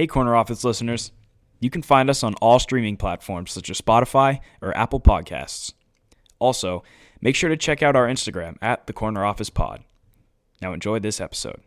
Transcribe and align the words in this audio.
Hey, 0.00 0.06
Corner 0.06 0.34
Office 0.34 0.64
listeners. 0.64 1.12
You 1.58 1.68
can 1.68 1.82
find 1.82 2.08
us 2.08 2.22
on 2.22 2.32
all 2.36 2.58
streaming 2.58 2.96
platforms 2.96 3.52
such 3.52 3.68
as 3.68 3.78
Spotify 3.78 4.40
or 4.62 4.74
Apple 4.74 4.98
Podcasts. 4.98 5.74
Also, 6.38 6.82
make 7.20 7.36
sure 7.36 7.50
to 7.50 7.56
check 7.58 7.82
out 7.82 7.94
our 7.94 8.08
Instagram 8.08 8.56
at 8.62 8.86
the 8.86 8.94
Corner 8.94 9.26
Office 9.26 9.50
Pod. 9.50 9.84
Now, 10.62 10.72
enjoy 10.72 11.00
this 11.00 11.20
episode. 11.20 11.60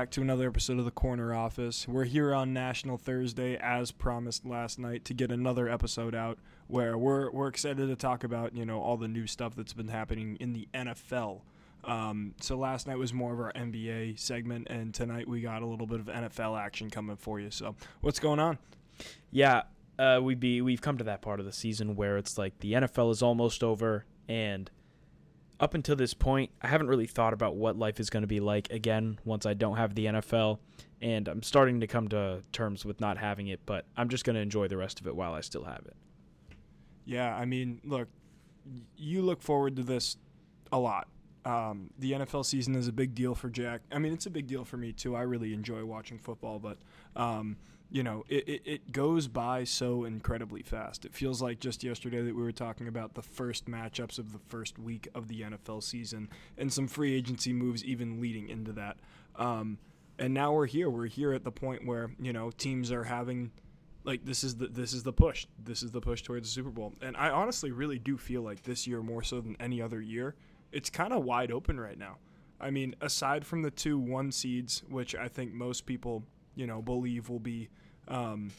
Back 0.00 0.10
to 0.10 0.22
another 0.22 0.48
episode 0.48 0.78
of 0.78 0.86
the 0.86 0.90
Corner 0.90 1.34
Office. 1.34 1.86
We're 1.86 2.04
here 2.04 2.32
on 2.32 2.54
National 2.54 2.96
Thursday, 2.96 3.58
as 3.58 3.92
promised 3.92 4.46
last 4.46 4.78
night, 4.78 5.04
to 5.04 5.12
get 5.12 5.30
another 5.30 5.68
episode 5.68 6.14
out 6.14 6.38
where 6.68 6.96
we're 6.96 7.30
we're 7.32 7.48
excited 7.48 7.86
to 7.86 7.96
talk 7.96 8.24
about 8.24 8.56
you 8.56 8.64
know 8.64 8.80
all 8.80 8.96
the 8.96 9.08
new 9.08 9.26
stuff 9.26 9.54
that's 9.54 9.74
been 9.74 9.88
happening 9.88 10.38
in 10.40 10.54
the 10.54 10.66
NFL. 10.72 11.42
Um, 11.84 12.34
so 12.40 12.56
last 12.56 12.86
night 12.86 12.96
was 12.96 13.12
more 13.12 13.34
of 13.34 13.40
our 13.40 13.52
NBA 13.52 14.18
segment, 14.18 14.68
and 14.70 14.94
tonight 14.94 15.28
we 15.28 15.42
got 15.42 15.60
a 15.60 15.66
little 15.66 15.86
bit 15.86 16.00
of 16.00 16.06
NFL 16.06 16.58
action 16.58 16.88
coming 16.88 17.16
for 17.16 17.38
you. 17.38 17.50
So 17.50 17.76
what's 18.00 18.18
going 18.18 18.40
on? 18.40 18.56
Yeah, 19.30 19.64
uh, 19.98 20.20
we 20.22 20.34
be 20.34 20.62
we've 20.62 20.80
come 20.80 20.96
to 20.96 21.04
that 21.04 21.20
part 21.20 21.40
of 21.40 21.44
the 21.44 21.52
season 21.52 21.94
where 21.94 22.16
it's 22.16 22.38
like 22.38 22.58
the 22.60 22.72
NFL 22.72 23.10
is 23.10 23.20
almost 23.20 23.62
over, 23.62 24.06
and 24.30 24.70
up 25.60 25.74
until 25.74 25.94
this 25.94 26.14
point, 26.14 26.50
I 26.62 26.68
haven't 26.68 26.88
really 26.88 27.06
thought 27.06 27.32
about 27.32 27.54
what 27.54 27.78
life 27.78 28.00
is 28.00 28.10
going 28.10 28.22
to 28.22 28.26
be 28.26 28.40
like 28.40 28.70
again 28.70 29.18
once 29.24 29.44
I 29.46 29.54
don't 29.54 29.76
have 29.76 29.94
the 29.94 30.06
NFL, 30.06 30.58
and 31.02 31.28
I'm 31.28 31.42
starting 31.42 31.80
to 31.80 31.86
come 31.86 32.08
to 32.08 32.42
terms 32.50 32.84
with 32.84 33.00
not 33.00 33.18
having 33.18 33.48
it. 33.48 33.60
But 33.66 33.84
I'm 33.96 34.08
just 34.08 34.24
going 34.24 34.34
to 34.34 34.40
enjoy 34.40 34.68
the 34.68 34.78
rest 34.78 35.00
of 35.00 35.06
it 35.06 35.14
while 35.14 35.34
I 35.34 35.42
still 35.42 35.64
have 35.64 35.82
it. 35.86 35.96
Yeah, 37.04 37.34
I 37.34 37.44
mean, 37.44 37.80
look, 37.84 38.08
you 38.96 39.22
look 39.22 39.42
forward 39.42 39.76
to 39.76 39.82
this 39.82 40.16
a 40.72 40.78
lot. 40.78 41.08
Um, 41.44 41.90
the 41.98 42.12
NFL 42.12 42.44
season 42.44 42.74
is 42.74 42.86
a 42.86 42.92
big 42.92 43.14
deal 43.14 43.34
for 43.34 43.48
Jack. 43.48 43.80
I 43.90 43.98
mean, 43.98 44.12
it's 44.12 44.26
a 44.26 44.30
big 44.30 44.46
deal 44.46 44.64
for 44.64 44.76
me 44.76 44.92
too. 44.92 45.16
I 45.16 45.22
really 45.22 45.54
enjoy 45.54 45.84
watching 45.84 46.18
football, 46.18 46.58
but 46.58 46.78
um, 47.16 47.56
you 47.90 48.02
know, 48.02 48.24
it, 48.28 48.48
it, 48.48 48.62
it, 48.64 48.92
goes 48.92 49.26
by 49.26 49.64
so 49.64 50.04
incredibly 50.04 50.62
fast. 50.62 51.04
It 51.04 51.14
feels 51.14 51.42
like 51.42 51.58
just 51.58 51.82
yesterday 51.82 52.22
that 52.22 52.36
we 52.36 52.42
were 52.42 52.52
talking 52.52 52.88
about 52.88 53.14
the 53.14 53.22
first 53.22 53.66
matchups 53.66 54.18
of 54.18 54.32
the 54.32 54.38
first 54.48 54.78
week 54.78 55.08
of 55.14 55.28
the 55.28 55.40
NFL 55.40 55.82
season 55.82 56.28
and 56.56 56.72
some 56.72 56.86
free 56.86 57.14
agency 57.14 57.52
moves 57.52 57.82
even 57.84 58.20
leading 58.20 58.48
into 58.48 58.72
that. 58.72 58.98
Um, 59.36 59.78
and 60.18 60.34
now 60.34 60.52
we're 60.52 60.66
here. 60.66 60.88
We're 60.88 61.06
here 61.06 61.32
at 61.32 61.42
the 61.42 61.50
point 61.50 61.86
where 61.86 62.10
you 62.20 62.32
know 62.32 62.50
teams 62.50 62.92
are 62.92 63.04
having 63.04 63.50
like 64.04 64.24
this 64.24 64.44
is 64.44 64.56
the 64.56 64.68
this 64.68 64.92
is 64.92 65.02
the 65.02 65.12
push. 65.12 65.46
This 65.62 65.82
is 65.82 65.90
the 65.90 66.00
push 66.00 66.22
towards 66.22 66.48
the 66.48 66.52
Super 66.52 66.70
Bowl. 66.70 66.94
And 67.02 67.16
I 67.16 67.30
honestly 67.30 67.70
really 67.70 67.98
do 67.98 68.16
feel 68.16 68.42
like 68.42 68.62
this 68.62 68.86
year 68.86 69.02
more 69.02 69.22
so 69.22 69.40
than 69.40 69.56
any 69.58 69.82
other 69.82 70.00
year, 70.00 70.36
it's 70.72 70.90
kind 70.90 71.12
of 71.12 71.24
wide 71.24 71.50
open 71.50 71.78
right 71.78 71.98
now. 71.98 72.18
I 72.60 72.70
mean, 72.70 72.94
aside 73.00 73.46
from 73.46 73.62
the 73.62 73.70
two 73.70 73.98
one 73.98 74.32
seeds, 74.32 74.82
which 74.88 75.14
I 75.14 75.28
think 75.28 75.52
most 75.52 75.86
people 75.86 76.24
you 76.54 76.66
know 76.66 76.82
believe 76.82 77.28
will 77.28 77.40
be 77.40 77.68
um, 78.08 78.50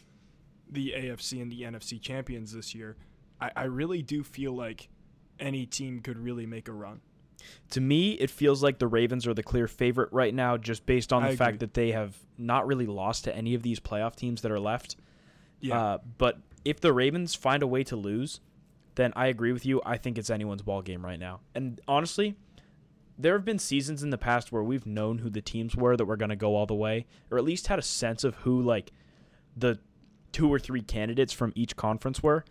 the 0.70 0.94
AFC 0.98 1.42
and 1.42 1.52
the 1.52 1.62
NFC 1.62 2.02
champions 2.02 2.54
this 2.54 2.74
year, 2.74 2.98
I, 3.40 3.52
I 3.56 3.64
really 3.64 4.02
do 4.02 4.24
feel 4.24 4.56
like 4.56 4.90
any 5.40 5.66
team 5.66 6.00
could 6.02 6.18
really 6.18 6.46
make 6.46 6.68
a 6.68 6.72
run. 6.72 7.02
To 7.72 7.82
me, 7.82 8.12
it 8.12 8.30
feels 8.30 8.62
like 8.62 8.78
the 8.78 8.88
Ravens 8.88 9.26
are 9.26 9.34
the 9.34 9.44
clear 9.44 9.68
favorite 9.68 10.10
right 10.12 10.34
now, 10.34 10.58
just 10.58 10.86
based 10.86 11.12
on 11.12 11.24
the 11.24 11.36
fact 11.36 11.60
that 11.60 11.74
they 11.74 11.92
have 11.92 12.16
not 12.38 12.68
really 12.68 12.86
lost 12.86 13.24
to 13.24 13.36
any 13.36 13.56
of 13.56 13.64
these 13.64 13.80
playoff 13.80 14.16
teams 14.16 14.44
that 14.44 14.52
are 14.52 14.60
left. 14.60 14.96
Yeah. 15.60 15.82
Uh, 15.82 15.98
but 16.20 16.38
if 16.66 16.80
the 16.80 16.94
Ravens 16.94 17.34
find 17.34 17.64
a 17.64 17.68
way 17.68 17.84
to 17.86 17.96
lose, 17.96 18.42
then 18.96 19.14
I 19.16 19.28
agree 19.28 19.52
with 19.52 19.66
you. 19.66 19.82
I 19.86 19.98
think 19.98 20.18
it's 20.18 20.30
anyone's 20.30 20.62
ball 20.62 20.82
game 20.82 21.06
right 21.06 21.20
now. 21.20 21.42
And 21.56 21.80
honestly, 21.88 22.36
there 23.18 23.34
have 23.34 23.46
been 23.46 23.60
seasons 23.60 24.04
in 24.04 24.10
the 24.10 24.18
past 24.18 24.52
where 24.52 24.64
we've 24.64 24.86
known 24.86 25.20
who 25.20 25.30
the 25.30 25.42
teams 25.42 25.76
were 25.76 25.96
that 25.96 26.06
were 26.06 26.18
going 26.18 26.30
to 26.30 26.36
go 26.36 26.56
all 26.56 26.66
the 26.66 26.76
way, 26.76 27.06
or 27.30 27.38
at 27.38 27.44
least 27.44 27.68
had 27.68 27.80
a 27.80 27.84
sense 27.84 28.24
of 28.24 28.36
who 28.36 28.62
like 28.62 28.92
the 29.56 29.80
two 30.32 30.52
or 30.52 30.60
three 30.60 30.82
candidates 30.82 31.34
from 31.34 31.52
each 31.56 31.76
conference 31.76 32.24
were. 32.24 32.46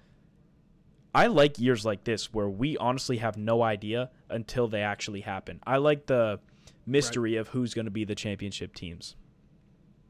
I 1.15 1.27
like 1.27 1.59
years 1.59 1.85
like 1.85 2.05
this 2.05 2.33
where 2.33 2.49
we 2.49 2.77
honestly 2.77 3.17
have 3.17 3.37
no 3.37 3.63
idea 3.63 4.11
until 4.29 4.69
they 4.69 4.83
actually 4.83 5.23
happen. 5.23 5.61
I 5.67 5.79
like 5.79 6.07
the 6.07 6.39
mystery 6.87 7.35
right. 7.35 7.41
of 7.41 7.49
who's 7.49 7.75
going 7.75 7.87
to 7.87 7.91
be 7.91 8.05
the 8.05 8.15
championship 8.15 8.75
teams. 8.75 9.17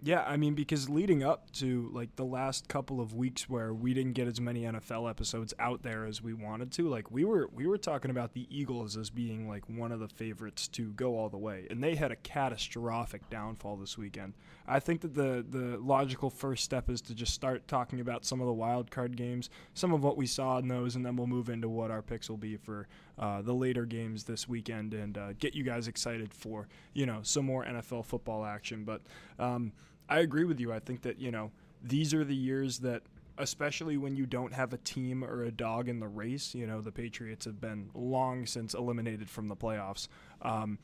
Yeah, 0.03 0.25
I 0.27 0.39
mean 0.39 0.55
because 0.55 0.89
leading 0.89 1.23
up 1.23 1.51
to 1.53 1.91
like 1.93 2.17
the 2.17 2.25
last 2.25 2.69
couple 2.69 3.03
of 3.03 3.15
weeks 3.15 3.51
where 3.51 3.75
we 3.75 3.93
didn't 3.93 4.15
get 4.15 4.27
as 4.27 4.41
many 4.41 4.63
NFL 4.63 5.11
episodes 5.11 5.53
out 5.59 5.83
there 5.83 6.07
as 6.07 6.23
we 6.23 6.33
wanted 6.33 6.73
to, 6.73 6.89
like 6.89 7.11
we 7.11 7.25
were 7.25 7.51
we 7.53 7.67
were 7.67 7.77
talking 7.77 8.11
about 8.11 8.33
the 8.33 8.47
Eagles 8.49 8.97
as 8.97 9.11
being 9.11 9.47
like 9.47 9.69
one 9.69 9.93
of 9.93 10.01
the 10.01 10.09
favorites 10.09 10.69
to 10.69 10.93
go 10.93 11.19
all 11.19 11.29
the 11.29 11.37
way, 11.37 11.67
and 11.69 11.83
they 11.85 11.97
had 11.97 12.11
a 12.11 12.17
catastrophic 12.17 13.29
downfall 13.29 13.77
this 13.77 13.99
weekend. 13.99 14.33
I 14.67 14.81
think 14.81 15.03
that 15.03 15.15
the 15.15 15.45
the 15.47 15.77
logical 15.77 16.31
first 16.31 16.65
step 16.65 16.89
is 16.89 17.03
to 17.03 17.15
just 17.15 17.35
start 17.35 17.69
talking 17.69 18.01
about 18.01 18.25
some 18.25 18.41
of 18.41 18.47
the 18.47 18.55
wild 18.55 18.91
card 18.91 19.19
games, 19.19 19.51
some 19.75 19.93
of 19.93 20.03
what 20.03 20.17
we 20.17 20.27
saw 20.27 20.57
in 20.59 20.69
those, 20.69 20.97
and 20.97 21.05
then 21.05 21.15
we'll 21.15 21.27
move 21.27 21.51
into 21.51 21.69
what 21.69 21.91
our 21.91 22.01
picks 22.01 22.31
will 22.31 22.39
be 22.39 22.57
for 22.57 22.89
uh, 23.19 23.43
the 23.43 23.53
later 23.53 23.85
games 23.85 24.25
this 24.25 24.49
weekend 24.49 24.95
and 24.95 25.19
uh, 25.19 25.35
get 25.35 25.55
you 25.55 25.63
guys 25.63 25.89
excited 25.89 26.33
for 26.33 26.69
you 26.95 27.05
know 27.05 27.19
some 27.23 27.45
more 27.45 27.67
NFL 27.67 28.07
football 28.07 28.47
action. 28.47 28.85
But 28.85 29.03
um, 29.39 29.73
I 30.11 30.19
agree 30.19 30.45
with 30.45 30.61
you. 30.61 30.73
I 30.73 30.81
think 30.81 31.03
that, 31.03 31.21
you 31.21 31.31
know, 31.31 31.53
these 31.83 32.13
are 32.13 32.25
the 32.25 32.35
years 32.35 32.81
that 32.81 33.03
especially 33.39 33.97
when 33.97 34.17
you 34.17 34.27
don't 34.27 34.53
have 34.53 34.73
a 34.75 34.79
team 34.79 35.25
or 35.25 35.45
a 35.45 35.51
dog 35.51 35.89
in 35.89 35.99
the 35.99 36.09
race, 36.09 36.55
you 36.55 36.67
know, 36.67 36.83
the 36.83 36.93
Patriots 36.93 37.47
have 37.47 37.61
been 37.61 37.89
long 37.95 38.45
since 38.45 38.75
eliminated 38.75 39.31
from 39.31 39.49
the 39.49 39.57
playoffs. 39.57 40.09
Um, 40.43 40.79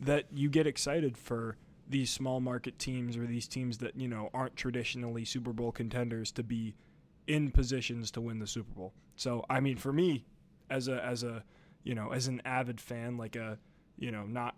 that 0.00 0.24
you 0.32 0.48
get 0.48 0.66
excited 0.66 1.16
for 1.16 1.56
these 1.88 2.10
small 2.10 2.40
market 2.40 2.78
teams 2.78 3.16
or 3.16 3.26
these 3.26 3.46
teams 3.46 3.78
that, 3.78 3.96
you 3.96 4.08
know, 4.08 4.30
aren't 4.32 4.56
traditionally 4.56 5.24
Super 5.24 5.52
Bowl 5.52 5.70
contenders 5.70 6.32
to 6.32 6.42
be 6.42 6.74
in 7.26 7.50
positions 7.50 8.10
to 8.12 8.20
win 8.20 8.38
the 8.38 8.46
Super 8.46 8.72
Bowl. 8.72 8.94
So, 9.14 9.44
I 9.50 9.60
mean, 9.60 9.76
for 9.76 9.92
me, 9.92 10.24
as 10.70 10.88
a 10.88 11.04
as 11.04 11.22
a 11.22 11.44
you 11.84 11.94
know, 11.94 12.10
as 12.12 12.28
an 12.28 12.40
avid 12.44 12.80
fan, 12.80 13.16
like 13.16 13.36
a 13.36 13.58
you 13.98 14.10
know, 14.10 14.24
not 14.24 14.56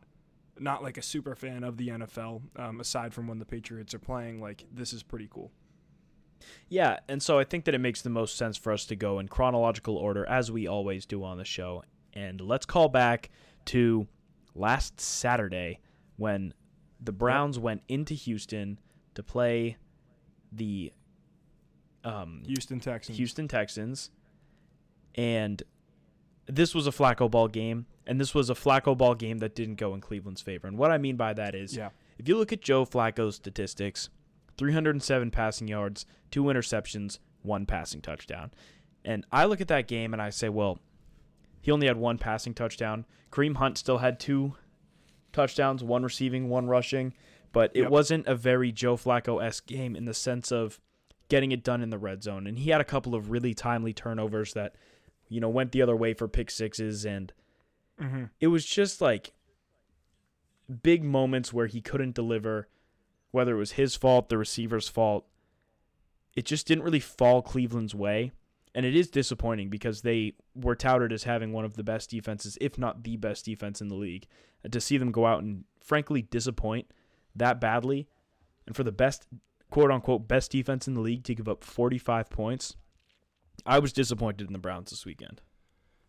not 0.59 0.83
like 0.83 0.99
a 0.99 1.03
super 1.03 1.35
fan 1.35 1.65
of 1.65 1.77
the 1.77 1.89
NFL, 1.89 2.43
um, 2.57 2.81
aside 2.81 3.15
from 3.15 3.27
when 3.27 3.39
the 3.39 3.45
Patriots 3.45 3.95
are 3.95 3.99
playing. 3.99 4.41
Like 4.41 4.65
this 4.73 4.93
is 4.93 5.03
pretty 5.03 5.29
cool. 5.31 5.51
Yeah, 6.69 6.99
and 7.09 7.23
so 7.23 7.39
I 7.39 7.45
think 7.45 7.65
that 7.67 7.75
it 7.75 7.79
makes 7.79 8.03
the 8.03 8.11
most 8.11 8.37
sense 8.37 8.57
for 8.57 8.73
us 8.73 8.85
to 8.87 8.97
go 8.97 9.19
in 9.19 9.29
chronological 9.29 9.97
order 9.97 10.29
as 10.29 10.51
we 10.51 10.67
always 10.67 11.07
do 11.07 11.23
on 11.25 11.39
the 11.39 11.45
show. 11.45 11.85
And 12.15 12.41
let's 12.41 12.67
call 12.67 12.89
back 12.89 13.31
to 13.67 14.07
last 14.55 15.01
Saturday 15.01 15.79
when 16.17 16.53
the 17.01 17.13
Browns 17.13 17.59
went 17.59 17.83
into 17.89 18.15
Houston 18.15 18.79
to 19.15 19.23
play 19.23 19.77
the 20.51 20.93
um, 22.05 22.43
Houston 22.47 22.81
Texans. 22.81 23.19
Houston 23.19 23.49
Texans, 23.49 24.11
and 25.15 25.63
this 26.47 26.75
was 26.75 26.87
a 26.87 26.91
Flacco 26.91 27.31
ball 27.31 27.49
game, 27.49 27.87
and 28.07 28.21
this 28.21 28.35
was 28.35 28.51
a 28.51 28.55
Flacco 28.55 28.97
ball 28.97 29.15
game 29.15 29.39
that 29.39 29.55
didn't 29.55 29.77
go 29.77 29.95
in 29.95 30.01
Cleveland's 30.01 30.41
favor. 30.41 30.67
And 30.67 30.77
what 30.77 30.91
I 30.91 30.99
mean 30.99 31.17
by 31.17 31.33
that 31.35 31.55
is, 31.55 31.77
yeah. 31.77 31.91
if 32.19 32.29
you 32.29 32.37
look 32.37 32.53
at 32.53 32.61
Joe 32.61 32.85
Flacco's 32.85 33.37
statistics, 33.37 34.09
307 34.57 35.31
passing 35.31 35.69
yards, 35.69 36.07
two 36.31 36.45
interceptions, 36.45 37.19
one 37.43 37.67
passing 37.67 38.01
touchdown. 38.01 38.51
And 39.05 39.25
I 39.33 39.47
look 39.47 39.61
at 39.61 39.69
that 39.69 39.89
game 39.89 40.13
and 40.13 40.23
I 40.23 40.31
say, 40.31 40.49
well, 40.49 40.79
he 41.61 41.71
only 41.71 41.87
had 41.87 41.97
one 41.97 42.19
passing 42.19 42.55
touchdown. 42.55 43.05
Kareem 43.31 43.57
Hunt 43.57 43.79
still 43.79 43.99
had 43.99 44.21
two 44.21 44.55
touchdowns, 45.33 45.83
one 45.83 46.03
receiving, 46.03 46.49
one 46.49 46.67
rushing, 46.67 47.15
but 47.53 47.71
it 47.75 47.83
yep. 47.83 47.91
wasn't 47.91 48.27
a 48.27 48.35
very 48.35 48.73
Joe 48.73 48.97
Flacco 48.97 49.43
esque 49.43 49.67
game 49.67 49.97
in 49.97 50.05
the 50.05 50.15
sense 50.15 50.53
of 50.53 50.81
getting 51.29 51.53
it 51.53 51.65
done 51.65 51.83
in 51.83 51.91
the 51.91 51.99
red 51.99 52.23
zone. 52.23 52.47
And 52.47 52.59
he 52.59 52.71
had 52.71 52.81
a 52.81 52.85
couple 52.85 53.15
of 53.15 53.31
really 53.31 53.55
timely 53.55 53.93
turnovers 53.93 54.53
that 54.55 54.75
you 55.33 55.41
know, 55.41 55.49
went 55.49 55.73
the 55.73 55.83
other 55.83 55.97
way 55.97 56.15
for 56.15 56.29
pick 56.29 56.51
sixes. 56.51 57.05
And 57.05 57.33
mm-hmm. 58.01 58.25
it 58.41 58.49
was 58.49 58.65
just 58.65 59.01
like 59.01 59.33
big 60.83 61.03
moments 61.05 61.53
where 61.53 61.67
he 61.67 61.81
couldn't 61.81 62.15
deliver, 62.15 62.69
whether 63.31 63.55
it 63.55 63.59
was 63.59 63.73
his 63.73 63.97
fault, 63.97 64.29
the 64.29 64.39
receiver's 64.39 64.89
fault. 64.89 65.27
It 66.35 66.45
just 66.45 66.67
didn't 66.67 66.85
really 66.85 67.01
fall 67.01 67.43
Cleveland's 67.43 67.95
way. 67.95 68.33
And 68.75 68.87
it 68.87 68.97
is 68.97 69.11
disappointing 69.11 69.69
because 69.69 70.01
they 70.01 70.33
were 70.55 70.75
touted 70.75 71.13
as 71.13 71.25
having 71.25 71.53
one 71.53 71.67
of 71.67 71.77
the 71.77 71.83
best 71.83 72.09
defenses, 72.09 72.57
if 72.61 72.79
not 72.79 73.05
the 73.05 73.19
best 73.19 73.45
defense 73.45 73.83
in 73.83 73.89
the 73.89 73.95
league. 73.95 74.27
And 74.65 74.73
to 74.73 74.81
see 74.81 74.97
them 74.97 75.13
go 75.13 75.27
out 75.27 75.43
and 75.43 75.65
frankly 75.83 76.23
disappoint 76.23 76.87
that 77.35 77.61
badly, 77.61 78.09
and 78.67 78.75
for 78.75 78.85
the 78.85 78.93
best, 78.93 79.27
quote 79.71 79.91
unquote, 79.91 80.29
best 80.29 80.53
defense 80.53 80.89
in 80.89 80.95
the 80.95 81.01
league 81.01 81.25
to 81.25 81.35
give 81.35 81.49
up 81.49 81.65
45 81.65 82.31
points, 82.31 82.77
I 83.65 83.79
was 83.79 83.93
disappointed 83.93 84.47
in 84.47 84.53
the 84.53 84.59
Browns 84.59 84.91
this 84.91 85.07
weekend. 85.07 85.41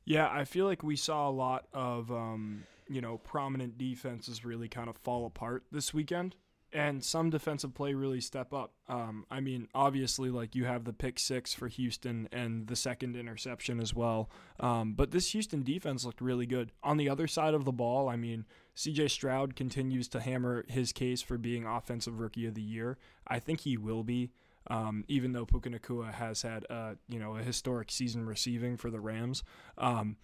Yeah, 0.06 0.30
I 0.30 0.44
feel 0.44 0.66
like 0.66 0.84
we 0.84 0.96
saw 0.96 1.30
a 1.30 1.32
lot 1.32 1.66
of 1.74 2.12
um, 2.12 2.64
you 2.90 3.02
know 3.02 3.18
prominent 3.20 3.78
defenses 3.78 4.44
really 4.44 4.68
kind 4.68 4.90
of 4.90 4.98
fall 4.98 5.26
apart 5.26 5.64
this 5.72 5.94
weekend, 5.94 6.36
and 6.74 7.04
some 7.04 7.30
defensive 7.30 7.74
play 7.74 7.94
really 7.94 8.20
step 8.20 8.54
up. 8.54 8.74
Um, 8.90 9.26
I 9.32 9.40
mean, 9.40 9.68
obviously, 9.74 10.30
like 10.30 10.56
you 10.56 10.66
have 10.66 10.84
the 10.84 10.94
pick 10.94 11.20
six 11.20 11.54
for 11.54 11.68
Houston 11.68 12.28
and 12.32 12.68
the 12.68 12.76
second 12.76 13.16
interception 13.16 13.80
as 13.80 13.94
well. 13.94 14.30
Um, 14.60 14.94
but 14.94 15.12
this 15.12 15.32
Houston 15.32 15.64
defense 15.64 16.04
looked 16.04 16.22
really 16.22 16.48
good. 16.48 16.72
On 16.84 16.98
the 16.98 17.10
other 17.10 17.28
side 17.28 17.54
of 17.54 17.64
the 17.64 17.72
ball, 17.72 18.10
I 18.10 18.18
mean, 18.18 18.46
C.J. 18.76 19.08
Stroud 19.10 19.56
continues 19.56 20.08
to 20.10 20.20
hammer 20.20 20.66
his 20.68 20.92
case 20.92 21.22
for 21.22 21.38
being 21.38 21.66
offensive 21.66 22.20
rookie 22.20 22.48
of 22.48 22.56
the 22.56 22.62
year. 22.62 22.98
I 23.28 23.40
think 23.40 23.62
he 23.62 23.78
will 23.78 24.04
be. 24.04 24.32
Um, 24.68 25.04
even 25.08 25.34
though 25.34 25.46
Puka 25.46 25.70
Nacua 25.70 26.14
has 26.14 26.42
had 26.42 26.66
uh, 26.70 26.94
you 27.10 27.20
know 27.20 27.36
a 27.36 27.44
historic 27.44 27.92
season 27.92 28.26
receiving 28.26 28.78
for 28.78 28.90
the 28.90 29.00
Rams, 29.00 29.44
um, 29.78 30.18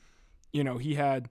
you 0.54 0.64
know 0.64 0.78
he 0.78 0.96
had 0.96 1.30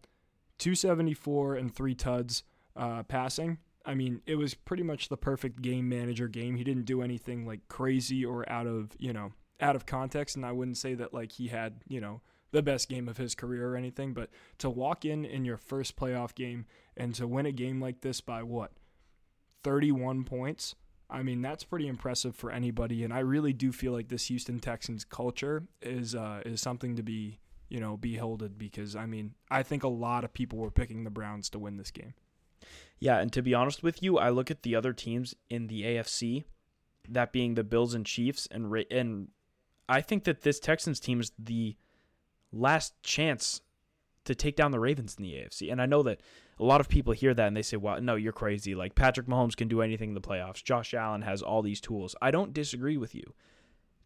274 0.58 1.54
and 1.56 1.74
three 1.74 1.94
tuds 1.94 2.42
uh, 2.76 3.02
passing. 3.04 3.58
I 3.84 3.94
mean, 3.94 4.20
it 4.26 4.34
was 4.34 4.54
pretty 4.54 4.82
much 4.82 5.08
the 5.08 5.16
perfect 5.16 5.62
game 5.62 5.88
manager 5.88 6.28
game. 6.28 6.56
He 6.56 6.64
didn't 6.64 6.84
do 6.84 7.00
anything 7.00 7.46
like 7.46 7.66
crazy 7.68 8.24
or 8.24 8.48
out 8.50 8.66
of 8.66 8.90
you 8.98 9.12
know 9.12 9.32
out 9.60 9.76
of 9.76 9.86
context, 9.86 10.36
and 10.36 10.44
I 10.44 10.52
wouldn't 10.52 10.76
say 10.76 10.94
that 10.94 11.14
like 11.14 11.32
he 11.32 11.48
had 11.48 11.82
you 11.88 12.00
know 12.00 12.20
the 12.50 12.62
best 12.62 12.88
game 12.88 13.08
of 13.08 13.16
his 13.16 13.34
career 13.34 13.72
or 13.72 13.76
anything. 13.76 14.12
But 14.12 14.30
to 14.58 14.70
walk 14.70 15.04
in 15.04 15.24
in 15.24 15.44
your 15.44 15.56
first 15.56 15.96
playoff 15.96 16.34
game 16.34 16.66
and 16.96 17.14
to 17.14 17.26
win 17.26 17.46
a 17.46 17.52
game 17.52 17.80
like 17.80 18.00
this 18.00 18.20
by 18.20 18.42
what 18.42 18.72
31 19.64 20.24
points 20.24 20.74
I 21.10 21.22
mean, 21.22 21.40
that's 21.40 21.64
pretty 21.64 21.88
impressive 21.88 22.36
for 22.36 22.50
anybody, 22.50 23.02
and 23.02 23.12
I 23.12 23.20
really 23.20 23.52
do 23.52 23.72
feel 23.72 23.92
like 23.92 24.08
this 24.08 24.26
Houston 24.26 24.60
Texans 24.60 25.04
culture 25.04 25.64
is 25.80 26.14
uh, 26.14 26.42
is 26.44 26.60
something 26.60 26.96
to 26.96 27.02
be 27.02 27.38
you 27.68 27.80
know 27.80 27.96
beholded 27.96 28.58
because 28.58 28.96
I 28.96 29.06
mean 29.06 29.34
I 29.50 29.62
think 29.62 29.82
a 29.82 29.88
lot 29.88 30.24
of 30.24 30.32
people 30.32 30.58
were 30.58 30.70
picking 30.70 31.04
the 31.04 31.10
Browns 31.10 31.48
to 31.50 31.58
win 31.58 31.76
this 31.76 31.90
game. 31.90 32.14
Yeah, 32.98 33.18
and 33.18 33.32
to 33.32 33.42
be 33.42 33.54
honest 33.54 33.82
with 33.82 34.02
you, 34.02 34.18
I 34.18 34.30
look 34.30 34.50
at 34.50 34.62
the 34.62 34.74
other 34.74 34.92
teams 34.92 35.34
in 35.48 35.68
the 35.68 35.82
AFC, 35.82 36.44
that 37.08 37.32
being 37.32 37.54
the 37.54 37.64
Bills 37.64 37.94
and 37.94 38.04
Chiefs, 38.04 38.48
and 38.50 38.74
and 38.90 39.28
I 39.88 40.00
think 40.00 40.24
that 40.24 40.42
this 40.42 40.60
Texans 40.60 41.00
team 41.00 41.20
is 41.20 41.32
the 41.38 41.76
last 42.52 43.00
chance 43.02 43.62
to 44.24 44.34
take 44.34 44.56
down 44.56 44.72
the 44.72 44.80
Ravens 44.80 45.16
in 45.16 45.22
the 45.22 45.32
AFC. 45.32 45.72
And 45.72 45.80
I 45.80 45.86
know 45.86 46.02
that 46.02 46.20
a 46.60 46.64
lot 46.64 46.80
of 46.80 46.88
people 46.88 47.12
hear 47.12 47.34
that 47.34 47.46
and 47.46 47.56
they 47.56 47.62
say, 47.62 47.76
well, 47.76 48.00
no, 48.00 48.16
you're 48.16 48.32
crazy. 48.32 48.74
Like 48.74 48.94
Patrick 48.94 49.26
Mahomes 49.26 49.56
can 49.56 49.68
do 49.68 49.82
anything 49.82 50.10
in 50.10 50.14
the 50.14 50.20
playoffs. 50.20 50.62
Josh 50.62 50.94
Allen 50.94 51.22
has 51.22 51.42
all 51.42 51.62
these 51.62 51.80
tools. 51.80 52.16
I 52.20 52.30
don't 52.30 52.52
disagree 52.52 52.96
with 52.96 53.14
you. 53.14 53.34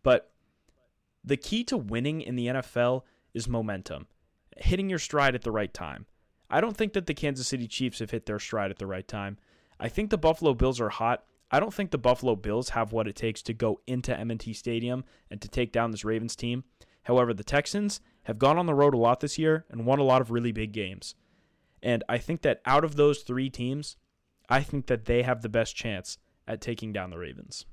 But 0.03 0.31
the 1.25 1.37
key 1.37 1.65
to 1.65 1.77
winning 1.77 2.21
in 2.21 2.37
the 2.37 2.49
NFL 2.49 3.03
is 3.33 3.49
momentum, 3.49 4.07
hitting 4.59 4.91
your 4.91 4.99
stride 4.99 5.35
at 5.35 5.43
the 5.43 5.53
right 5.53 5.73
time. 5.73 6.07
I 6.51 6.61
don't 6.61 6.77
think 6.77 6.93
that 6.93 7.07
the 7.07 7.15
Kansas 7.15 7.49
City 7.49 7.67
Chiefs 7.67 8.01
have 8.01 8.11
hit 8.11 8.27
their 8.27 8.39
stride 8.39 8.71
at 8.71 8.79
the 8.79 8.87
right 8.87 9.07
time. 9.07 9.39
I 9.81 9.89
think 9.89 10.11
the 10.11 10.19
Buffalo 10.19 10.53
Bills 10.53 10.81
are 10.81 10.91
hot. 10.91 11.25
I 11.51 11.61
don't 11.61 11.73
think 11.73 11.91
the 11.91 11.99
Buffalo 11.99 12.37
Bills 12.37 12.71
have 12.71 12.93
what 12.93 13.09
it 13.09 13.17
takes 13.17 13.43
to 13.43 13.55
go 13.55 13.81
into 13.87 14.19
M&T 14.19 14.53
Stadium 14.53 15.05
and 15.31 15.41
to 15.41 15.49
take 15.49 15.73
down 15.73 15.91
this 15.91 16.05
Ravens 16.05 16.37
team. 16.37 16.65
However, 17.05 17.33
the 17.33 17.45
Texans 17.45 18.01
have 18.25 18.39
gone 18.39 18.59
on 18.59 18.67
the 18.67 18.75
road 18.75 18.95
a 18.95 18.99
lot 18.99 19.21
this 19.21 19.39
year 19.39 19.65
and 19.71 19.87
won 19.87 19.99
a 19.99 20.05
lot 20.05 20.21
of 20.21 20.31
really 20.31 20.53
big 20.53 20.73
games. 20.73 21.15
And 21.83 22.05
I 22.09 22.19
think 22.19 22.43
that 22.43 22.61
out 22.65 22.85
of 22.85 22.97
those 22.97 23.23
three 23.23 23.51
teams, 23.51 23.97
I 24.49 24.63
think 24.63 24.87
that 24.87 25.07
they 25.07 25.23
have 25.23 25.43
the 25.43 25.49
best 25.49 25.75
chance 25.75 26.19
at 26.47 26.61
taking 26.61 26.93
down 26.93 27.11
the 27.11 27.19
Ravens. 27.19 27.67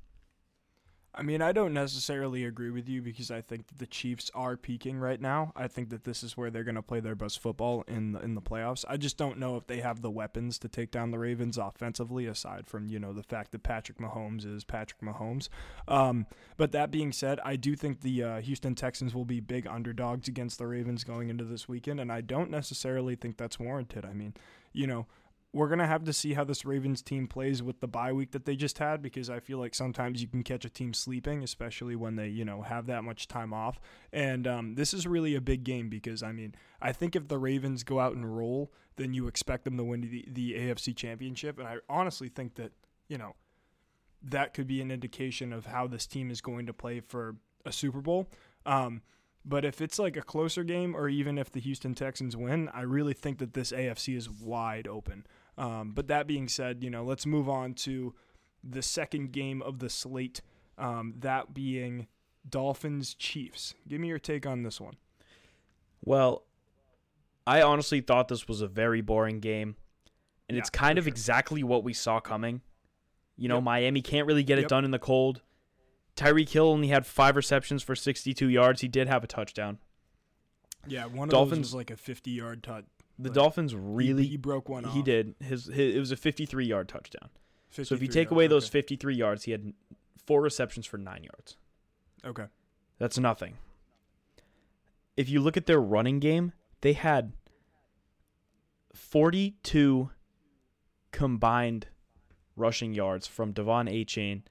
I 1.13 1.23
mean, 1.23 1.41
I 1.41 1.51
don't 1.51 1.73
necessarily 1.73 2.45
agree 2.45 2.69
with 2.69 2.87
you 2.87 3.01
because 3.01 3.31
I 3.31 3.41
think 3.41 3.67
that 3.67 3.79
the 3.79 3.87
Chiefs 3.87 4.29
are 4.35 4.55
peaking 4.55 4.99
right 4.99 5.19
now. 5.19 5.51
I 5.55 5.67
think 5.67 5.89
that 5.89 6.03
this 6.03 6.23
is 6.23 6.37
where 6.37 6.51
they're 6.51 6.63
going 6.63 6.75
to 6.75 6.83
play 6.83 6.99
their 6.99 7.15
best 7.15 7.39
football 7.39 7.83
in 7.87 8.11
the, 8.11 8.19
in 8.19 8.35
the 8.35 8.41
playoffs. 8.41 8.85
I 8.87 8.97
just 8.97 9.17
don't 9.17 9.39
know 9.39 9.57
if 9.57 9.65
they 9.65 9.81
have 9.81 10.01
the 10.01 10.11
weapons 10.11 10.59
to 10.59 10.67
take 10.67 10.91
down 10.91 11.09
the 11.09 11.17
Ravens 11.17 11.57
offensively, 11.57 12.27
aside 12.27 12.67
from 12.67 12.87
you 12.87 12.99
know 12.99 13.11
the 13.11 13.23
fact 13.23 13.51
that 13.51 13.63
Patrick 13.63 13.97
Mahomes 13.97 14.45
is 14.45 14.63
Patrick 14.63 15.01
Mahomes. 15.01 15.49
Um, 15.87 16.27
but 16.57 16.71
that 16.73 16.91
being 16.91 17.11
said, 17.11 17.39
I 17.43 17.55
do 17.55 17.75
think 17.75 18.01
the 18.01 18.23
uh, 18.23 18.41
Houston 18.41 18.75
Texans 18.75 19.15
will 19.15 19.25
be 19.25 19.39
big 19.39 19.65
underdogs 19.65 20.27
against 20.27 20.59
the 20.59 20.67
Ravens 20.67 21.03
going 21.03 21.29
into 21.29 21.43
this 21.43 21.67
weekend, 21.67 21.99
and 21.99 22.11
I 22.11 22.21
don't 22.21 22.51
necessarily 22.51 23.15
think 23.15 23.37
that's 23.37 23.59
warranted. 23.59 24.05
I 24.05 24.13
mean, 24.13 24.35
you 24.73 24.85
know, 24.85 25.07
we're 25.51 25.67
going 25.67 25.79
to 25.79 25.87
have 25.87 26.03
to 26.03 26.13
see 26.13 26.33
how 26.33 26.43
this 26.43 26.63
Ravens 26.63 27.01
team 27.01 27.27
plays 27.27 27.63
with 27.63 27.79
the 27.79 27.87
bye 27.87 28.13
week 28.13 28.31
that 28.31 28.45
they 28.45 28.55
just 28.55 28.77
had 28.77 29.01
because 29.01 29.29
I 29.31 29.39
feel 29.39 29.57
like 29.57 29.73
sometimes 29.73 30.21
you 30.21 30.27
can 30.27 30.43
catch 30.43 30.63
a 30.63 30.69
team 30.69 30.93
sleeping, 30.93 31.43
especially 31.43 31.95
when 31.95 32.17
they, 32.17 32.27
you 32.27 32.45
know, 32.45 32.61
have 32.61 32.85
that 32.85 33.03
much 33.03 33.27
time 33.27 33.51
off. 33.51 33.79
And 34.13 34.45
um, 34.45 34.75
this 34.75 34.93
is 34.93 35.07
really 35.07 35.33
a 35.33 35.41
big 35.41 35.63
game 35.63 35.89
because, 35.89 36.21
I 36.21 36.33
mean, 36.33 36.53
I 36.81 36.91
think 36.91 37.15
if 37.15 37.27
the 37.27 37.39
Ravens 37.39 37.83
go 37.83 37.99
out 37.99 38.13
and 38.13 38.37
roll, 38.37 38.71
then 38.97 39.13
you 39.13 39.27
expect 39.27 39.63
them 39.63 39.75
to 39.77 39.83
win 39.83 40.01
the, 40.01 40.25
the 40.27 40.53
AFC 40.53 40.95
championship. 40.95 41.57
And 41.57 41.67
I 41.67 41.77
honestly 41.89 42.29
think 42.29 42.53
that, 42.55 42.71
you 43.07 43.17
know, 43.17 43.35
that 44.21 44.53
could 44.53 44.67
be 44.67 44.81
an 44.81 44.91
indication 44.91 45.51
of 45.51 45.65
how 45.65 45.87
this 45.87 46.05
team 46.05 46.29
is 46.29 46.41
going 46.41 46.67
to 46.67 46.73
play 46.73 46.99
for 46.99 47.37
a 47.65 47.71
Super 47.71 48.01
Bowl. 48.01 48.29
Um, 48.67 49.01
but 49.45 49.65
if 49.65 49.81
it's 49.81 49.97
like 49.97 50.17
a 50.17 50.21
closer 50.21 50.63
game, 50.63 50.95
or 50.95 51.09
even 51.09 51.37
if 51.37 51.51
the 51.51 51.59
Houston 51.61 51.95
Texans 51.95 52.35
win, 52.35 52.69
I 52.69 52.81
really 52.81 53.13
think 53.13 53.39
that 53.39 53.53
this 53.53 53.71
AFC 53.71 54.15
is 54.15 54.29
wide 54.29 54.87
open. 54.87 55.25
Um, 55.59 55.91
but 55.93 56.07
that 56.07 56.25
being 56.25 56.47
said, 56.47 56.83
you 56.83 56.89
know, 56.89 57.03
let's 57.03 57.25
move 57.25 57.49
on 57.49 57.73
to 57.75 58.15
the 58.63 58.81
second 58.81 59.33
game 59.33 59.61
of 59.61 59.79
the 59.79 59.89
slate. 59.89 60.41
Um, 60.77 61.15
that 61.19 61.53
being 61.53 62.07
Dolphins 62.49 63.13
Chiefs. 63.13 63.75
Give 63.87 63.99
me 63.99 64.07
your 64.07 64.19
take 64.19 64.47
on 64.47 64.63
this 64.63 64.79
one. 64.79 64.95
Well, 66.03 66.45
I 67.45 67.61
honestly 67.61 67.99
thought 67.99 68.29
this 68.29 68.47
was 68.47 68.61
a 68.61 68.67
very 68.67 69.01
boring 69.01 69.41
game, 69.41 69.75
and 70.47 70.55
yeah, 70.55 70.61
it's 70.61 70.69
kind 70.69 70.97
of 70.97 71.03
sure. 71.03 71.09
exactly 71.09 71.61
what 71.61 71.83
we 71.83 71.93
saw 71.93 72.21
coming. 72.21 72.61
You 73.35 73.49
know, 73.49 73.55
yep. 73.55 73.63
Miami 73.63 74.01
can't 74.01 74.27
really 74.27 74.43
get 74.43 74.59
it 74.59 74.63
yep. 74.63 74.69
done 74.69 74.85
in 74.85 74.91
the 74.91 74.99
cold. 74.99 75.41
Tyreek 76.15 76.49
Hill 76.49 76.67
only 76.69 76.87
had 76.87 77.05
five 77.05 77.35
receptions 77.35 77.83
for 77.83 77.95
62 77.95 78.47
yards. 78.47 78.81
He 78.81 78.87
did 78.87 79.07
have 79.07 79.25
a 79.25 79.27
touchdown. 79.27 79.79
Yeah, 80.87 81.05
one 81.05 81.27
of 81.27 81.31
Dolphins, 81.31 81.57
those 81.57 81.67
was 81.67 81.75
like 81.75 81.91
a 81.91 81.97
50 81.97 82.31
yard 82.31 82.63
touch. 82.63 82.85
The 83.21 83.29
Dolphins 83.29 83.75
really 83.75 84.23
he, 84.23 84.29
he, 84.29 84.37
broke 84.37 84.69
one. 84.69 84.85
He 84.85 85.01
did. 85.01 85.35
His, 85.41 85.65
his, 85.65 85.95
it 85.95 85.99
was 85.99 86.11
a 86.11 86.17
53 86.17 86.65
yard 86.65 86.87
touchdown. 86.87 87.29
So 87.69 87.93
if 87.93 88.01
you 88.01 88.07
take 88.07 88.31
away 88.31 88.47
those 88.47 88.67
53 88.67 89.13
yards, 89.13 89.43
he 89.43 89.51
had 89.51 89.73
four 90.25 90.41
receptions 90.41 90.85
for 90.85 90.97
nine 90.97 91.23
yards. 91.23 91.57
Okay, 92.25 92.45
that's 92.97 93.17
nothing. 93.19 93.57
If 95.15 95.29
you 95.29 95.41
look 95.41 95.57
at 95.57 95.65
their 95.65 95.81
running 95.81 96.19
game, 96.19 96.53
they 96.81 96.93
had 96.93 97.33
42 98.93 100.09
combined 101.11 101.87
rushing 102.55 102.93
yards 102.93 103.27
from 103.27 103.53
De'Von 103.53 103.89
Achane 103.89 104.43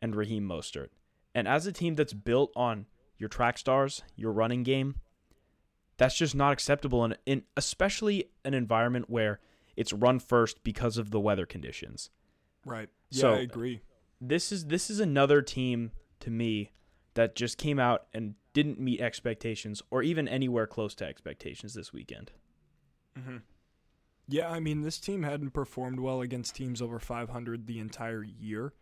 and 0.00 0.16
Raheem 0.16 0.48
Mostert. 0.48 0.88
And 1.34 1.46
as 1.46 1.66
a 1.66 1.72
team 1.72 1.94
that's 1.94 2.12
built 2.12 2.52
on 2.56 2.86
your 3.18 3.28
track 3.28 3.58
stars, 3.58 4.02
your 4.16 4.32
running 4.32 4.62
game, 4.62 4.96
that's 6.00 6.16
just 6.16 6.34
not 6.34 6.50
acceptable 6.50 7.04
in, 7.04 7.14
in 7.26 7.42
especially 7.58 8.30
an 8.46 8.54
environment 8.54 9.10
where 9.10 9.38
it's 9.76 9.92
run 9.92 10.18
first 10.18 10.64
because 10.64 10.96
of 10.96 11.10
the 11.10 11.20
weather 11.20 11.44
conditions. 11.44 12.08
Right. 12.64 12.88
Yeah, 13.10 13.20
so 13.20 13.34
I 13.34 13.40
agree. 13.40 13.82
This 14.18 14.50
is 14.50 14.64
this 14.64 14.88
is 14.88 14.98
another 14.98 15.42
team 15.42 15.90
to 16.20 16.30
me 16.30 16.72
that 17.14 17.36
just 17.36 17.58
came 17.58 17.78
out 17.78 18.06
and 18.14 18.34
didn't 18.54 18.80
meet 18.80 19.02
expectations 19.02 19.82
or 19.90 20.02
even 20.02 20.26
anywhere 20.26 20.66
close 20.66 20.94
to 20.94 21.04
expectations 21.04 21.74
this 21.74 21.92
weekend. 21.92 22.32
Mm-hmm. 23.18 23.36
Yeah, 24.26 24.48
I 24.48 24.58
mean, 24.58 24.80
this 24.80 25.00
team 25.00 25.22
hadn't 25.22 25.50
performed 25.50 26.00
well 26.00 26.22
against 26.22 26.56
teams 26.56 26.80
over 26.80 26.98
500 26.98 27.66
the 27.66 27.78
entire 27.78 28.22
year 28.22 28.72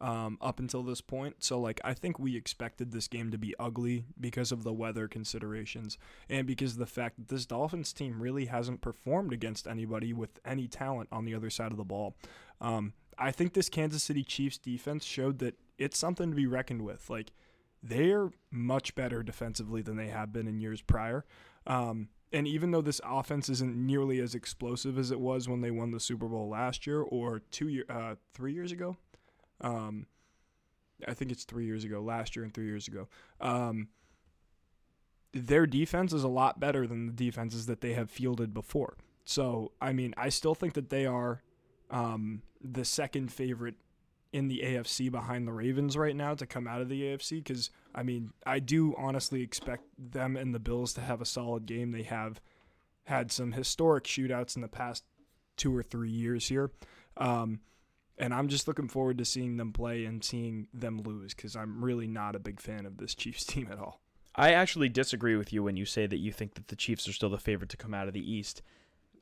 um, 0.00 0.38
up 0.40 0.58
until 0.58 0.82
this 0.82 1.00
point. 1.00 1.36
So, 1.42 1.58
like, 1.58 1.80
I 1.84 1.94
think 1.94 2.18
we 2.18 2.36
expected 2.36 2.92
this 2.92 3.08
game 3.08 3.30
to 3.30 3.38
be 3.38 3.54
ugly 3.58 4.04
because 4.20 4.52
of 4.52 4.62
the 4.62 4.72
weather 4.72 5.08
considerations 5.08 5.98
and 6.28 6.46
because 6.46 6.72
of 6.72 6.78
the 6.78 6.86
fact 6.86 7.16
that 7.16 7.28
this 7.28 7.46
Dolphins 7.46 7.92
team 7.92 8.20
really 8.20 8.46
hasn't 8.46 8.80
performed 8.80 9.32
against 9.32 9.66
anybody 9.66 10.12
with 10.12 10.38
any 10.44 10.68
talent 10.68 11.08
on 11.10 11.24
the 11.24 11.34
other 11.34 11.50
side 11.50 11.70
of 11.70 11.78
the 11.78 11.84
ball. 11.84 12.14
Um, 12.60 12.92
I 13.18 13.30
think 13.30 13.54
this 13.54 13.68
Kansas 13.68 14.02
City 14.02 14.22
Chiefs 14.22 14.58
defense 14.58 15.04
showed 15.04 15.38
that 15.38 15.58
it's 15.78 15.98
something 15.98 16.30
to 16.30 16.36
be 16.36 16.46
reckoned 16.46 16.82
with. 16.82 17.08
Like, 17.08 17.32
they're 17.82 18.30
much 18.50 18.94
better 18.94 19.22
defensively 19.22 19.82
than 19.82 19.96
they 19.96 20.08
have 20.08 20.32
been 20.32 20.48
in 20.48 20.60
years 20.60 20.82
prior. 20.82 21.24
Um, 21.66 22.08
and 22.32 22.46
even 22.46 22.70
though 22.70 22.82
this 22.82 23.00
offense 23.04 23.48
isn't 23.48 23.76
nearly 23.76 24.20
as 24.20 24.34
explosive 24.34 24.98
as 24.98 25.10
it 25.10 25.20
was 25.20 25.48
when 25.48 25.60
they 25.60 25.70
won 25.70 25.92
the 25.92 26.00
Super 26.00 26.26
Bowl 26.26 26.48
last 26.48 26.86
year 26.86 27.00
or 27.00 27.40
two 27.50 27.68
year, 27.68 27.84
uh, 27.88 28.16
three 28.34 28.52
years 28.52 28.72
ago, 28.72 28.96
um, 29.60 30.06
I 31.06 31.14
think 31.14 31.32
it's 31.32 31.44
three 31.44 31.66
years 31.66 31.84
ago, 31.84 32.00
last 32.00 32.36
year 32.36 32.44
and 32.44 32.52
three 32.52 32.66
years 32.66 32.88
ago. 32.88 33.08
Um, 33.40 33.88
their 35.32 35.66
defense 35.66 36.12
is 36.12 36.24
a 36.24 36.28
lot 36.28 36.58
better 36.60 36.86
than 36.86 37.06
the 37.06 37.12
defenses 37.12 37.66
that 37.66 37.80
they 37.80 37.92
have 37.92 38.10
fielded 38.10 38.54
before. 38.54 38.96
So, 39.24 39.72
I 39.80 39.92
mean, 39.92 40.14
I 40.16 40.28
still 40.28 40.54
think 40.54 40.74
that 40.74 40.88
they 40.88 41.04
are 41.04 41.42
um, 41.90 42.42
the 42.62 42.84
second 42.84 43.32
favorite 43.32 43.74
in 44.32 44.48
the 44.48 44.60
AFC 44.64 45.10
behind 45.10 45.46
the 45.46 45.52
Ravens 45.52 45.96
right 45.96 46.14
now 46.14 46.34
to 46.34 46.46
come 46.46 46.66
out 46.66 46.80
of 46.80 46.88
the 46.88 47.02
AFC 47.02 47.42
because 47.42 47.70
I 47.94 48.02
mean 48.02 48.32
I 48.44 48.58
do 48.58 48.94
honestly 48.98 49.40
expect 49.40 49.84
them 49.98 50.36
and 50.36 50.54
the 50.54 50.58
Bills 50.58 50.92
to 50.94 51.00
have 51.00 51.20
a 51.20 51.24
solid 51.24 51.64
game. 51.64 51.92
They 51.92 52.02
have 52.02 52.40
had 53.04 53.30
some 53.32 53.52
historic 53.52 54.04
shootouts 54.04 54.56
in 54.56 54.62
the 54.62 54.68
past 54.68 55.04
two 55.56 55.74
or 55.74 55.82
three 55.82 56.10
years 56.10 56.48
here. 56.48 56.70
Um, 57.16 57.60
and 58.18 58.32
I'm 58.34 58.48
just 58.48 58.66
looking 58.68 58.88
forward 58.88 59.18
to 59.18 59.24
seeing 59.24 59.56
them 59.56 59.72
play 59.72 60.04
and 60.04 60.22
seeing 60.24 60.68
them 60.72 60.98
lose 61.02 61.34
because 61.34 61.54
I'm 61.56 61.84
really 61.84 62.06
not 62.06 62.34
a 62.34 62.38
big 62.38 62.60
fan 62.60 62.86
of 62.86 62.96
this 62.98 63.14
Chiefs 63.14 63.44
team 63.46 63.68
at 63.70 63.78
all. 63.78 64.00
I 64.34 64.52
actually 64.52 64.88
disagree 64.90 65.36
with 65.36 65.52
you 65.52 65.62
when 65.62 65.76
you 65.76 65.84
say 65.86 66.06
that 66.06 66.18
you 66.18 66.30
think 66.32 66.54
that 66.54 66.68
the 66.68 66.76
Chiefs 66.76 67.08
are 67.08 67.12
still 67.12 67.30
the 67.30 67.38
favorite 67.38 67.70
to 67.70 67.76
come 67.76 67.94
out 67.94 68.06
of 68.08 68.14
the 68.14 68.32
East. 68.32 68.62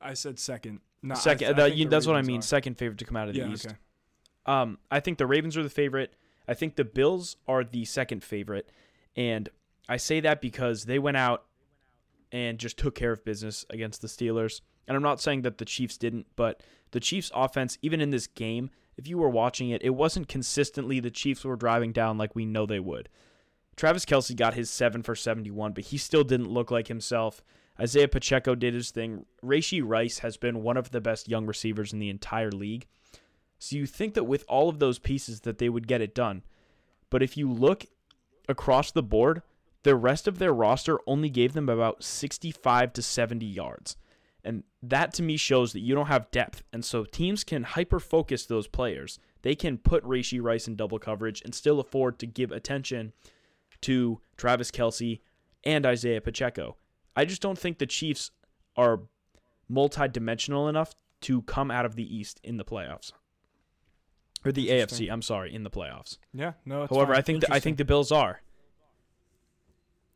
I 0.01 0.15
said 0.15 0.39
second. 0.39 0.81
No, 1.03 1.15
second, 1.15 1.49
I, 1.49 1.53
the- 1.53 1.63
I 1.63 1.67
you- 1.67 1.89
that's 1.89 2.07
what 2.07 2.17
I 2.17 2.23
mean. 2.23 2.41
are. 2.41 2.43
Second 2.43 2.77
favorite 2.79 2.99
to 2.99 3.05
come 3.05 3.17
out 3.17 3.29
of 3.29 3.35
the 3.35 3.41
Yeah, 3.41 3.49
East. 3.53 3.67
okay. 3.67 3.77
Um, 4.47 4.79
I 4.91 5.01
think 5.01 5.19
the 5.19 5.27
Ravens 5.27 5.57
are 5.57 5.63
the 5.63 5.71
favorite. 5.71 6.15
I 6.47 6.55
think 6.55 6.77
the 6.77 6.85
Bills 6.85 7.37
are 7.49 7.65
the 7.65 7.85
second 7.87 8.23
favorite, 8.23 8.71
and 9.17 9.49
I 9.89 9.97
say 9.97 10.21
that 10.21 10.41
because 10.43 10.85
they 10.85 10.99
went 10.99 11.17
out 11.17 11.45
and 12.33 12.59
just 12.59 12.77
took 12.77 12.95
care 12.95 13.13
of 13.13 13.25
business 13.25 13.65
against 13.71 14.03
the 14.03 14.09
Steelers. 14.09 14.61
And 14.87 14.97
I'm 14.97 15.03
not 15.03 15.21
saying 15.21 15.43
that 15.43 15.57
the 15.59 15.65
Chiefs 15.65 15.97
didn't, 15.97 16.27
but 16.37 16.63
the 16.91 17.01
Chiefs' 17.01 17.31
offense, 17.35 17.79
even 17.81 18.01
in 18.03 18.11
this 18.11 18.27
game, 18.27 18.71
if 18.97 19.09
you 19.09 19.19
were 19.19 19.29
watching 19.29 19.71
it, 19.71 19.83
it 19.83 19.91
wasn't 19.91 20.29
consistently 20.29 21.01
the 21.01 21.11
Chiefs 21.11 21.45
were 21.45 21.57
driving 21.57 21.93
down 21.93 22.19
like 22.19 22.35
we 22.35 22.45
know 22.45 22.67
they 22.67 22.81
would. 22.81 23.09
Travis 23.77 24.05
Kelce 24.05 24.37
got 24.37 24.55
his 24.55 24.71
seven 24.71 25.03
for 25.03 25.15
71, 25.15 25.73
but 25.73 25.85
he 25.85 25.99
still 25.99 26.25
didn't 26.25 26.51
look 26.51 26.71
like 26.71 26.89
himself. 26.89 27.43
Isaiah 27.79 28.07
Pacheco 28.07 28.55
did 28.55 28.73
his 28.73 28.91
thing. 28.91 29.27
Rashee 29.43 29.83
Rice 29.85 30.19
has 30.19 30.37
been 30.37 30.63
one 30.63 30.77
of 30.77 30.91
the 30.91 31.01
best 31.01 31.29
young 31.29 31.47
receivers 31.47 31.93
in 31.93 31.99
the 31.99 32.09
entire 32.09 32.53
league. 32.53 32.87
So 33.59 33.77
you 33.77 33.87
think 33.87 34.15
that 34.15 34.25
with 34.25 34.45
all 34.49 34.69
of 34.69 34.79
those 34.79 34.99
pieces 34.99 35.41
that 35.41 35.59
they 35.59 35.69
would 35.69 35.89
get 35.89 36.01
it 36.01 36.15
done. 36.15 36.43
But 37.11 37.23
if 37.23 37.37
you 37.37 37.51
look 37.51 37.87
across 38.49 38.93
the 38.93 39.03
board, 39.03 39.43
the 39.83 39.97
rest 39.97 40.29
of 40.29 40.39
their 40.39 40.53
roster 40.53 40.99
only 41.07 41.31
gave 41.31 41.53
them 41.53 41.69
about 41.69 42.05
65 42.05 42.93
to 42.93 43.03
70 43.03 43.45
yards. 43.45 43.97
And 44.45 44.63
that 44.83 45.15
to 45.15 45.23
me 45.23 45.37
shows 45.37 45.73
that 45.73 45.81
you 45.81 45.95
don't 45.95 46.07
have 46.07 46.31
depth. 46.31 46.63
And 46.73 46.85
so 46.85 47.05
teams 47.05 47.45
can 47.45 47.63
hyper 47.63 47.99
focus 47.99 48.45
those 48.45 48.67
players. 48.67 49.19
They 49.43 49.55
can 49.55 49.79
put 49.79 50.05
Rashee 50.05 50.43
Rice 50.43 50.69
in 50.69 50.77
double 50.77 50.99
coverage 50.99 51.43
and 51.43 51.55
still 51.55 51.81
afford 51.81 52.19
to 52.19 52.27
give 52.27 52.53
attention 52.53 53.13
to 53.83 54.21
Travis 54.37 54.71
Kelce 54.71 55.21
and 55.65 55.87
Isaiah 55.87 56.21
Pacheco. 56.21 56.77
I 57.17 57.25
just 57.25 57.43
don't 57.43 57.59
think 57.59 57.79
the 57.79 57.87
Chiefs 57.87 58.31
are 58.77 59.01
multi-dimensional 59.69 60.69
enough 60.69 60.95
to 61.23 61.43
come 61.43 61.71
out 61.71 61.87
of 61.87 61.97
the 61.97 62.17
East 62.17 62.41
in 62.45 62.59
the 62.59 62.65
playoffs. 62.65 63.13
Or 64.45 64.53
the 64.53 64.69
AFC, 64.69 65.11
I'm 65.11 65.23
sorry, 65.23 65.55
in 65.55 65.63
the 65.63 65.71
playoffs. 65.71 66.19
Yeah, 66.35 66.53
no. 66.67 66.83
It's 66.83 66.93
However, 66.93 67.13
fine. 67.13 67.19
I 67.19 67.23
think 67.23 67.41
the, 67.41 67.53
I 67.53 67.61
think 67.61 67.79
the 67.79 67.85
Bills 67.85 68.13
are. 68.13 68.43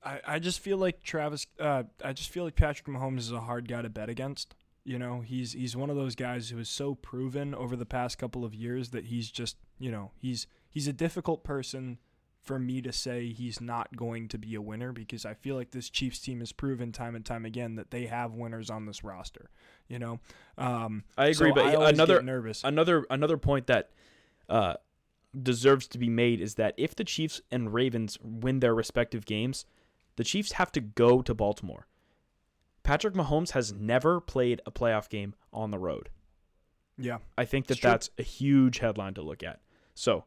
I, 0.04 0.20
I 0.26 0.38
just 0.38 0.60
feel 0.60 0.76
like 0.76 1.02
Travis. 1.02 1.46
Uh, 1.58 1.84
I 2.04 2.12
just 2.12 2.30
feel 2.30 2.44
like 2.44 2.56
Patrick 2.56 2.86
Mahomes 2.86 3.18
is 3.18 3.32
a 3.32 3.40
hard 3.40 3.68
guy 3.68 3.82
to 3.82 3.88
bet 3.88 4.08
against. 4.08 4.54
You 4.84 4.98
know, 4.98 5.20
he's 5.20 5.52
he's 5.52 5.76
one 5.76 5.90
of 5.90 5.96
those 5.96 6.14
guys 6.14 6.50
who 6.50 6.58
is 6.58 6.68
so 6.68 6.94
proven 6.94 7.54
over 7.54 7.76
the 7.76 7.86
past 7.86 8.18
couple 8.18 8.44
of 8.44 8.54
years 8.54 8.90
that 8.90 9.06
he's 9.06 9.30
just 9.30 9.56
you 9.78 9.90
know 9.90 10.12
he's 10.16 10.46
he's 10.70 10.88
a 10.88 10.92
difficult 10.92 11.44
person 11.44 11.98
for 12.40 12.58
me 12.58 12.80
to 12.80 12.92
say 12.92 13.28
he's 13.30 13.60
not 13.60 13.94
going 13.94 14.28
to 14.28 14.38
be 14.38 14.54
a 14.54 14.62
winner 14.62 14.92
because 14.92 15.26
I 15.26 15.34
feel 15.34 15.56
like 15.56 15.72
this 15.72 15.90
Chiefs 15.90 16.18
team 16.20 16.38
has 16.38 16.52
proven 16.52 16.92
time 16.92 17.14
and 17.14 17.24
time 17.24 17.44
again 17.44 17.74
that 17.74 17.90
they 17.90 18.06
have 18.06 18.32
winners 18.32 18.70
on 18.70 18.86
this 18.86 19.04
roster. 19.04 19.50
You 19.88 19.98
know, 19.98 20.20
um, 20.56 21.04
I 21.18 21.26
agree, 21.26 21.50
so 21.50 21.54
but 21.54 21.66
I 21.66 21.90
another 21.90 22.22
nervous. 22.22 22.62
another 22.64 23.04
another 23.10 23.36
point 23.36 23.66
that 23.66 23.90
uh, 24.48 24.74
deserves 25.42 25.86
to 25.88 25.98
be 25.98 26.08
made 26.08 26.40
is 26.40 26.54
that 26.54 26.74
if 26.78 26.94
the 26.94 27.04
Chiefs 27.04 27.42
and 27.50 27.74
Ravens 27.74 28.16
win 28.22 28.60
their 28.60 28.74
respective 28.74 29.26
games, 29.26 29.66
the 30.18 30.24
Chiefs 30.24 30.52
have 30.52 30.70
to 30.72 30.80
go 30.82 31.22
to 31.22 31.32
Baltimore. 31.32 31.86
Patrick 32.82 33.14
Mahomes 33.14 33.52
has 33.52 33.72
never 33.72 34.20
played 34.20 34.60
a 34.66 34.70
playoff 34.70 35.08
game 35.08 35.34
on 35.52 35.70
the 35.70 35.78
road. 35.78 36.10
yeah, 36.98 37.18
I 37.36 37.44
think 37.44 37.66
that 37.68 37.80
that's 37.80 38.10
a 38.18 38.22
huge 38.22 38.78
headline 38.78 39.14
to 39.14 39.22
look 39.22 39.42
at. 39.42 39.60
So, 39.94 40.24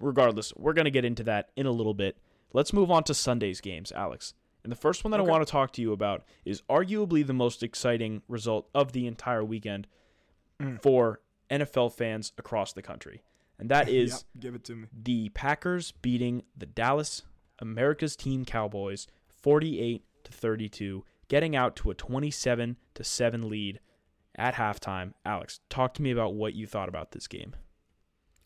regardless, 0.00 0.52
we're 0.56 0.72
going 0.72 0.84
to 0.86 0.90
get 0.90 1.04
into 1.04 1.22
that 1.24 1.50
in 1.56 1.66
a 1.66 1.70
little 1.72 1.94
bit. 1.94 2.16
Let's 2.52 2.72
move 2.72 2.90
on 2.90 3.04
to 3.04 3.14
Sunday's 3.14 3.60
games, 3.60 3.92
Alex. 3.92 4.34
And 4.62 4.70
the 4.70 4.76
first 4.76 5.04
one 5.04 5.10
that 5.12 5.20
Okay. 5.20 5.28
I 5.28 5.30
want 5.32 5.46
to 5.46 5.50
talk 5.50 5.72
to 5.74 5.82
you 5.82 5.92
about 5.92 6.24
is 6.44 6.62
arguably 6.68 7.26
the 7.26 7.32
most 7.32 7.62
exciting 7.62 8.22
result 8.28 8.68
of 8.74 8.92
the 8.92 9.06
entire 9.06 9.44
weekend 9.44 9.86
Mm. 10.60 10.82
for 10.82 11.20
NFL 11.50 11.88
fans 11.94 12.32
across 12.36 12.72
the 12.74 12.82
country. 12.82 13.22
And 13.58 13.70
that 13.70 13.88
is 14.00 14.10
Yep, 14.34 14.42
give 14.42 14.54
it 14.56 14.64
to 14.64 14.76
me. 14.76 14.88
the 14.92 15.30
Packers 15.30 15.92
beating 15.92 16.42
the 16.56 16.66
Dallas 16.66 17.22
America's 17.60 18.16
Team 18.16 18.44
Cowboys 18.44 19.06
48 19.28 20.04
to 20.24 20.32
32, 20.32 21.04
getting 21.28 21.56
out 21.56 21.76
to 21.76 21.90
a 21.90 21.94
27 21.94 22.76
to 22.94 23.04
7 23.04 23.48
lead 23.48 23.80
at 24.36 24.54
halftime. 24.54 25.12
Alex, 25.24 25.60
talk 25.68 25.94
to 25.94 26.02
me 26.02 26.10
about 26.10 26.34
what 26.34 26.54
you 26.54 26.66
thought 26.66 26.88
about 26.88 27.12
this 27.12 27.26
game. 27.26 27.54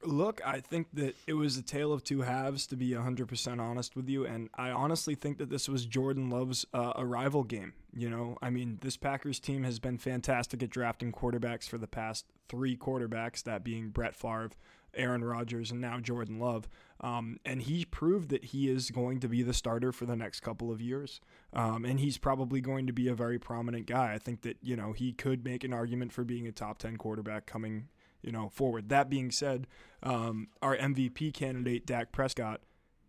Look, 0.07 0.43
I 0.45 0.61
think 0.61 0.89
that 0.95 1.17
it 1.27 1.33
was 1.33 1.57
a 1.57 1.63
tale 1.63 1.91
of 1.91 2.05
two 2.05 2.21
halves, 2.21 2.67
to 2.67 2.77
be 2.77 2.91
100% 2.91 3.59
honest 3.59 3.97
with 3.97 4.07
you. 4.09 4.27
And 4.27 4.51
I 4.55 4.71
honestly 4.71 5.15
think 5.15 5.39
that 5.39 5.49
this 5.49 5.67
was 5.67 5.87
Jordan 5.87 6.29
Love's 6.29 6.67
uh, 6.75 6.93
arrival 6.97 7.43
game. 7.43 7.73
You 7.95 8.11
know, 8.11 8.37
I 8.43 8.51
mean, 8.51 8.79
this 8.83 8.99
Packers 8.99 9.41
team 9.41 9.65
has 9.65 9.79
been 9.79 9.97
fantastic 9.97 10.63
at 10.63 10.69
drafting 10.69 11.11
quarterbacks 11.11 11.67
for 11.67 11.79
the 11.79 11.87
past 11.87 12.27
three 12.51 12.77
quarterbacks, 12.77 13.43
that 13.45 13.65
being 13.65 13.89
Brett 13.89 14.15
Favre, 14.15 14.51
Aaron 14.95 15.25
Rodgers, 15.25 15.71
and 15.71 15.81
now 15.81 15.99
Jordan 16.01 16.39
Love. 16.39 16.69
Um, 17.01 17.39
and 17.45 17.63
he 17.63 17.85
proved 17.85 18.31
that 18.31 18.47
he 18.47 18.71
is 18.71 18.91
going 18.91 19.21
to 19.21 19.29
be 19.29 19.43
the 19.43 19.53
starter 19.53 19.93
for 19.93 20.07
the 20.07 20.17
next 20.17 20.41
couple 20.41 20.71
of 20.71 20.81
years. 20.81 21.21
Um, 21.53 21.85
and 21.85 22.01
he's 22.01 22.19
probably 22.19 22.61
going 22.61 22.87
to 22.87 22.93
be 22.93 23.09
a 23.09 23.15
very 23.15 23.39
prominent 23.39 23.87
guy. 23.87 24.15
I 24.15 24.19
think 24.19 24.43
that, 24.43 24.57
you 24.63 24.77
know, 24.77 24.93
he 24.93 25.13
could 25.13 25.45
make 25.45 25.65
an 25.65 25.73
argument 25.73 26.13
for 26.13 26.25
being 26.25 26.47
a 26.47 26.53
top 26.53 26.79
10 26.79 26.97
quarterback 26.97 27.47
coming 27.47 27.89
you 28.25 28.33
know, 28.33 28.49
forward. 28.49 28.89
That 28.89 29.11
being 29.11 29.31
said, 29.31 29.67
um, 30.03 30.49
our 30.63 30.77
MVP 30.77 31.35
candidate 31.35 31.87
Dak 31.87 32.11
Prescott 32.11 32.63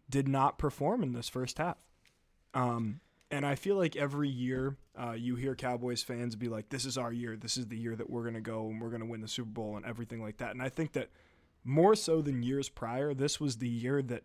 did 0.10 0.28
not 0.28 0.58
perform 0.58 1.02
in 1.02 1.14
this 1.14 1.30
first 1.30 1.58
half. 1.58 1.78
Um, 2.54 3.00
and 3.32 3.46
I 3.46 3.56
feel 3.56 3.78
like 3.78 3.96
every 3.96 4.30
year 4.30 4.78
uh, 5.02 5.14
you 5.14 5.36
hear 5.36 5.56
Cowboys 5.56 6.04
fans 6.04 6.36
be 6.36 6.48
like, 6.48 6.70
"This 6.70 6.86
is 6.86 6.98
our 6.98 7.12
year. 7.12 7.36
This 7.38 7.58
is 7.58 7.68
the 7.68 7.78
year 7.78 7.96
that 7.96 8.10
we're 8.10 8.24
gonna 8.24 8.42
go 8.42 8.68
and 8.68 8.80
we're 8.80 8.92
gonna 8.92 9.06
win 9.06 9.22
the 9.22 9.28
Super 9.28 9.50
Bowl 9.50 9.78
and 9.78 9.86
everything 9.86 10.22
like 10.22 10.38
that." 10.38 10.52
And 10.52 10.62
I 10.62 10.70
think 10.70 10.94
that 10.94 11.10
more 11.66 11.96
so 11.96 12.22
than 12.22 12.44
years 12.44 12.70
prior, 12.70 13.14
this 13.14 13.40
was 13.40 13.58
the 13.58 13.68
year 13.68 14.02
that 14.04 14.24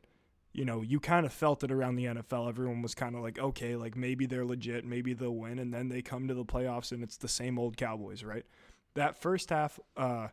you 0.52 0.64
know 0.64 0.82
you 0.82 1.00
kind 1.00 1.26
of 1.26 1.32
felt 1.32 1.64
it 1.64 1.73
around 1.73 1.97
the 1.97 2.04
NFL. 2.04 2.49
Everyone 2.49 2.82
was 2.82 2.94
kind 2.94 3.16
of 3.16 3.23
like, 3.23 3.38
"Okay, 3.38 3.75
like 3.75 3.97
maybe 3.97 4.26
they're 4.26 4.44
legit, 4.44 4.85
maybe 4.85 5.14
they'll 5.14 5.35
win," 5.35 5.59
and 5.59 5.75
then 5.75 5.88
they 5.88 6.02
come 6.02 6.28
to 6.28 6.35
the 6.35 6.44
playoffs 6.44 6.92
and 6.92 7.02
it's 7.02 7.16
the 7.16 7.28
same 7.28 7.59
old 7.59 7.76
Cowboys, 7.76 8.23
right? 8.23 8.44
That 8.94 9.20
first 9.20 9.50
half. 9.50 9.80
Uh, 9.97 10.28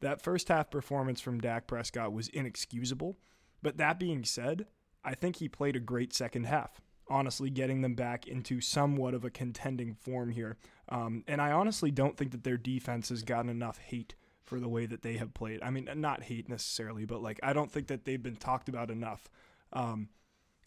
that 0.00 0.20
first 0.20 0.48
half 0.48 0.70
performance 0.70 1.20
from 1.20 1.40
Dak 1.40 1.66
Prescott 1.66 2.12
was 2.12 2.28
inexcusable. 2.28 3.16
But 3.62 3.78
that 3.78 3.98
being 3.98 4.24
said, 4.24 4.66
I 5.04 5.14
think 5.14 5.36
he 5.36 5.48
played 5.48 5.76
a 5.76 5.80
great 5.80 6.12
second 6.12 6.44
half, 6.44 6.80
honestly, 7.08 7.50
getting 7.50 7.80
them 7.80 7.94
back 7.94 8.26
into 8.26 8.60
somewhat 8.60 9.14
of 9.14 9.24
a 9.24 9.30
contending 9.30 9.94
form 9.94 10.30
here. 10.30 10.56
Um, 10.88 11.24
and 11.26 11.40
I 11.40 11.52
honestly 11.52 11.90
don't 11.90 12.16
think 12.16 12.32
that 12.32 12.44
their 12.44 12.58
defense 12.58 13.08
has 13.08 13.22
gotten 13.22 13.50
enough 13.50 13.78
hate 13.78 14.14
for 14.46 14.60
the 14.60 14.68
way 14.68 14.86
that 14.86 15.02
they 15.02 15.14
have 15.18 15.34
played. 15.34 15.60
I 15.62 15.70
mean, 15.70 15.88
not 15.96 16.22
hate 16.22 16.48
necessarily, 16.48 17.04
but 17.04 17.22
like, 17.22 17.38
I 17.42 17.52
don't 17.52 17.70
think 17.70 17.88
that 17.88 18.04
they've 18.04 18.22
been 18.22 18.36
talked 18.36 18.68
about 18.68 18.90
enough 18.90 19.28
um, 19.72 20.08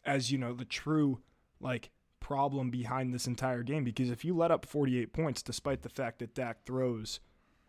as, 0.05 0.31
you 0.31 0.37
know, 0.37 0.53
the 0.53 0.65
true, 0.65 1.19
like, 1.59 1.89
problem 2.19 2.69
behind 2.69 3.13
this 3.13 3.25
entire 3.25 3.63
game. 3.63 3.83
Because 3.83 4.11
if 4.11 4.23
you 4.23 4.35
let 4.35 4.51
up 4.51 4.65
48 4.65 5.13
points, 5.13 5.41
despite 5.41 5.81
the 5.81 5.89
fact 5.89 6.19
that 6.19 6.35
Dak 6.35 6.65
throws. 6.65 7.19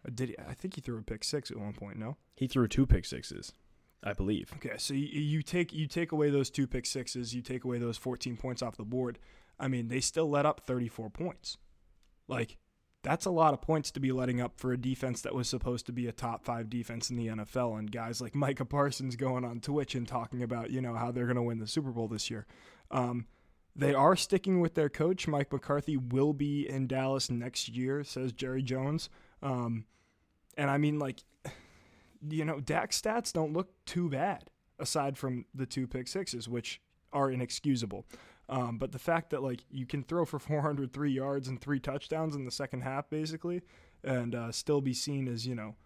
Uh, 0.06 0.10
Did 0.14 0.30
he, 0.30 0.36
I 0.38 0.54
think 0.54 0.74
he 0.74 0.80
threw 0.80 0.98
a 0.98 1.02
pick 1.02 1.24
six 1.24 1.50
at 1.50 1.56
one 1.56 1.72
point? 1.72 1.98
No. 1.98 2.16
He 2.34 2.46
threw 2.46 2.66
two 2.68 2.86
pick 2.86 3.04
sixes, 3.04 3.52
I 4.02 4.12
believe. 4.12 4.52
Okay, 4.56 4.76
so 4.78 4.94
you, 4.94 5.06
you 5.06 5.42
take 5.42 5.72
you 5.72 5.86
take 5.86 6.12
away 6.12 6.30
those 6.30 6.50
two 6.50 6.66
pick 6.66 6.86
sixes, 6.86 7.34
you 7.34 7.42
take 7.42 7.64
away 7.64 7.78
those 7.78 7.98
14 7.98 8.36
points 8.36 8.62
off 8.62 8.76
the 8.76 8.84
board. 8.84 9.18
I 9.58 9.68
mean, 9.68 9.88
they 9.88 10.00
still 10.00 10.28
let 10.28 10.46
up 10.46 10.60
34 10.66 11.10
points. 11.10 11.58
Like 12.28 12.56
that's 13.02 13.24
a 13.24 13.30
lot 13.30 13.54
of 13.54 13.62
points 13.62 13.90
to 13.92 14.00
be 14.00 14.12
letting 14.12 14.40
up 14.40 14.58
for 14.58 14.72
a 14.72 14.76
defense 14.76 15.22
that 15.22 15.34
was 15.34 15.48
supposed 15.48 15.86
to 15.86 15.92
be 15.92 16.06
a 16.06 16.12
top 16.12 16.44
5 16.44 16.68
defense 16.68 17.08
in 17.08 17.16
the 17.16 17.28
NFL 17.28 17.78
and 17.78 17.90
guys 17.90 18.20
like 18.20 18.34
Micah 18.34 18.64
Parsons 18.64 19.16
going 19.16 19.44
on 19.44 19.60
Twitch 19.60 19.94
and 19.94 20.06
talking 20.06 20.42
about, 20.42 20.70
you 20.70 20.80
know, 20.80 20.94
how 20.94 21.10
they're 21.10 21.24
going 21.26 21.36
to 21.36 21.42
win 21.42 21.58
the 21.58 21.66
Super 21.66 21.90
Bowl 21.90 22.08
this 22.08 22.30
year. 22.30 22.46
Um, 22.90 23.26
they 23.74 23.94
are 23.94 24.16
sticking 24.16 24.60
with 24.60 24.74
their 24.74 24.88
coach. 24.88 25.26
Mike 25.26 25.52
McCarthy 25.52 25.96
will 25.96 26.34
be 26.34 26.68
in 26.68 26.86
Dallas 26.86 27.30
next 27.30 27.68
year, 27.68 28.04
says 28.04 28.32
Jerry 28.32 28.62
Jones. 28.62 29.08
Um, 29.42 29.86
and 30.56 30.70
I 30.70 30.76
mean, 30.76 30.98
like, 30.98 31.24
you 32.28 32.44
know, 32.44 32.60
Dak's 32.60 33.00
stats 33.00 33.32
don't 33.32 33.54
look 33.54 33.72
too 33.86 34.10
bad 34.10 34.50
aside 34.78 35.16
from 35.16 35.46
the 35.54 35.66
two 35.66 35.86
pick 35.86 36.08
sixes, 36.08 36.48
which 36.48 36.80
are 37.12 37.30
inexcusable. 37.30 38.04
Um, 38.50 38.78
but 38.78 38.90
the 38.92 38.98
fact 38.98 39.30
that 39.30 39.42
like 39.42 39.60
you 39.70 39.86
can 39.86 40.02
throw 40.02 40.26
for 40.26 40.38
403 40.40 41.10
yards 41.10 41.48
and 41.48 41.60
three 41.60 41.80
touchdowns 41.80 42.34
in 42.34 42.44
the 42.44 42.50
second 42.50 42.82
half, 42.82 43.08
basically, 43.08 43.62
and 44.04 44.34
uh, 44.34 44.52
still 44.52 44.80
be 44.80 44.92
seen 44.92 45.28
as 45.28 45.46
you 45.46 45.54
know 45.54 45.76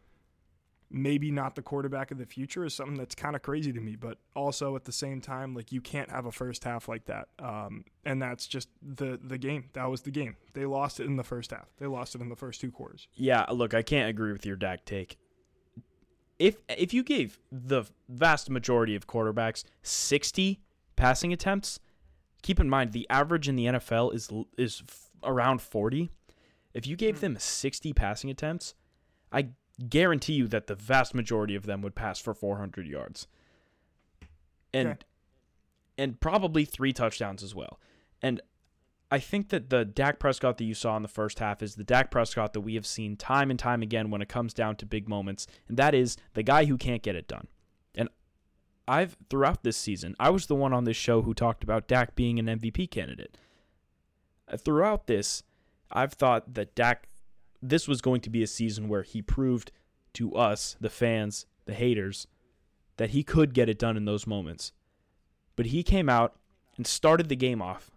maybe 0.91 1.31
not 1.31 1.57
the 1.57 1.63
quarterback 1.63 2.11
of 2.13 2.19
the 2.19 2.27
future 2.27 2.65
is 2.65 2.73
something 2.73 2.97
that's 2.97 3.17
kind 3.17 3.35
of 3.35 3.43
crazy 3.43 3.73
to 3.73 3.81
me. 3.81 3.97
But 3.97 4.19
also 4.35 4.77
at 4.77 4.85
the 4.85 4.93
same 4.93 5.21
time, 5.21 5.55
like 5.55 5.73
you 5.73 5.81
can't 5.81 6.11
have 6.11 6.25
a 6.25 6.33
first 6.33 6.65
half 6.65 6.89
like 6.89 7.07
that, 7.07 7.29
um, 7.39 7.85
and 8.05 8.23
that's 8.23 8.47
just 8.47 8.69
the 8.81 9.19
the 9.23 9.37
game. 9.37 9.71
That 9.75 9.91
was 9.91 10.03
the 10.03 10.11
game. 10.11 10.37
They 10.55 10.65
lost 10.65 11.01
it 11.01 11.07
in 11.07 11.17
the 11.17 11.25
first 11.25 11.51
half. 11.51 11.69
They 11.79 11.87
lost 11.87 12.15
it 12.15 12.21
in 12.21 12.29
the 12.29 12.37
first 12.37 12.61
two 12.61 12.71
quarters. 12.71 13.09
Yeah, 13.15 13.45
look, 13.51 13.75
I 13.75 13.83
can't 13.83 14.09
agree 14.09 14.33
with 14.33 14.47
your 14.47 14.57
Dak 14.57 14.85
take. 14.85 15.19
If 16.39 16.57
if 16.69 16.95
you 16.95 17.03
gave 17.03 17.39
the 17.51 17.85
vast 18.09 18.49
majority 18.49 18.95
of 18.95 19.07
quarterbacks 19.07 19.65
60 19.83 20.61
passing 20.97 21.33
attempts, 21.33 21.81
keep 22.45 22.61
in 22.61 22.69
mind 22.69 22.93
the 22.93 23.09
average 23.11 23.49
in 23.49 23.57
the 23.57 23.67
NFL 23.67 24.15
is 24.15 24.31
is 24.57 24.85
around 25.25 25.63
40. 25.63 26.11
If 26.75 26.87
you 26.87 26.95
gave 26.95 27.17
hmm. 27.17 27.21
them 27.21 27.37
60 27.39 27.93
passing 27.95 28.31
attempts, 28.31 28.75
I 29.33 29.49
guarantee 29.89 30.35
you 30.35 30.47
that 30.49 30.69
the 30.69 30.75
vast 30.75 31.15
majority 31.15 31.57
of 31.57 31.67
them 31.67 31.83
would 31.83 31.95
pass 31.95 32.21
for 32.21 32.35
400 32.35 32.87
yards. 32.87 33.27
And 34.73 35.05
and 35.97 36.21
probably 36.21 36.65
three 36.65 36.93
touchdowns 36.93 37.43
as 37.43 37.55
well. 37.55 37.81
And 38.21 38.41
I 39.11 39.21
think 39.21 39.51
that 39.51 39.71
the 39.71 39.85
Dak 39.85 40.19
Prescott 40.19 40.59
that 40.59 40.65
you 40.65 40.75
saw 40.75 40.97
in 40.97 41.03
the 41.03 41.09
first 41.09 41.39
half 41.39 41.63
is 41.63 41.77
the 41.77 41.85
Dak 41.85 42.11
Prescott 42.11 42.53
that 42.53 42.63
we 42.63 42.75
have 42.75 42.87
seen 42.87 43.17
time 43.17 43.49
and 43.49 43.59
time 43.59 43.81
again 43.81 44.11
when 44.11 44.21
it 44.21 44.29
comes 44.29 44.53
down 44.53 44.75
to 44.77 44.87
big 44.87 45.09
moments, 45.09 45.47
and 45.69 45.77
that 45.77 45.95
is 45.95 46.17
the 46.35 46.43
guy 46.43 46.65
who 46.65 46.77
can't 46.77 47.03
get 47.03 47.15
it 47.15 47.29
done. 47.29 47.47
I've 48.87 49.17
throughout 49.31 49.63
this 49.63 49.77
season, 49.77 50.15
I 50.21 50.31
was 50.31 50.47
the 50.47 50.55
one 50.55 50.73
on 50.73 50.85
this 50.85 50.97
show 50.97 51.23
who 51.23 51.35
talked 51.35 51.65
about 51.65 51.89
Dak 51.89 52.15
being 52.15 52.39
an 52.39 52.47
MVP 52.47 52.91
candidate. 52.91 53.39
Uh, 54.49 54.57
Throughout 54.57 55.07
this, 55.07 55.43
I've 55.91 56.13
thought 56.13 56.55
that 56.55 56.75
Dak 56.75 57.09
this 57.63 57.89
was 57.89 58.03
going 58.03 58.21
to 58.21 58.31
be 58.31 58.43
a 58.43 58.47
season 58.47 58.89
where 58.89 59.03
he 59.03 59.23
proved 59.23 59.73
to 60.15 60.35
us, 60.35 60.77
the 60.81 60.91
fans, 60.91 61.47
the 61.65 61.73
haters, 61.73 62.27
that 62.99 63.11
he 63.11 63.23
could 63.23 63.55
get 63.55 63.69
it 63.71 63.79
done 63.79 63.97
in 63.97 64.05
those 64.05 64.27
moments. 64.27 64.73
But 65.57 65.67
he 65.67 65.83
came 65.83 66.09
out 66.09 66.37
and 66.77 66.87
started 66.87 67.29
the 67.29 67.37
game 67.37 67.63
off 67.63 67.91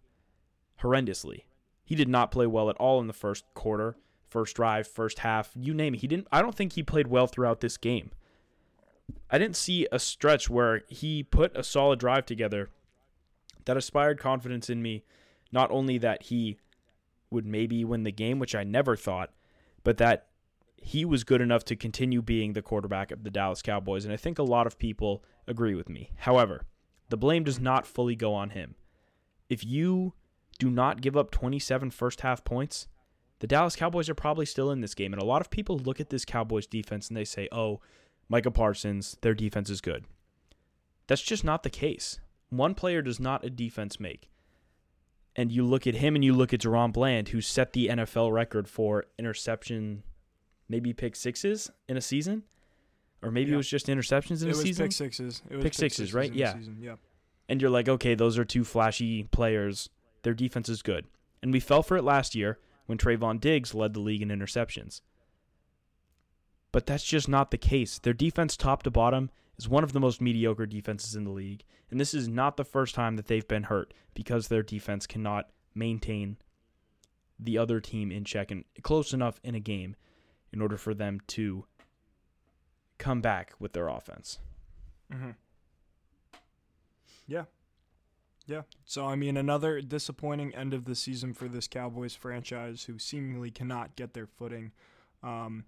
horrendously. 0.81 1.43
He 1.83 1.95
did 1.95 2.07
not 2.07 2.31
play 2.31 2.47
well 2.47 2.69
at 2.69 2.77
all 2.77 2.99
in 2.99 3.07
the 3.07 3.13
first 3.13 3.43
quarter, 3.53 3.97
first 4.29 4.55
drive, 4.55 4.87
first 4.87 5.19
half, 5.19 5.51
you 5.55 5.73
name 5.73 5.93
it. 5.93 6.01
He 6.01 6.07
didn't 6.07 6.27
I 6.31 6.41
don't 6.41 6.55
think 6.55 6.73
he 6.73 6.83
played 6.83 7.07
well 7.07 7.27
throughout 7.27 7.59
this 7.59 7.77
game. 7.77 8.11
I 9.29 9.37
didn't 9.37 9.55
see 9.55 9.87
a 9.91 9.99
stretch 9.99 10.49
where 10.49 10.83
he 10.87 11.23
put 11.23 11.55
a 11.55 11.63
solid 11.63 11.99
drive 11.99 12.25
together 12.25 12.69
that 13.65 13.77
inspired 13.77 14.19
confidence 14.19 14.69
in 14.69 14.81
me, 14.81 15.03
not 15.51 15.69
only 15.71 15.97
that 15.97 16.23
he 16.23 16.57
would 17.29 17.45
maybe 17.45 17.83
win 17.83 18.03
the 18.03 18.11
game, 18.11 18.39
which 18.39 18.55
I 18.55 18.63
never 18.63 18.95
thought, 18.95 19.31
but 19.83 19.97
that 19.97 20.27
he 20.77 21.03
was 21.03 21.23
good 21.23 21.41
enough 21.41 21.65
to 21.65 21.75
continue 21.75 22.21
being 22.21 22.53
the 22.53 22.61
quarterback 22.61 23.11
of 23.11 23.23
the 23.23 23.31
Dallas 23.31 23.61
Cowboys. 23.61 24.05
And 24.05 24.13
I 24.13 24.17
think 24.17 24.39
a 24.39 24.43
lot 24.43 24.67
of 24.67 24.79
people 24.79 25.23
agree 25.47 25.75
with 25.75 25.89
me. 25.89 26.11
However, 26.17 26.65
the 27.09 27.17
blame 27.17 27.43
does 27.43 27.59
not 27.59 27.87
fully 27.87 28.15
go 28.15 28.33
on 28.33 28.51
him. 28.51 28.75
If 29.49 29.65
you 29.65 30.13
do 30.59 30.69
not 30.69 31.01
give 31.01 31.17
up 31.17 31.31
27 31.31 31.91
first 31.91 32.21
half 32.21 32.43
points, 32.43 32.87
the 33.39 33.47
Dallas 33.47 33.75
Cowboys 33.75 34.09
are 34.09 34.15
probably 34.15 34.45
still 34.45 34.71
in 34.71 34.81
this 34.81 34.95
game. 34.95 35.13
And 35.13 35.21
a 35.21 35.25
lot 35.25 35.41
of 35.41 35.49
people 35.49 35.77
look 35.77 35.99
at 35.99 36.09
this 36.09 36.25
Cowboys 36.25 36.67
defense 36.67 37.07
and 37.07 37.17
they 37.17 37.25
say, 37.25 37.47
oh, 37.51 37.81
Micah 38.29 38.51
Parsons, 38.51 39.17
their 39.21 39.33
defense 39.33 39.69
is 39.69 39.81
good. 39.81 40.05
That's 41.07 41.21
just 41.21 41.43
not 41.43 41.63
the 41.63 41.69
case. 41.69 42.19
One 42.49 42.73
player 42.75 43.01
does 43.01 43.19
not 43.19 43.45
a 43.45 43.49
defense 43.49 43.99
make. 43.99 44.29
And 45.35 45.51
you 45.51 45.63
look 45.63 45.85
at 45.85 45.95
him 45.95 46.15
and 46.15 46.23
you 46.25 46.33
look 46.33 46.53
at 46.53 46.61
DaRon 46.61 46.91
Bland, 46.91 47.29
who 47.29 47.41
set 47.41 47.73
the 47.73 47.87
NFL 47.87 48.33
record 48.33 48.67
for 48.67 49.05
interception, 49.19 50.03
maybe 50.67 50.93
pick 50.93 51.15
sixes 51.15 51.69
in 51.87 51.95
a 51.95 52.01
season, 52.01 52.43
or 53.21 53.31
maybe 53.31 53.53
it 53.53 53.57
was 53.57 53.69
just 53.69 53.87
interceptions 53.87 54.41
in 54.41 54.49
it 54.49 54.55
a 54.55 54.57
was 54.57 54.61
season. 54.61 54.85
pick 54.85 54.91
sixes. 54.93 55.41
It 55.49 55.55
was 55.57 55.63
Pick 55.63 55.73
sixes, 55.73 56.13
right? 56.13 56.27
in 56.27 56.33
the 56.33 56.39
Yeah. 56.39 56.55
Yeah. 56.81 56.95
and 57.47 57.61
you're 57.61 57.69
like, 57.69 57.87
okay, 57.87 58.15
those 58.15 58.37
are 58.37 58.45
two 58.45 58.63
flashy 58.63 59.23
players. 59.23 59.89
Their 60.23 60.33
defense 60.33 60.69
is 60.69 60.81
good. 60.81 61.05
And 61.41 61.53
we 61.53 61.59
fell 61.59 61.83
for 61.83 61.95
it 61.97 62.03
last 62.03 62.33
year 62.35 62.57
when 62.87 62.97
Trevon 62.97 63.39
Diggs 63.39 63.73
led 63.75 63.93
the 63.93 63.99
league 63.99 64.21
in 64.23 64.29
interceptions. 64.29 65.01
But 66.71 66.85
that's 66.85 67.03
just 67.03 67.27
not 67.27 67.51
the 67.51 67.57
case. 67.57 67.99
Their 67.99 68.13
defense, 68.13 68.57
top 68.57 68.83
to 68.83 68.91
bottom, 68.91 69.29
is 69.57 69.69
one 69.69 69.83
of 69.83 69.93
the 69.93 69.99
most 69.99 70.21
mediocre 70.21 70.65
defenses 70.65 71.15
in 71.15 71.23
the 71.23 71.31
league. 71.31 71.63
And 71.89 71.99
this 71.99 72.13
is 72.13 72.27
not 72.27 72.57
the 72.57 72.65
first 72.65 72.93
time 72.93 73.15
that 73.15 73.27
they've 73.27 73.47
been 73.47 73.63
hurt 73.63 73.93
because 74.13 74.47
their 74.47 74.63
defense 74.63 75.07
cannot 75.07 75.49
maintain 75.73 76.37
the 77.39 77.57
other 77.57 77.79
team 77.79 78.11
in 78.11 78.23
check 78.23 78.51
and 78.51 78.65
close 78.81 79.13
enough 79.13 79.39
in 79.43 79.55
a 79.55 79.59
game 79.59 79.95
in 80.51 80.61
order 80.61 80.77
for 80.77 80.93
them 80.93 81.19
to 81.27 81.65
come 82.97 83.21
back 83.21 83.53
with 83.59 83.73
their 83.73 83.87
offense. 83.87 84.39
Mm-hmm. 85.13 85.31
Yeah. 87.27 87.43
Yeah. 88.47 88.61
So, 88.85 89.05
I 89.05 89.15
mean, 89.15 89.37
another 89.37 89.81
disappointing 89.81 90.55
end 90.55 90.73
of 90.73 90.85
the 90.85 90.95
season 90.95 91.33
for 91.33 91.47
this 91.47 91.67
Cowboys 91.67 92.15
franchise 92.15 92.83
who 92.83 92.97
seemingly 92.97 93.51
cannot 93.51 93.95
get 93.95 94.13
their 94.13 94.25
footing. 94.25 94.71
Um, 95.21 95.65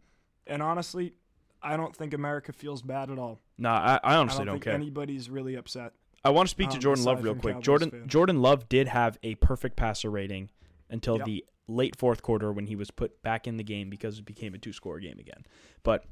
and 0.50 0.62
honestly, 0.62 1.14
I 1.62 1.78
don't 1.78 1.96
think 1.96 2.14
America 2.14 2.52
feels 2.54 2.82
bad 2.82 3.10
at 3.12 3.20
all. 3.20 3.40
Nah, 3.58 4.00
I, 4.04 4.14
I 4.14 4.16
honestly 4.16 4.42
I 4.42 4.46
don't, 4.46 4.46
don't 4.48 4.56
think 4.56 4.64
care. 4.66 4.74
anybody's 4.74 5.30
really 5.30 5.56
upset. 5.56 5.94
I 6.24 6.32
want 6.32 6.48
to 6.48 6.52
speak 6.52 6.70
to 6.72 6.76
um, 6.76 6.82
Jordan 6.82 7.04
Love 7.06 7.24
real 7.24 7.36
quick. 7.36 7.54
Cowboys 7.56 7.66
Jordan. 7.66 8.04
Jordan 8.08 8.42
Love 8.42 8.68
did 8.70 8.88
have 8.88 9.18
a 9.24 9.36
perfect 9.36 9.76
passer 9.78 10.10
rating 10.10 10.50
until 10.90 11.18
Yep. 11.18 11.26
the 11.26 11.46
late 11.68 11.96
fourth 11.96 12.22
quarter 12.22 12.52
when 12.52 12.66
he 12.68 12.76
was 12.76 12.92
put 12.92 13.22
back 13.22 13.48
in 13.48 13.58
the 13.58 13.64
game 13.64 13.90
because 13.90 14.20
it 14.20 14.26
became 14.26 14.54
a 14.54 14.58
two 14.58 14.74
score 14.74 15.00
game 15.00 15.20
again. 15.20 15.46
But 15.84 16.06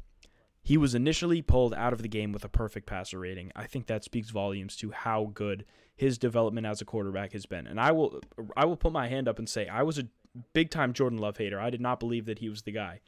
he 0.61 0.77
was 0.77 0.93
initially 0.95 1.41
pulled 1.41 1.73
out 1.73 1.93
of 1.93 2.01
the 2.01 2.07
game 2.09 2.31
with 2.31 2.43
a 2.45 2.49
perfect 2.49 2.85
passer 2.87 3.19
rating. 3.19 3.51
I 3.55 3.65
think 3.65 3.87
that 3.87 4.03
speaks 4.03 4.29
volumes 4.29 4.75
to 4.77 4.91
how 4.91 5.31
good 5.33 5.65
his 5.95 6.17
development 6.17 6.67
as 6.67 6.79
a 6.81 6.85
quarterback 6.85 7.33
has 7.33 7.45
been. 7.45 7.67
And 7.67 7.79
I 7.79 7.91
will 7.91 8.19
I 8.55 8.65
will 8.65 8.77
put 8.77 8.91
my 8.91 9.07
hand 9.07 9.27
up 9.27 9.39
and 9.39 9.49
say 9.49 9.67
I 9.67 9.83
was 9.83 9.97
a 9.97 10.07
big 10.53 10.69
time 10.69 10.93
Jordan 10.93 11.19
Love 11.19 11.37
hater. 11.37 11.59
I 11.59 11.69
did 11.69 11.81
not 11.81 11.99
believe 11.99 12.25
that 12.27 12.39
he 12.39 12.49
was 12.49 12.61
the 12.61 12.71
guy. 12.71 13.01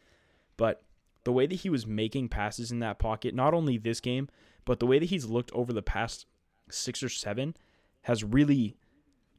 But 0.57 0.81
the 1.23 1.31
way 1.31 1.45
that 1.45 1.55
he 1.55 1.69
was 1.69 1.85
making 1.85 2.29
passes 2.29 2.71
in 2.71 2.79
that 2.79 2.99
pocket, 2.99 3.33
not 3.35 3.53
only 3.53 3.77
this 3.77 3.99
game, 3.99 4.29
but 4.65 4.79
the 4.79 4.87
way 4.87 4.99
that 4.99 5.09
he's 5.09 5.25
looked 5.25 5.51
over 5.53 5.73
the 5.73 5.81
past 5.81 6.25
six 6.69 7.01
or 7.03 7.09
seven, 7.09 7.55
has 8.03 8.23
really 8.23 8.77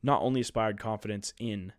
not 0.02 0.20
only 0.22 0.40
inspired 0.40 0.78
confidence 0.78 1.32
in 1.38 1.72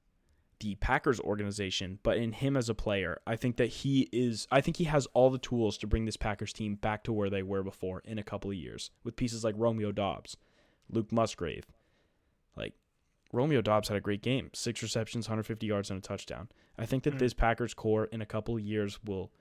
the 0.59 0.75
Packers 0.75 1.19
organization, 1.19 1.97
but 2.03 2.17
in 2.17 2.33
him 2.33 2.55
as 2.55 2.69
a 2.69 2.75
player. 2.75 3.19
I 3.25 3.35
think 3.35 3.57
that 3.57 3.67
he 3.67 4.07
is 4.11 4.47
I 4.51 4.61
think 4.61 4.77
he 4.77 4.83
has 4.85 5.07
all 5.13 5.29
the 5.31 5.39
tools 5.39 5.77
to 5.79 5.87
bring 5.87 6.05
this 6.05 6.17
Packers 6.17 6.53
team 6.53 6.75
back 6.75 7.03
to 7.05 7.13
where 7.13 7.29
they 7.31 7.41
were 7.41 7.63
before 7.63 8.01
in 8.05 8.19
a 8.19 8.23
couple 8.23 8.51
of 8.51 8.57
years 8.57 8.91
with 9.03 9.15
pieces 9.15 9.43
like 9.43 9.55
Romeo 9.57 9.91
Doubs, 9.91 10.37
Luke 10.89 11.11
Musgrave. 11.11 11.65
Like 12.55 12.75
Romeo 13.33 13.61
Doubs 13.61 13.87
had 13.87 13.97
a 13.97 14.01
great 14.01 14.21
game, 14.21 14.51
6 14.53 14.83
receptions, 14.83 15.27
150 15.27 15.65
yards 15.65 15.89
and 15.89 15.97
a 15.97 16.01
touchdown. 16.01 16.49
I 16.77 16.85
think 16.85 17.03
that 17.03 17.15
Mm. 17.15 17.19
this 17.19 17.33
Packers 17.33 17.73
core 17.73 18.05
in 18.05 18.21
a 18.21 18.25
couple 18.25 18.55
of 18.55 18.61
years 18.61 18.99
will 19.03 19.31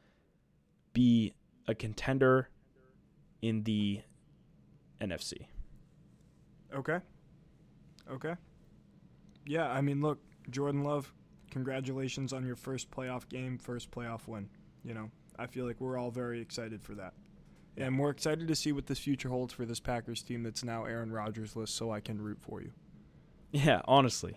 be 0.92 1.34
a 1.66 1.74
contender 1.74 2.48
in 3.42 3.62
the 3.64 4.00
NFC. 5.00 5.46
Okay. 6.74 6.98
Okay. 8.10 8.34
Yeah, 9.46 9.70
I 9.70 9.80
mean, 9.80 10.00
look, 10.00 10.18
Jordan 10.50 10.84
Love, 10.84 11.12
congratulations 11.50 12.32
on 12.32 12.46
your 12.46 12.56
first 12.56 12.90
playoff 12.90 13.28
game, 13.28 13.58
first 13.58 13.90
playoff 13.90 14.26
win. 14.28 14.48
You 14.84 14.94
know, 14.94 15.10
I 15.38 15.46
feel 15.46 15.66
like 15.66 15.80
we're 15.80 15.98
all 15.98 16.10
very 16.10 16.40
excited 16.40 16.82
for 16.82 16.94
that. 16.94 17.14
And 17.76 17.98
we're 17.98 18.10
excited 18.10 18.48
to 18.48 18.54
see 18.54 18.72
what 18.72 18.86
this 18.86 18.98
future 18.98 19.28
holds 19.28 19.54
for 19.54 19.64
this 19.64 19.80
Packers 19.80 20.22
team 20.22 20.42
that's 20.42 20.62
now 20.64 20.84
Aaron 20.84 21.10
Rodgers 21.10 21.56
list 21.56 21.76
so 21.76 21.90
I 21.90 22.00
can 22.00 22.20
root 22.20 22.38
for 22.40 22.60
you. 22.60 22.72
Yeah, 23.52 23.80
honestly. 23.86 24.36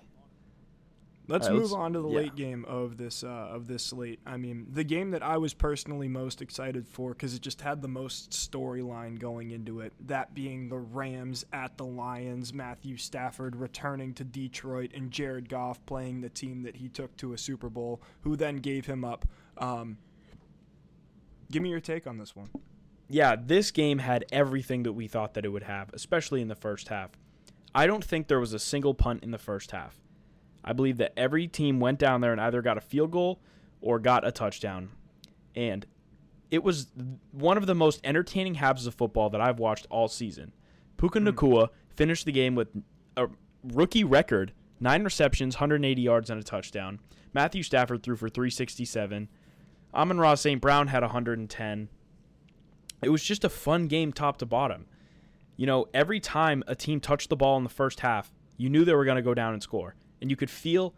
Let's 1.27 1.47
right, 1.47 1.53
move 1.53 1.71
let's- 1.71 1.73
on 1.73 1.93
to 1.93 2.01
the 2.01 2.09
yeah. 2.09 2.17
late 2.17 2.35
game 2.35 2.65
of 2.65 2.97
this 2.97 3.23
uh, 3.23 3.27
of 3.27 3.67
this 3.67 3.83
slate. 3.83 4.19
I 4.25 4.35
mean, 4.35 4.67
the 4.69 4.83
game 4.83 5.11
that 5.11 5.23
I 5.23 5.37
was 5.37 5.53
personally 5.53 6.09
most 6.09 6.41
excited 6.41 6.85
for 6.87 7.11
because 7.11 7.33
it 7.33 7.41
just 7.41 7.61
had 7.61 7.81
the 7.81 7.87
most 7.87 8.31
storyline 8.31 9.17
going 9.19 9.51
into 9.51 9.79
it. 9.79 9.93
That 10.05 10.33
being 10.33 10.67
the 10.67 10.79
Rams 10.79 11.45
at 11.53 11.77
the 11.77 11.85
Lions, 11.85 12.53
Matthew 12.53 12.97
Stafford 12.97 13.55
returning 13.55 14.13
to 14.15 14.25
Detroit, 14.25 14.91
and 14.93 15.11
Jared 15.11 15.47
Goff 15.47 15.85
playing 15.85 16.19
the 16.21 16.29
team 16.29 16.63
that 16.63 16.75
he 16.75 16.89
took 16.89 17.15
to 17.17 17.31
a 17.31 17.37
Super 17.37 17.69
Bowl, 17.69 18.01
who 18.21 18.35
then 18.35 18.57
gave 18.57 18.85
him 18.85 19.05
up. 19.05 19.25
Um, 19.57 19.97
give 21.51 21.63
me 21.63 21.69
your 21.69 21.79
take 21.79 22.05
on 22.05 22.17
this 22.17 22.35
one. 22.35 22.49
yeah, 23.07 23.35
this 23.41 23.71
game 23.71 23.99
had 23.99 24.25
everything 24.31 24.83
that 24.83 24.93
we 24.93 25.07
thought 25.07 25.35
that 25.35 25.45
it 25.45 25.49
would 25.49 25.63
have, 25.63 25.89
especially 25.93 26.41
in 26.41 26.49
the 26.49 26.55
first 26.55 26.89
half. 26.89 27.11
I 27.73 27.87
don't 27.87 28.03
think 28.03 28.27
there 28.27 28.39
was 28.39 28.53
a 28.53 28.59
single 28.59 28.93
punt 28.93 29.23
in 29.23 29.31
the 29.31 29.37
first 29.37 29.71
half. 29.71 29.99
I 30.63 30.73
believe 30.73 30.97
that 30.97 31.13
every 31.17 31.47
team 31.47 31.79
went 31.79 31.99
down 31.99 32.21
there 32.21 32.31
and 32.31 32.41
either 32.41 32.61
got 32.61 32.77
a 32.77 32.81
field 32.81 33.11
goal 33.11 33.39
or 33.81 33.99
got 33.99 34.25
a 34.25 34.31
touchdown. 34.31 34.89
And 35.55 35.85
it 36.49 36.63
was 36.63 36.87
one 37.31 37.57
of 37.57 37.65
the 37.65 37.75
most 37.75 37.99
entertaining 38.03 38.55
halves 38.55 38.87
of 38.87 38.95
football 38.95 39.29
that 39.31 39.41
I've 39.41 39.59
watched 39.59 39.87
all 39.89 40.07
season. 40.07 40.53
Puka 40.97 41.19
Hmm. 41.19 41.27
Nakua 41.27 41.69
finished 41.95 42.25
the 42.25 42.31
game 42.31 42.55
with 42.55 42.69
a 43.17 43.27
rookie 43.63 44.03
record, 44.03 44.53
9 44.79 45.03
receptions, 45.03 45.55
180 45.55 46.01
yards 46.01 46.29
and 46.29 46.39
a 46.39 46.43
touchdown. 46.43 46.99
Matthew 47.33 47.63
Stafford 47.63 48.03
threw 48.03 48.15
for 48.15 48.29
367. 48.29 49.27
Amon-Ra 49.93 50.35
St. 50.35 50.61
Brown 50.61 50.87
had 50.87 51.03
110. 51.03 51.89
it 53.03 53.09
was 53.09 53.23
just 53.23 53.43
a 53.43 53.49
fun 53.49 53.87
game 53.87 54.13
top 54.13 54.37
to 54.37 54.45
bottom. 54.45 54.85
You 55.57 55.65
know, 55.67 55.87
every 55.93 56.19
time 56.19 56.63
a 56.67 56.75
team 56.75 56.99
touched 56.99 57.29
the 57.29 57.35
ball 57.35 57.57
in 57.57 57.63
the 57.63 57.69
first 57.69 57.99
half, 57.99 58.31
you 58.57 58.69
knew 58.69 58.85
they 58.85 58.93
were 58.95 59.05
going 59.05 59.17
to 59.17 59.21
go 59.21 59.33
down 59.33 59.53
and 59.53 59.61
score. 59.61 59.95
And 60.23 60.31
you 60.31 60.37
could 60.37 60.49
feel 60.49 60.95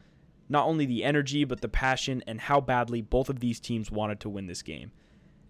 not 0.49 0.67
only 0.67 0.85
the 0.85 1.03
energy, 1.03 1.45
but 1.45 1.61
the 1.61 1.67
passion 1.67 2.23
and 2.27 2.39
how 2.39 2.61
badly 2.61 3.01
both 3.01 3.27
of 3.27 3.39
these 3.39 3.59
teams 3.59 3.89
wanted 3.89 4.19
to 4.19 4.29
win 4.29 4.45
this 4.45 4.61
game. 4.61 4.91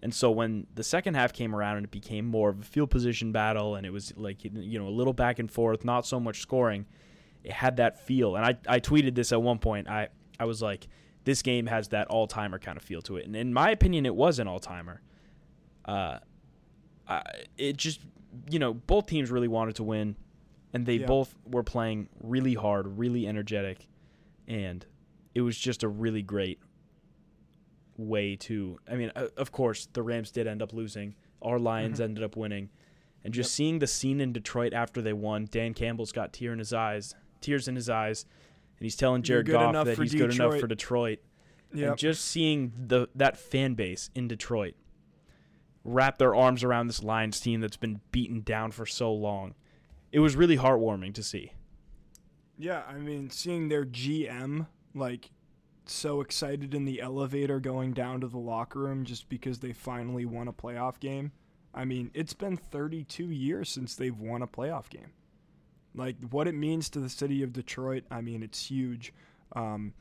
And 0.02 0.14
so 0.14 0.30
when 0.30 0.66
the 0.74 0.82
second 0.82 1.12
half 1.12 1.34
came 1.34 1.54
around 1.54 1.76
and 1.76 1.84
it 1.84 1.90
became 1.90 2.24
more 2.24 2.48
of 2.48 2.60
a 2.60 2.62
field 2.62 2.90
position 2.90 3.32
battle 3.32 3.74
and 3.74 3.84
it 3.84 3.90
was 3.90 4.14
like, 4.16 4.44
you 4.44 4.78
know, 4.78 4.88
a 4.88 4.90
little 4.90 5.12
back 5.12 5.38
and 5.38 5.50
forth, 5.52 5.84
not 5.84 6.06
so 6.06 6.18
much 6.18 6.40
scoring, 6.40 6.86
it 7.44 7.52
had 7.52 7.76
that 7.76 8.00
feel. 8.00 8.34
And 8.34 8.46
I, 8.46 8.56
I 8.66 8.80
tweeted 8.80 9.14
this 9.14 9.30
at 9.30 9.42
one 9.42 9.58
point. 9.58 9.88
I, 9.88 10.08
I 10.40 10.46
was 10.46 10.62
like, 10.62 10.88
this 11.24 11.42
game 11.42 11.66
has 11.66 11.88
that 11.88 12.08
all 12.08 12.26
timer 12.26 12.58
kind 12.58 12.78
of 12.78 12.82
feel 12.82 13.02
to 13.02 13.18
it. 13.18 13.26
And 13.26 13.36
in 13.36 13.52
my 13.52 13.70
opinion, 13.72 14.06
it 14.06 14.14
was 14.14 14.38
an 14.38 14.48
all 14.48 14.58
timer. 14.58 15.02
Uh, 15.84 16.20
I, 17.06 17.22
it 17.58 17.76
just, 17.76 18.00
you 18.48 18.58
know, 18.58 18.72
both 18.72 19.06
teams 19.06 19.30
really 19.30 19.48
wanted 19.48 19.74
to 19.76 19.82
win 19.82 20.16
and 20.72 20.86
they 20.86 20.96
yeah. 20.96 21.06
both 21.06 21.34
were 21.44 21.62
playing 21.62 22.08
really 22.20 22.54
hard, 22.54 22.98
really 22.98 23.26
energetic, 23.26 23.86
and 24.46 24.84
it 25.34 25.40
was 25.40 25.56
just 25.56 25.82
a 25.82 25.88
really 25.88 26.22
great 26.22 26.60
way 27.96 28.36
to. 28.36 28.78
I 28.90 28.96
mean, 28.96 29.10
of 29.10 29.52
course, 29.52 29.88
the 29.92 30.02
Rams 30.02 30.30
did 30.30 30.46
end 30.46 30.62
up 30.62 30.72
losing. 30.72 31.14
Our 31.42 31.58
Lions 31.58 31.94
mm-hmm. 31.94 32.04
ended 32.04 32.24
up 32.24 32.36
winning, 32.36 32.70
and 33.24 33.32
just 33.32 33.50
yep. 33.50 33.56
seeing 33.56 33.78
the 33.78 33.86
scene 33.86 34.20
in 34.20 34.32
Detroit 34.32 34.72
after 34.72 35.02
they 35.02 35.12
won, 35.12 35.48
Dan 35.50 35.74
Campbell's 35.74 36.12
got 36.12 36.32
tear 36.32 36.52
in 36.52 36.58
his 36.58 36.72
eyes, 36.72 37.14
tears 37.40 37.68
in 37.68 37.76
his 37.76 37.88
eyes, 37.88 38.24
and 38.78 38.84
he's 38.84 38.96
telling 38.96 39.22
Jared 39.22 39.46
Goff 39.46 39.72
that 39.72 39.98
he's 39.98 40.12
Detroit. 40.12 40.30
good 40.30 40.40
enough 40.40 40.60
for 40.60 40.66
Detroit. 40.66 41.18
Yep. 41.72 41.88
And 41.88 41.98
just 41.98 42.24
seeing 42.24 42.72
the 42.86 43.08
that 43.14 43.36
fan 43.36 43.74
base 43.74 44.10
in 44.14 44.28
Detroit 44.28 44.74
wrap 45.84 46.18
their 46.18 46.34
arms 46.34 46.64
around 46.64 46.88
this 46.88 47.02
Lions 47.02 47.40
team 47.40 47.60
that's 47.60 47.76
been 47.76 48.00
beaten 48.10 48.40
down 48.40 48.72
for 48.72 48.86
so 48.86 49.12
long 49.12 49.54
it 50.12 50.20
was 50.20 50.36
really 50.36 50.56
heartwarming 50.56 51.14
to 51.14 51.22
see. 51.22 51.52
Yeah, 52.58 52.82
I 52.88 52.94
mean, 52.94 53.30
seeing 53.30 53.68
their 53.68 53.84
GM 53.84 54.66
like 54.94 55.30
so 55.84 56.20
excited 56.20 56.74
in 56.74 56.84
the 56.84 57.00
elevator 57.00 57.60
going 57.60 57.92
down 57.92 58.20
to 58.20 58.28
the 58.28 58.38
locker 58.38 58.80
room 58.80 59.04
just 59.04 59.28
because 59.28 59.58
they 59.58 59.72
finally 59.72 60.24
won 60.24 60.48
a 60.48 60.52
playoff 60.52 60.98
game. 60.98 61.32
I 61.74 61.84
mean, 61.84 62.10
it's 62.14 62.32
been 62.32 62.56
32 62.56 63.24
years 63.24 63.68
since 63.68 63.94
they've 63.94 64.18
won 64.18 64.42
a 64.42 64.46
playoff 64.46 64.88
game. 64.88 65.12
Like 65.94 66.16
what 66.30 66.48
it 66.48 66.54
means 66.54 66.88
to 66.90 67.00
the 67.00 67.08
city 67.08 67.42
of 67.42 67.52
Detroit, 67.52 68.04
I 68.10 68.20
mean, 68.20 68.42
it's 68.42 68.70
huge. 68.70 69.12
Um, 69.54 69.92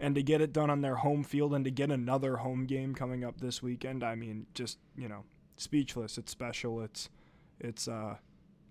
and 0.00 0.14
to 0.14 0.22
get 0.22 0.40
it 0.40 0.52
done 0.52 0.70
on 0.70 0.80
their 0.80 0.96
home 0.96 1.24
field 1.24 1.54
and 1.54 1.64
to 1.64 1.70
get 1.70 1.90
another 1.90 2.36
home 2.36 2.66
game 2.66 2.94
coming 2.94 3.24
up 3.24 3.40
this 3.40 3.62
weekend, 3.62 4.02
I 4.02 4.14
mean, 4.14 4.46
just 4.54 4.78
you 4.96 5.08
know, 5.08 5.24
speechless. 5.56 6.18
It's 6.18 6.32
special. 6.32 6.80
It's 6.82 7.08
it's 7.60 7.86
uh, 7.86 8.16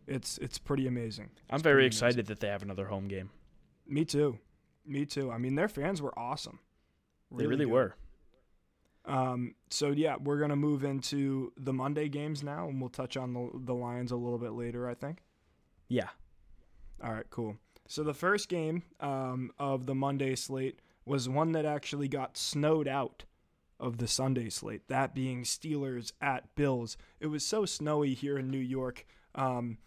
it's 0.07 0.37
it's 0.39 0.57
pretty 0.57 0.87
amazing. 0.87 1.29
I'm 1.49 1.61
very 1.61 1.85
excited 1.85 2.15
amazing. 2.15 2.25
that 2.25 2.39
they 2.39 2.47
have 2.47 2.63
another 2.63 2.87
home 2.87 3.07
game. 3.07 3.29
Me 3.87 4.05
too. 4.05 4.39
Me 4.85 5.05
too. 5.05 5.31
I 5.31 5.37
mean, 5.37 5.55
their 5.55 5.67
fans 5.67 6.01
were 6.01 6.17
awesome. 6.17 6.59
Really 7.29 7.43
they 7.43 7.47
really 7.47 7.65
good. 7.65 7.71
were. 7.71 7.95
Um, 9.05 9.55
so 9.69 9.91
yeah, 9.91 10.15
we're 10.21 10.39
gonna 10.39 10.55
move 10.55 10.83
into 10.83 11.51
the 11.57 11.73
Monday 11.73 12.07
games 12.09 12.43
now, 12.43 12.67
and 12.67 12.79
we'll 12.79 12.89
touch 12.89 13.17
on 13.17 13.33
the 13.33 13.49
the 13.53 13.73
Lions 13.73 14.11
a 14.11 14.15
little 14.15 14.37
bit 14.39 14.51
later. 14.53 14.89
I 14.89 14.93
think. 14.93 15.23
Yeah. 15.87 16.09
All 17.03 17.13
right. 17.13 17.29
Cool. 17.29 17.57
So 17.87 18.03
the 18.03 18.13
first 18.13 18.47
game 18.47 18.83
um, 19.01 19.51
of 19.59 19.85
the 19.85 19.95
Monday 19.95 20.35
slate 20.35 20.79
was 21.05 21.27
one 21.27 21.51
that 21.51 21.65
actually 21.65 22.07
got 22.07 22.37
snowed 22.37 22.87
out 22.87 23.25
of 23.79 23.97
the 23.97 24.07
Sunday 24.07 24.49
slate. 24.49 24.87
That 24.87 25.13
being 25.13 25.43
Steelers 25.43 26.13
at 26.21 26.55
Bills. 26.55 26.95
It 27.19 27.27
was 27.27 27.45
so 27.45 27.65
snowy 27.65 28.13
here 28.13 28.37
in 28.37 28.49
New 28.49 28.57
York. 28.57 29.05
Um, 29.35 29.79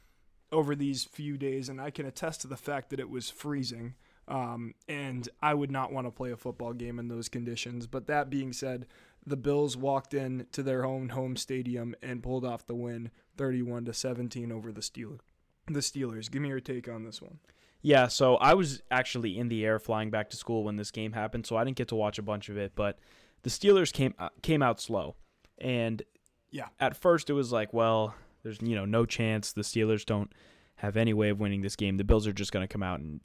over 0.53 0.75
these 0.75 1.05
few 1.05 1.37
days, 1.37 1.69
and 1.69 1.81
I 1.81 1.91
can 1.91 2.07
attest 2.07 2.43
to 2.43 2.47
the 2.47 2.57
fact 2.57 2.91
that 2.91 3.01
it 3.01 3.11
was 3.11 3.31
freezing. 3.31 3.95
Um, 4.29 4.75
and 4.89 5.29
I 5.41 5.55
would 5.55 5.71
not 5.71 5.93
want 5.93 6.07
to 6.07 6.11
play 6.11 6.33
a 6.33 6.37
football 6.37 6.73
game 6.73 6.99
in 6.99 7.09
those 7.09 7.29
conditions. 7.29 7.87
But 7.87 8.07
that 8.09 8.29
being 8.29 8.53
said, 8.53 8.87
the 9.25 9.37
Bills 9.37 9.77
walked 9.77 10.15
in 10.15 10.47
to 10.53 10.63
their 10.63 10.85
own 10.85 11.11
home 11.11 11.37
stadium 11.37 11.95
and 12.03 12.23
pulled 12.23 12.45
off 12.45 12.67
the 12.67 12.75
win, 12.75 13.11
31 13.37 13.85
to 13.85 13.93
17 13.93 14.51
over 14.51 14.73
the 14.73 14.81
Steelers. 14.81 15.21
The 15.69 15.81
Steelers. 15.81 16.31
Give 16.31 16.43
me 16.43 16.49
your 16.49 16.61
take 16.61 16.89
on 16.89 17.05
this 17.05 17.23
one. 17.23 17.39
Yeah, 17.83 18.09
so 18.09 18.37
I 18.37 18.55
was 18.55 18.83
actually 18.91 19.39
in 19.39 19.49
the 19.49 19.65
air 19.65 19.79
flying 19.79 20.11
back 20.11 20.31
to 20.31 20.37
school 20.37 20.65
when 20.65 20.77
this 20.77 20.91
game 20.91 21.13
happened, 21.13 21.47
so 21.47 21.57
I 21.57 21.65
didn't 21.65 21.77
get 21.77 21.89
to 21.89 21.95
watch 21.95 22.19
a 22.19 22.23
bunch 22.23 22.49
of 22.49 22.57
it. 22.57 22.73
But 22.75 22.99
the 23.43 23.51
Steelers 23.51 23.93
came 23.93 24.15
uh, 24.19 24.31
came 24.43 24.61
out 24.61 24.81
slow, 24.81 25.15
and 25.59 26.03
yeah, 26.51 26.67
at 26.81 26.97
first 26.97 27.31
it 27.31 27.35
was 27.35 27.53
like, 27.53 27.73
well, 27.73 28.15
there's 28.47 28.63
you 28.63 28.77
know 28.77 28.85
no 28.85 29.05
chance 29.05 29.53
the 29.53 29.63
Steelers 29.63 30.07
don't 30.07 30.33
have 30.77 30.97
any 30.97 31.13
way 31.13 31.31
of 31.31 31.41
winning 31.41 31.63
this 31.63 31.75
game. 31.75 31.97
The 31.97 32.05
Bills 32.05 32.29
are 32.29 32.33
just 32.33 32.53
going 32.53 32.63
to 32.63 32.73
come 32.73 32.83
out 32.83 33.01
and 33.01 33.21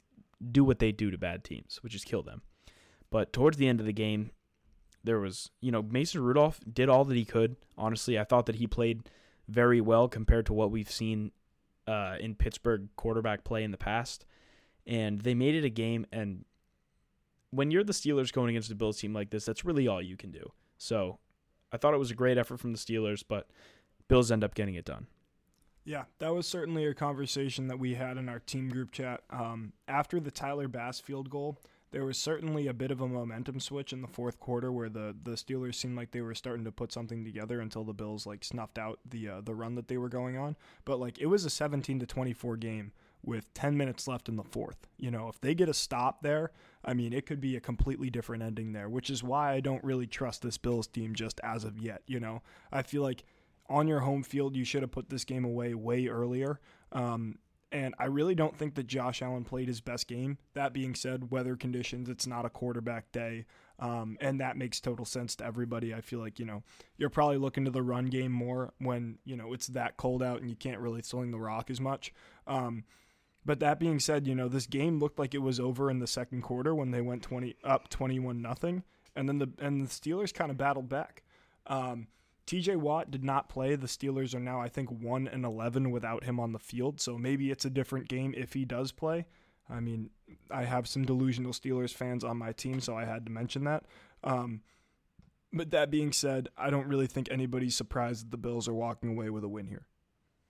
do 0.50 0.64
what 0.64 0.80
they 0.80 0.90
do 0.90 1.12
to 1.12 1.18
bad 1.18 1.44
teams, 1.44 1.78
which 1.82 1.94
is 1.94 2.02
kill 2.02 2.24
them. 2.24 2.42
But 3.08 3.32
towards 3.32 3.56
the 3.56 3.68
end 3.68 3.78
of 3.78 3.86
the 3.86 3.92
game, 3.92 4.32
there 5.04 5.20
was 5.20 5.50
you 5.60 5.70
know 5.70 5.80
Mason 5.80 6.22
Rudolph 6.22 6.58
did 6.70 6.88
all 6.88 7.04
that 7.04 7.16
he 7.16 7.24
could. 7.24 7.54
Honestly, 7.78 8.18
I 8.18 8.24
thought 8.24 8.46
that 8.46 8.56
he 8.56 8.66
played 8.66 9.08
very 9.46 9.80
well 9.80 10.08
compared 10.08 10.46
to 10.46 10.52
what 10.52 10.72
we've 10.72 10.90
seen 10.90 11.30
uh, 11.86 12.16
in 12.18 12.34
Pittsburgh 12.34 12.88
quarterback 12.96 13.44
play 13.44 13.62
in 13.62 13.70
the 13.70 13.78
past, 13.78 14.26
and 14.88 15.20
they 15.20 15.34
made 15.34 15.54
it 15.54 15.64
a 15.64 15.70
game. 15.70 16.04
And 16.10 16.44
when 17.50 17.70
you're 17.70 17.84
the 17.84 17.92
Steelers 17.92 18.32
going 18.32 18.50
against 18.50 18.72
a 18.72 18.74
Bills 18.74 18.98
team 18.98 19.14
like 19.14 19.30
this, 19.30 19.44
that's 19.44 19.64
really 19.64 19.86
all 19.86 20.02
you 20.02 20.16
can 20.16 20.32
do. 20.32 20.50
So 20.78 21.20
I 21.70 21.76
thought 21.76 21.94
it 21.94 21.98
was 21.98 22.10
a 22.10 22.16
great 22.16 22.38
effort 22.38 22.58
from 22.58 22.72
the 22.72 22.78
Steelers, 22.78 23.22
but 23.26 23.46
Bills 24.08 24.30
end 24.30 24.44
up 24.44 24.54
getting 24.54 24.74
it 24.74 24.84
done. 24.84 25.06
Yeah, 25.84 26.04
that 26.20 26.32
was 26.32 26.46
certainly 26.46 26.86
a 26.86 26.94
conversation 26.94 27.66
that 27.66 27.78
we 27.78 27.94
had 27.94 28.16
in 28.16 28.28
our 28.28 28.38
team 28.38 28.68
group 28.68 28.92
chat. 28.92 29.22
Um, 29.30 29.72
after 29.88 30.20
the 30.20 30.30
Tyler 30.30 30.68
Bass 30.68 31.00
field 31.00 31.28
goal, 31.28 31.58
there 31.90 32.04
was 32.04 32.16
certainly 32.16 32.68
a 32.68 32.74
bit 32.74 32.90
of 32.90 33.00
a 33.00 33.08
momentum 33.08 33.60
switch 33.60 33.92
in 33.92 34.00
the 34.00 34.08
fourth 34.08 34.38
quarter 34.38 34.72
where 34.72 34.88
the, 34.88 35.14
the 35.22 35.32
Steelers 35.32 35.74
seemed 35.74 35.96
like 35.96 36.12
they 36.12 36.22
were 36.22 36.34
starting 36.34 36.64
to 36.64 36.72
put 36.72 36.92
something 36.92 37.24
together 37.24 37.60
until 37.60 37.84
the 37.84 37.92
Bills 37.92 38.26
like 38.26 38.44
snuffed 38.44 38.78
out 38.78 39.00
the 39.08 39.28
uh, 39.28 39.40
the 39.42 39.54
run 39.54 39.74
that 39.74 39.88
they 39.88 39.98
were 39.98 40.08
going 40.08 40.38
on. 40.38 40.56
But 40.84 41.00
like 41.00 41.18
it 41.18 41.26
was 41.26 41.44
a 41.44 41.50
17 41.50 41.98
to 42.00 42.06
24 42.06 42.56
game 42.56 42.92
with 43.24 43.52
10 43.54 43.76
minutes 43.76 44.08
left 44.08 44.28
in 44.28 44.36
the 44.36 44.42
fourth. 44.42 44.88
You 44.98 45.10
know, 45.10 45.28
if 45.28 45.40
they 45.40 45.54
get 45.54 45.68
a 45.68 45.74
stop 45.74 46.22
there, 46.22 46.50
I 46.84 46.94
mean, 46.94 47.12
it 47.12 47.26
could 47.26 47.40
be 47.40 47.56
a 47.56 47.60
completely 47.60 48.10
different 48.10 48.42
ending 48.42 48.72
there, 48.72 48.88
which 48.88 49.10
is 49.10 49.22
why 49.22 49.52
I 49.52 49.60
don't 49.60 49.84
really 49.84 50.06
trust 50.06 50.42
this 50.42 50.58
Bills 50.58 50.86
team 50.86 51.14
just 51.14 51.40
as 51.44 51.64
of 51.64 51.78
yet. 51.78 52.02
You 52.06 52.20
know, 52.20 52.42
I 52.72 52.82
feel 52.82 53.02
like 53.02 53.24
on 53.68 53.88
your 53.88 54.00
home 54.00 54.22
field, 54.22 54.56
you 54.56 54.64
should 54.64 54.82
have 54.82 54.90
put 54.90 55.08
this 55.08 55.24
game 55.24 55.44
away 55.44 55.74
way 55.74 56.08
earlier. 56.08 56.60
Um, 56.92 57.38
and 57.72 57.94
I 57.98 58.04
really 58.04 58.34
don't 58.34 58.56
think 58.56 58.74
that 58.74 58.86
Josh 58.86 59.22
Allen 59.22 59.44
played 59.44 59.66
his 59.66 59.80
best 59.80 60.06
game. 60.06 60.36
That 60.52 60.74
being 60.74 60.94
said, 60.94 61.30
weather 61.30 61.56
conditions, 61.56 62.10
it's 62.10 62.26
not 62.26 62.44
a 62.44 62.50
quarterback 62.50 63.10
day. 63.12 63.46
Um, 63.78 64.18
and 64.20 64.40
that 64.40 64.58
makes 64.58 64.78
total 64.78 65.06
sense 65.06 65.34
to 65.36 65.46
everybody. 65.46 65.94
I 65.94 66.02
feel 66.02 66.20
like, 66.20 66.38
you 66.38 66.44
know, 66.44 66.62
you're 66.98 67.08
probably 67.08 67.38
looking 67.38 67.64
to 67.64 67.70
the 67.70 67.82
run 67.82 68.06
game 68.06 68.30
more 68.30 68.74
when, 68.78 69.18
you 69.24 69.36
know, 69.36 69.54
it's 69.54 69.68
that 69.68 69.96
cold 69.96 70.22
out 70.22 70.40
and 70.40 70.50
you 70.50 70.56
can't 70.56 70.80
really 70.80 71.00
sling 71.00 71.30
the 71.30 71.40
rock 71.40 71.70
as 71.70 71.80
much. 71.80 72.12
Um, 72.46 72.84
but 73.44 73.58
that 73.60 73.80
being 73.80 73.98
said, 73.98 74.26
you 74.26 74.34
know, 74.34 74.48
this 74.48 74.66
game 74.66 74.98
looked 74.98 75.18
like 75.18 75.34
it 75.34 75.38
was 75.38 75.58
over 75.58 75.90
in 75.90 75.98
the 75.98 76.06
second 76.06 76.42
quarter 76.42 76.74
when 76.74 76.90
they 76.90 77.00
went 77.00 77.22
20 77.22 77.56
up 77.64 77.88
21 77.88 78.40
nothing. 78.42 78.84
And 79.16 79.28
then 79.28 79.38
the, 79.38 79.50
and 79.58 79.84
the 79.84 79.88
Steelers 79.88 80.32
kind 80.32 80.50
of 80.50 80.58
battled 80.58 80.88
back. 80.88 81.22
Um, 81.66 82.06
TJ 82.46 82.76
Watt 82.76 83.10
did 83.10 83.24
not 83.24 83.48
play. 83.48 83.76
The 83.76 83.86
Steelers 83.86 84.34
are 84.34 84.40
now, 84.40 84.60
I 84.60 84.68
think, 84.68 84.90
1 84.90 85.28
and 85.28 85.44
11 85.44 85.90
without 85.90 86.24
him 86.24 86.40
on 86.40 86.52
the 86.52 86.58
field. 86.58 87.00
So 87.00 87.16
maybe 87.16 87.50
it's 87.50 87.64
a 87.64 87.70
different 87.70 88.08
game 88.08 88.34
if 88.36 88.52
he 88.52 88.64
does 88.64 88.92
play. 88.92 89.26
I 89.70 89.80
mean, 89.80 90.10
I 90.50 90.64
have 90.64 90.86
some 90.86 91.04
delusional 91.04 91.52
Steelers 91.52 91.92
fans 91.94 92.24
on 92.24 92.36
my 92.36 92.52
team, 92.52 92.80
so 92.80 92.96
I 92.96 93.04
had 93.04 93.24
to 93.26 93.32
mention 93.32 93.64
that. 93.64 93.84
Um, 94.24 94.62
but 95.52 95.70
that 95.70 95.90
being 95.90 96.12
said, 96.12 96.48
I 96.56 96.70
don't 96.70 96.88
really 96.88 97.06
think 97.06 97.30
anybody's 97.30 97.76
surprised 97.76 98.26
that 98.26 98.30
the 98.30 98.38
Bills 98.38 98.68
are 98.68 98.74
walking 98.74 99.10
away 99.10 99.30
with 99.30 99.44
a 99.44 99.48
win 99.48 99.66
here. 99.66 99.86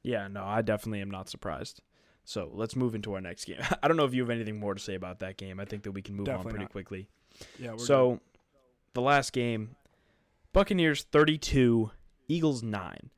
Yeah, 0.03 0.29
no, 0.29 0.45
I 0.45 0.63
definitely 0.63 1.01
am 1.01 1.11
not 1.11 1.29
surprised. 1.29 1.83
So 2.25 2.51
let's 2.53 2.77
move 2.77 2.95
into 2.95 3.15
our 3.15 3.21
next 3.21 3.45
game. 3.45 3.61
I 3.83 3.89
don't 3.89 3.97
know 3.97 4.05
if 4.05 4.15
you 4.15 4.23
have 4.23 4.31
anything 4.31 4.59
more 4.59 4.75
to 4.75 4.81
say 4.81 4.95
about 4.95 5.21
that 5.21 5.37
game. 5.37 5.61
I 5.61 5.65
think 5.65 5.83
that 5.85 5.93
we 5.93 6.03
can 6.03 6.15
move 6.15 6.27
definitely 6.27 6.49
on 6.49 6.51
pretty 6.51 6.65
not. 6.65 6.73
quickly. 6.73 7.09
Yeah. 7.59 7.77
so 7.77 8.11
good. 8.11 8.21
the 8.95 9.01
last 9.03 9.33
game, 9.33 9.77
Buccaneers 10.53 11.05
32, 11.05 11.91
Eagles 12.29 12.63
9. 12.63 13.11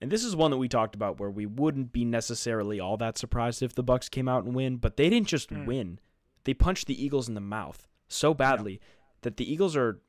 And 0.00 0.12
this 0.12 0.22
is 0.22 0.36
one 0.36 0.52
that 0.52 0.58
we 0.58 0.68
talked 0.68 0.94
about 0.94 1.18
where 1.18 1.30
we 1.30 1.44
wouldn't 1.44 1.92
be 1.92 2.04
necessarily 2.04 2.78
all 2.78 2.96
that 2.98 3.18
surprised 3.18 3.62
if 3.62 3.74
the 3.74 3.82
Bucks 3.82 4.08
came 4.08 4.28
out 4.28 4.44
and 4.44 4.54
win, 4.54 4.76
but 4.76 4.96
they 4.96 5.10
didn't 5.10 5.26
just 5.26 5.50
mm. 5.50 5.66
win. 5.66 5.98
They 6.44 6.54
punched 6.54 6.86
the 6.86 7.04
Eagles 7.04 7.28
in 7.28 7.34
the 7.34 7.40
mouth 7.40 7.88
so 8.06 8.32
badly 8.32 8.74
yeah. 8.74 8.78
that 9.22 9.36
the 9.38 9.52
Eagles 9.52 9.74
are 9.74 10.00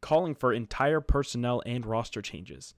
calling 0.00 0.34
for 0.34 0.52
entire 0.52 1.00
personnel 1.00 1.62
and 1.64 1.86
roster 1.86 2.20
changes. 2.20 2.74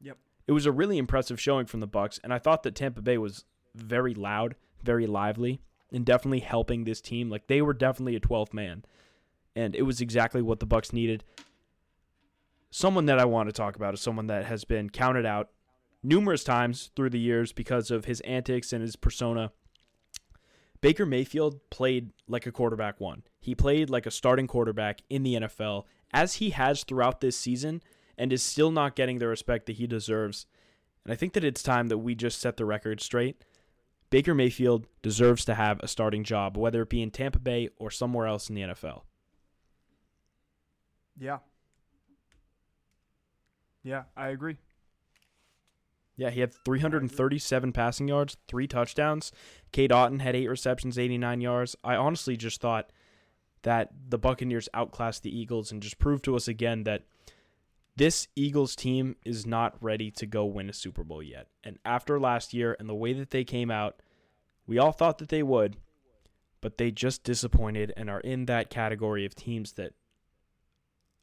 Yep. 0.00 0.18
It 0.48 0.52
was 0.52 0.66
a 0.66 0.72
really 0.72 0.98
impressive 0.98 1.40
showing 1.40 1.66
from 1.66 1.78
the 1.78 1.86
Bucks, 1.86 2.18
and 2.24 2.34
I 2.34 2.38
thought 2.38 2.64
that 2.64 2.74
Tampa 2.74 3.02
Bay 3.02 3.18
was 3.18 3.44
very 3.76 4.14
loud, 4.14 4.56
very 4.82 5.06
lively, 5.06 5.60
and 5.92 6.04
definitely 6.04 6.40
helping 6.40 6.82
this 6.82 7.00
team. 7.00 7.30
Like 7.30 7.46
they 7.46 7.62
were 7.62 7.74
definitely 7.74 8.16
a 8.16 8.20
12th 8.20 8.52
man. 8.52 8.84
And 9.54 9.74
it 9.74 9.82
was 9.82 10.00
exactly 10.00 10.42
what 10.42 10.60
the 10.60 10.66
Bucks 10.66 10.92
needed 10.92 11.24
someone 12.70 13.06
that 13.06 13.18
I 13.18 13.24
want 13.24 13.48
to 13.48 13.52
talk 13.52 13.76
about 13.76 13.94
is 13.94 14.00
someone 14.00 14.28
that 14.28 14.46
has 14.46 14.64
been 14.64 14.90
counted 14.90 15.26
out 15.26 15.50
numerous 16.02 16.44
times 16.44 16.90
through 16.96 17.10
the 17.10 17.18
years 17.18 17.52
because 17.52 17.90
of 17.90 18.04
his 18.04 18.20
antics 18.20 18.72
and 18.72 18.82
his 18.82 18.96
persona. 18.96 19.52
Baker 20.80 21.04
Mayfield 21.04 21.60
played 21.68 22.10
like 22.26 22.46
a 22.46 22.52
quarterback 22.52 23.00
one. 23.00 23.22
He 23.38 23.54
played 23.54 23.90
like 23.90 24.06
a 24.06 24.10
starting 24.10 24.46
quarterback 24.46 25.00
in 25.10 25.22
the 25.22 25.34
NFL, 25.34 25.84
as 26.12 26.34
he 26.34 26.50
has 26.50 26.84
throughout 26.84 27.20
this 27.20 27.36
season, 27.36 27.82
and 28.16 28.32
is 28.32 28.42
still 28.42 28.70
not 28.70 28.96
getting 28.96 29.18
the 29.18 29.28
respect 29.28 29.66
that 29.66 29.76
he 29.76 29.86
deserves. 29.86 30.46
And 31.04 31.12
I 31.12 31.16
think 31.16 31.34
that 31.34 31.44
it's 31.44 31.62
time 31.62 31.88
that 31.88 31.98
we 31.98 32.14
just 32.14 32.40
set 32.40 32.56
the 32.56 32.64
record 32.64 33.00
straight. 33.00 33.44
Baker 34.08 34.34
Mayfield 34.34 34.86
deserves 35.02 35.44
to 35.44 35.54
have 35.54 35.80
a 35.80 35.88
starting 35.88 36.24
job, 36.24 36.56
whether 36.56 36.82
it 36.82 36.88
be 36.88 37.02
in 37.02 37.10
Tampa 37.10 37.38
Bay 37.38 37.68
or 37.78 37.90
somewhere 37.90 38.26
else 38.26 38.48
in 38.48 38.54
the 38.54 38.62
NFL. 38.62 39.02
Yeah. 41.18 41.38
Yeah, 43.82 44.04
I 44.16 44.28
agree. 44.28 44.58
Yeah, 46.16 46.30
he 46.30 46.40
had 46.40 46.52
337 46.52 47.72
passing 47.72 48.08
yards, 48.08 48.36
three 48.46 48.66
touchdowns. 48.66 49.32
Cade 49.72 49.90
Otton 49.90 50.20
had 50.20 50.36
eight 50.36 50.48
receptions, 50.48 50.98
89 50.98 51.40
yards. 51.40 51.76
I 51.82 51.96
honestly 51.96 52.36
just 52.36 52.60
thought 52.60 52.92
that 53.62 53.90
the 54.08 54.18
Buccaneers 54.18 54.68
outclassed 54.74 55.22
the 55.22 55.34
Eagles 55.36 55.72
and 55.72 55.82
just 55.82 55.98
proved 55.98 56.24
to 56.24 56.36
us 56.36 56.46
again 56.46 56.84
that 56.84 57.04
this 57.96 58.28
Eagles 58.36 58.76
team 58.76 59.16
is 59.24 59.46
not 59.46 59.76
ready 59.82 60.10
to 60.12 60.26
go 60.26 60.44
win 60.44 60.70
a 60.70 60.74
Super 60.74 61.04
Bowl 61.04 61.22
yet. 61.22 61.48
And 61.64 61.78
after 61.84 62.20
last 62.20 62.54
year 62.54 62.76
and 62.78 62.88
the 62.88 62.94
way 62.94 63.12
that 63.14 63.30
they 63.30 63.44
came 63.44 63.70
out, 63.70 64.00
we 64.66 64.78
all 64.78 64.92
thought 64.92 65.18
that 65.18 65.28
they 65.28 65.42
would, 65.42 65.76
but 66.60 66.78
they 66.78 66.90
just 66.90 67.24
disappointed 67.24 67.92
and 67.96 68.08
are 68.08 68.20
in 68.20 68.46
that 68.46 68.70
category 68.70 69.24
of 69.24 69.34
teams 69.34 69.72
that 69.72 69.92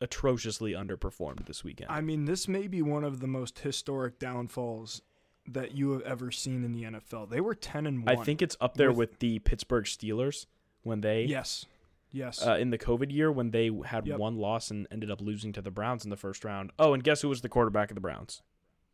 atrociously 0.01 0.73
underperformed 0.73 1.45
this 1.45 1.63
weekend. 1.63 1.89
I 1.91 2.01
mean, 2.01 2.25
this 2.25 2.47
may 2.47 2.67
be 2.67 2.81
one 2.81 3.03
of 3.03 3.19
the 3.19 3.27
most 3.27 3.60
historic 3.60 4.19
downfalls 4.19 5.01
that 5.47 5.73
you 5.75 5.91
have 5.91 6.01
ever 6.01 6.29
seen 6.31 6.63
in 6.63 6.73
the 6.73 6.83
NFL. 6.83 7.29
They 7.29 7.39
were 7.41 7.55
10 7.55 7.86
and 7.88 8.05
1. 8.05 8.17
I 8.17 8.23
think 8.23 8.41
it's 8.41 8.57
up 8.60 8.75
there 8.75 8.89
with- 8.89 8.97
with, 9.12 9.19
the 9.19 9.39
Pittsburgh 9.39 9.86
Steelers 9.86 10.45
when 10.83 11.01
they 11.01 11.23
Yes. 11.23 11.65
Yes. 12.12 12.45
uh, 12.45 12.57
in 12.60 12.69
the 12.69 12.77
COVID 12.77 13.12
year 13.12 13.31
when 13.31 13.51
they 13.51 13.71
had 13.86 14.05
Yep. 14.07 14.19
one 14.19 14.36
loss 14.38 14.69
and 14.71 14.88
ended 14.91 15.10
up 15.10 15.21
losing 15.21 15.51
to 15.53 15.62
the 15.62 15.71
Browns 15.71 16.03
in 16.03 16.10
the 16.10 16.17
first 16.17 16.43
round. 16.45 16.71
Oh, 16.77 16.93
and 16.93 17.03
guess 17.03 17.21
who 17.21 17.29
was 17.29 17.41
the 17.41 17.49
quarterback 17.49 17.89
of 17.91 17.95
the 17.95 18.01
Browns? 18.01 18.41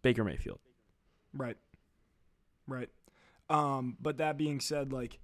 Baker 0.04 0.24
Mayfield. 0.24 0.60
Right. 1.34 1.58
Right. 2.68 2.90
Um, 3.50 3.98
but 4.00 4.18
that 4.18 4.38
being 4.38 4.60
said, 4.60 4.94
like, 4.94 5.20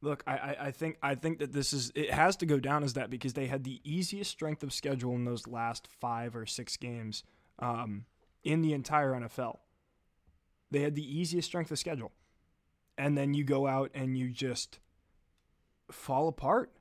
look, 0.00 0.22
I, 0.26 0.56
I, 0.60 0.70
think 0.70 0.98
I 1.02 1.14
think 1.14 1.38
that 1.38 1.52
this 1.52 1.72
is 1.72 1.92
it 1.94 2.12
has 2.12 2.36
to 2.36 2.46
go 2.46 2.58
down 2.58 2.84
as 2.84 2.94
that 2.94 3.10
because 3.10 3.34
they 3.34 3.46
had 3.46 3.64
the 3.64 3.80
easiest 3.84 4.30
strength 4.30 4.62
of 4.62 4.72
schedule 4.72 5.14
in 5.14 5.24
those 5.24 5.46
last 5.46 5.88
five 6.00 6.36
or 6.36 6.46
six 6.46 6.76
games 6.76 7.22
um, 7.58 8.04
in 8.44 8.62
the 8.62 8.72
entire 8.72 9.12
NFL. 9.12 9.58
They 10.70 10.82
had 10.82 10.94
the 10.94 11.18
easiest 11.18 11.48
strength 11.48 11.70
of 11.70 11.78
schedule, 11.78 12.12
and 12.98 13.16
then 13.16 13.34
you 13.34 13.44
go 13.44 13.66
out 13.66 13.90
and 13.94 14.18
you 14.18 14.30
just 14.30 14.78
fall 15.90 16.28
apart. 16.28 16.72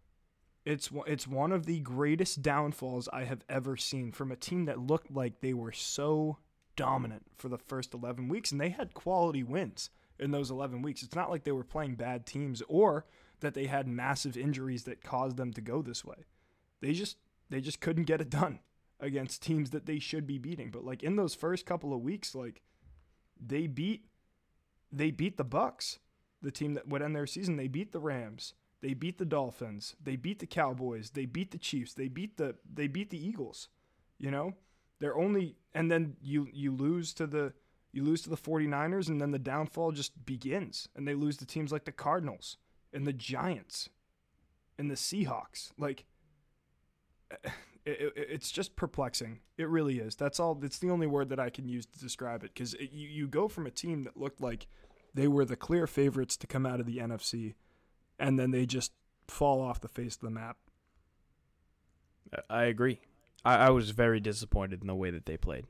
It's 0.66 0.90
it's 1.06 1.28
one 1.28 1.52
of 1.52 1.66
the 1.66 1.80
greatest 1.80 2.42
downfalls 2.42 3.08
I 3.14 3.26
have 3.26 3.44
ever 3.48 3.78
seen 3.78 4.12
from 4.12 4.32
a 4.32 4.36
team 4.36 4.66
that 4.66 4.80
looked 4.80 5.12
like 5.12 5.42
they 5.42 5.54
were 5.54 5.72
so 5.72 6.40
dominant 6.76 7.24
for 7.38 7.48
the 7.48 7.58
first 7.58 7.94
11 7.94 8.28
weeks 8.28 8.52
and 8.52 8.60
they 8.60 8.68
had 8.68 8.94
quality 8.94 9.44
wins 9.44 9.90
in 10.20 10.32
those 10.32 10.52
11 10.52 10.82
weeks. 10.82 11.04
It's 11.04 11.16
not 11.16 11.30
like 11.30 11.44
they 11.44 11.52
were 11.52 11.64
playing 11.64 11.96
bad 11.96 12.26
teams 12.26 12.62
or 12.68 13.06
that 13.42 13.54
they 13.54 13.66
had 13.66 13.88
massive 13.88 14.38
injuries 14.38 14.84
that 14.84 15.04
caused 15.04 15.38
them 15.38 15.54
to 15.54 15.62
go 15.62 15.82
this 15.82 16.06
way. 16.06 16.26
They 16.82 16.94
just 16.94 17.18
they 17.50 17.62
just 17.62 17.82
couldn't 17.82 18.06
get 18.06 18.22
it 18.22 18.30
done 18.30 18.60
against 19.00 19.44
teams 19.44 19.72
that 19.72 19.86
they 19.86 20.00
should 20.00 20.26
be 20.26 20.38
beating. 20.38 20.72
But 20.72 20.86
like 20.86 21.04
in 21.04 21.16
those 21.16 21.36
first 21.36 21.66
couple 21.66 21.94
of 21.94 22.02
weeks 22.02 22.34
like 22.34 22.62
they 23.40 23.68
beat 23.68 24.06
they 24.92 25.12
beat 25.12 25.38
the 25.38 25.44
Bucks, 25.44 26.00
the 26.42 26.52
team 26.52 26.74
that 26.76 26.88
would 26.88 27.02
end 27.02 27.16
their 27.16 27.28
season. 27.28 27.58
They 27.58 27.68
beat 27.68 27.92
the 27.92 28.00
Rams. 28.00 28.54
They 28.82 28.94
beat 28.94 29.18
the 29.18 29.26
Dolphins. 29.26 29.96
They 30.02 30.16
beat 30.16 30.40
the 30.40 30.46
Cowboys. 30.46 31.12
They 31.12 31.26
beat 31.26 31.52
the 31.52 31.58
Chiefs. 31.58 31.94
They 31.94 32.08
beat 32.08 32.38
the 32.38 32.56
they 32.72 32.88
beat 32.88 33.10
the 33.10 33.24
Eagles. 33.24 33.68
You 34.18 34.32
know? 34.32 34.54
They're 35.00 35.18
only 35.18 35.58
and 35.74 35.92
then 35.92 36.16
you 36.22 36.48
you 36.54 36.72
lose 36.72 37.14
to 37.16 37.28
the 37.28 37.54
you 37.96 38.04
lose 38.04 38.22
to 38.24 38.30
the 38.30 38.38
49ers 38.38 39.08
and 39.08 39.22
then 39.22 39.32
the 39.32 39.40
downfall 39.40 39.92
just 39.92 40.26
begins 40.26 40.90
and 40.96 41.08
they 41.08 41.14
lose 41.14 41.38
to 41.38 41.46
teams 41.46 41.72
like 41.72 41.86
the 41.86 41.92
Cardinals 41.92 42.58
and 42.92 43.08
the 43.08 43.14
Giants 43.14 43.90
and 44.78 44.92
the 44.92 44.96
Seahawks. 44.96 45.72
Like 45.78 46.06
it, 47.86 48.02
it, 48.02 48.14
it's 48.16 48.52
just 48.52 48.76
perplexing. 48.76 49.40
It 49.58 49.70
really 49.70 50.00
is. 50.00 50.16
That's 50.16 50.40
all. 50.40 50.56
That's 50.56 50.80
the 50.80 50.90
only 50.90 51.08
word 51.08 51.30
that 51.30 51.40
I 51.40 51.50
can 51.50 51.68
use 51.68 51.86
to 51.86 52.00
describe 52.00 52.44
it 52.44 52.52
because 52.54 52.74
you, 52.74 53.08
you 53.08 53.28
go 53.28 53.48
from 53.48 53.66
a 53.66 53.72
team 53.72 54.04
that 54.04 54.18
looked 54.18 54.42
like 54.42 54.68
they 55.14 55.28
were 55.28 55.46
the 55.46 55.56
clear 55.56 55.88
favorites 55.88 56.36
to 56.38 56.48
come 56.48 56.66
out 56.66 56.80
of 56.80 56.86
the 56.86 56.98
NFC, 56.98 57.54
and 58.20 58.38
then 58.38 58.52
they 58.52 58.66
just 58.66 58.92
fall 59.28 59.62
off 59.62 59.80
the 59.80 59.88
face 59.88 60.16
of 60.16 60.22
the 60.22 60.30
map. 60.30 60.58
I- 62.50 62.66
agree. 62.66 63.00
I, 63.46 63.68
I 63.68 63.70
was 63.70 63.92
very 63.92 64.20
disappointed 64.20 64.82
in 64.82 64.88
the 64.88 64.96
way 64.96 65.12
that 65.12 65.26
they 65.26 65.38
played. 65.38 65.66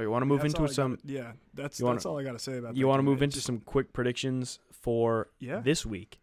Oh, 0.00 0.02
you 0.02 0.10
want 0.10 0.22
to 0.22 0.26
move 0.26 0.40
That's 0.42 0.54
into 0.54 0.68
some? 0.72 0.92
gotta- 0.96 1.02
yeah, 1.12 1.32
that's 1.54 1.78
you 1.78 1.84
wanna- 1.86 1.96
that's 1.96 2.06
all 2.06 2.18
I 2.18 2.24
got 2.24 2.32
to 2.32 2.38
say 2.38 2.56
about. 2.58 2.76
You 2.76 2.86
want 2.88 2.98
to 3.00 3.02
move 3.02 3.22
into 3.22 3.34
just- 3.34 3.46
some 3.46 3.60
quick 3.60 3.92
predictions 3.92 4.58
for 4.72 5.28
Yeah. 5.38 5.60
this 5.60 5.84
week 5.84 6.18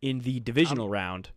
in 0.00 0.20
the 0.20 0.40
divisional 0.40 0.88
round. 0.88 1.30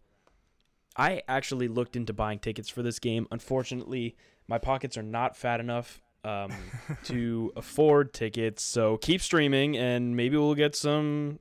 I 0.95 1.21
actually 1.27 1.67
looked 1.67 1.95
into 1.97 2.13
buying 2.13 2.39
tickets 2.39 2.69
for 2.69 2.81
this 2.81 2.99
game. 2.99 3.27
Unfortunately, 3.29 4.15
my 4.47 4.57
pockets 4.57 4.97
are 4.97 5.03
not 5.03 5.35
fat 5.35 5.59
enough 5.59 6.01
um, 6.23 6.51
to 7.03 7.51
afford 7.57 8.13
tickets. 8.13 8.63
So 8.63 8.97
keep 8.97 9.21
streaming, 9.21 9.75
and 9.77 10.15
maybe 10.15 10.37
we'll 10.37 10.55
get 10.55 10.75
some. 10.75 11.39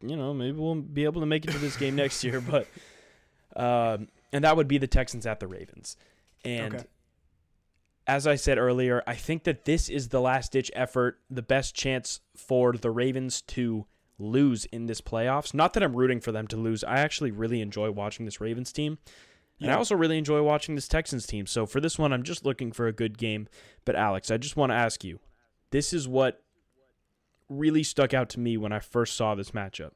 You 0.00 0.16
know, 0.16 0.32
maybe 0.32 0.56
we'll 0.58 0.76
be 0.76 1.04
able 1.04 1.20
to 1.20 1.26
make 1.26 1.44
it 1.44 1.50
to 1.50 1.58
this 1.58 1.76
game 1.76 1.96
next 1.96 2.22
year. 2.24 2.40
But 2.50 2.68
um, 3.56 4.08
and 4.32 4.44
that 4.44 4.56
would 4.56 4.68
be 4.68 4.78
the 4.78 4.86
Texans 4.86 5.26
at 5.26 5.40
the 5.40 5.46
Ravens. 5.46 5.96
And 6.44 6.74
Okay. 6.76 6.84
As 8.06 8.26
I 8.26 8.34
said 8.34 8.58
earlier, 8.58 9.02
I 9.06 9.14
think 9.14 9.44
that 9.44 9.64
this 9.64 9.88
is 9.88 10.08
the 10.08 10.20
last 10.20 10.52
ditch 10.52 10.70
effort, 10.74 11.20
the 11.30 11.42
best 11.42 11.74
chance 11.74 12.20
for 12.36 12.72
the 12.72 12.90
Ravens 12.90 13.40
to 13.42 13.86
lose 14.18 14.64
in 14.66 14.86
this 14.86 15.00
playoffs. 15.00 15.54
Not 15.54 15.72
that 15.72 15.82
I'm 15.82 15.96
rooting 15.96 16.20
for 16.20 16.30
them 16.30 16.46
to 16.48 16.56
lose. 16.56 16.84
I 16.84 16.98
actually 16.98 17.30
really 17.30 17.60
enjoy 17.60 17.90
watching 17.90 18.24
this 18.26 18.40
Ravens 18.40 18.72
team. 18.72 18.98
And 19.60 19.70
I 19.70 19.76
also 19.76 19.94
really 19.94 20.18
enjoy 20.18 20.42
watching 20.42 20.74
this 20.74 20.88
Texans 20.88 21.26
team. 21.26 21.46
So 21.46 21.64
for 21.64 21.80
this 21.80 21.98
one, 21.98 22.12
I'm 22.12 22.22
just 22.24 22.44
looking 22.44 22.70
for 22.72 22.86
a 22.86 22.92
good 22.92 23.16
game. 23.16 23.48
But 23.84 23.96
Alex, 23.96 24.30
I 24.30 24.36
just 24.36 24.56
want 24.56 24.70
to 24.70 24.76
ask 24.76 25.02
you 25.04 25.20
this 25.70 25.92
is 25.92 26.06
what 26.06 26.42
really 27.48 27.82
stuck 27.82 28.12
out 28.12 28.28
to 28.30 28.40
me 28.40 28.56
when 28.56 28.72
I 28.72 28.80
first 28.80 29.16
saw 29.16 29.34
this 29.34 29.52
matchup. 29.52 29.92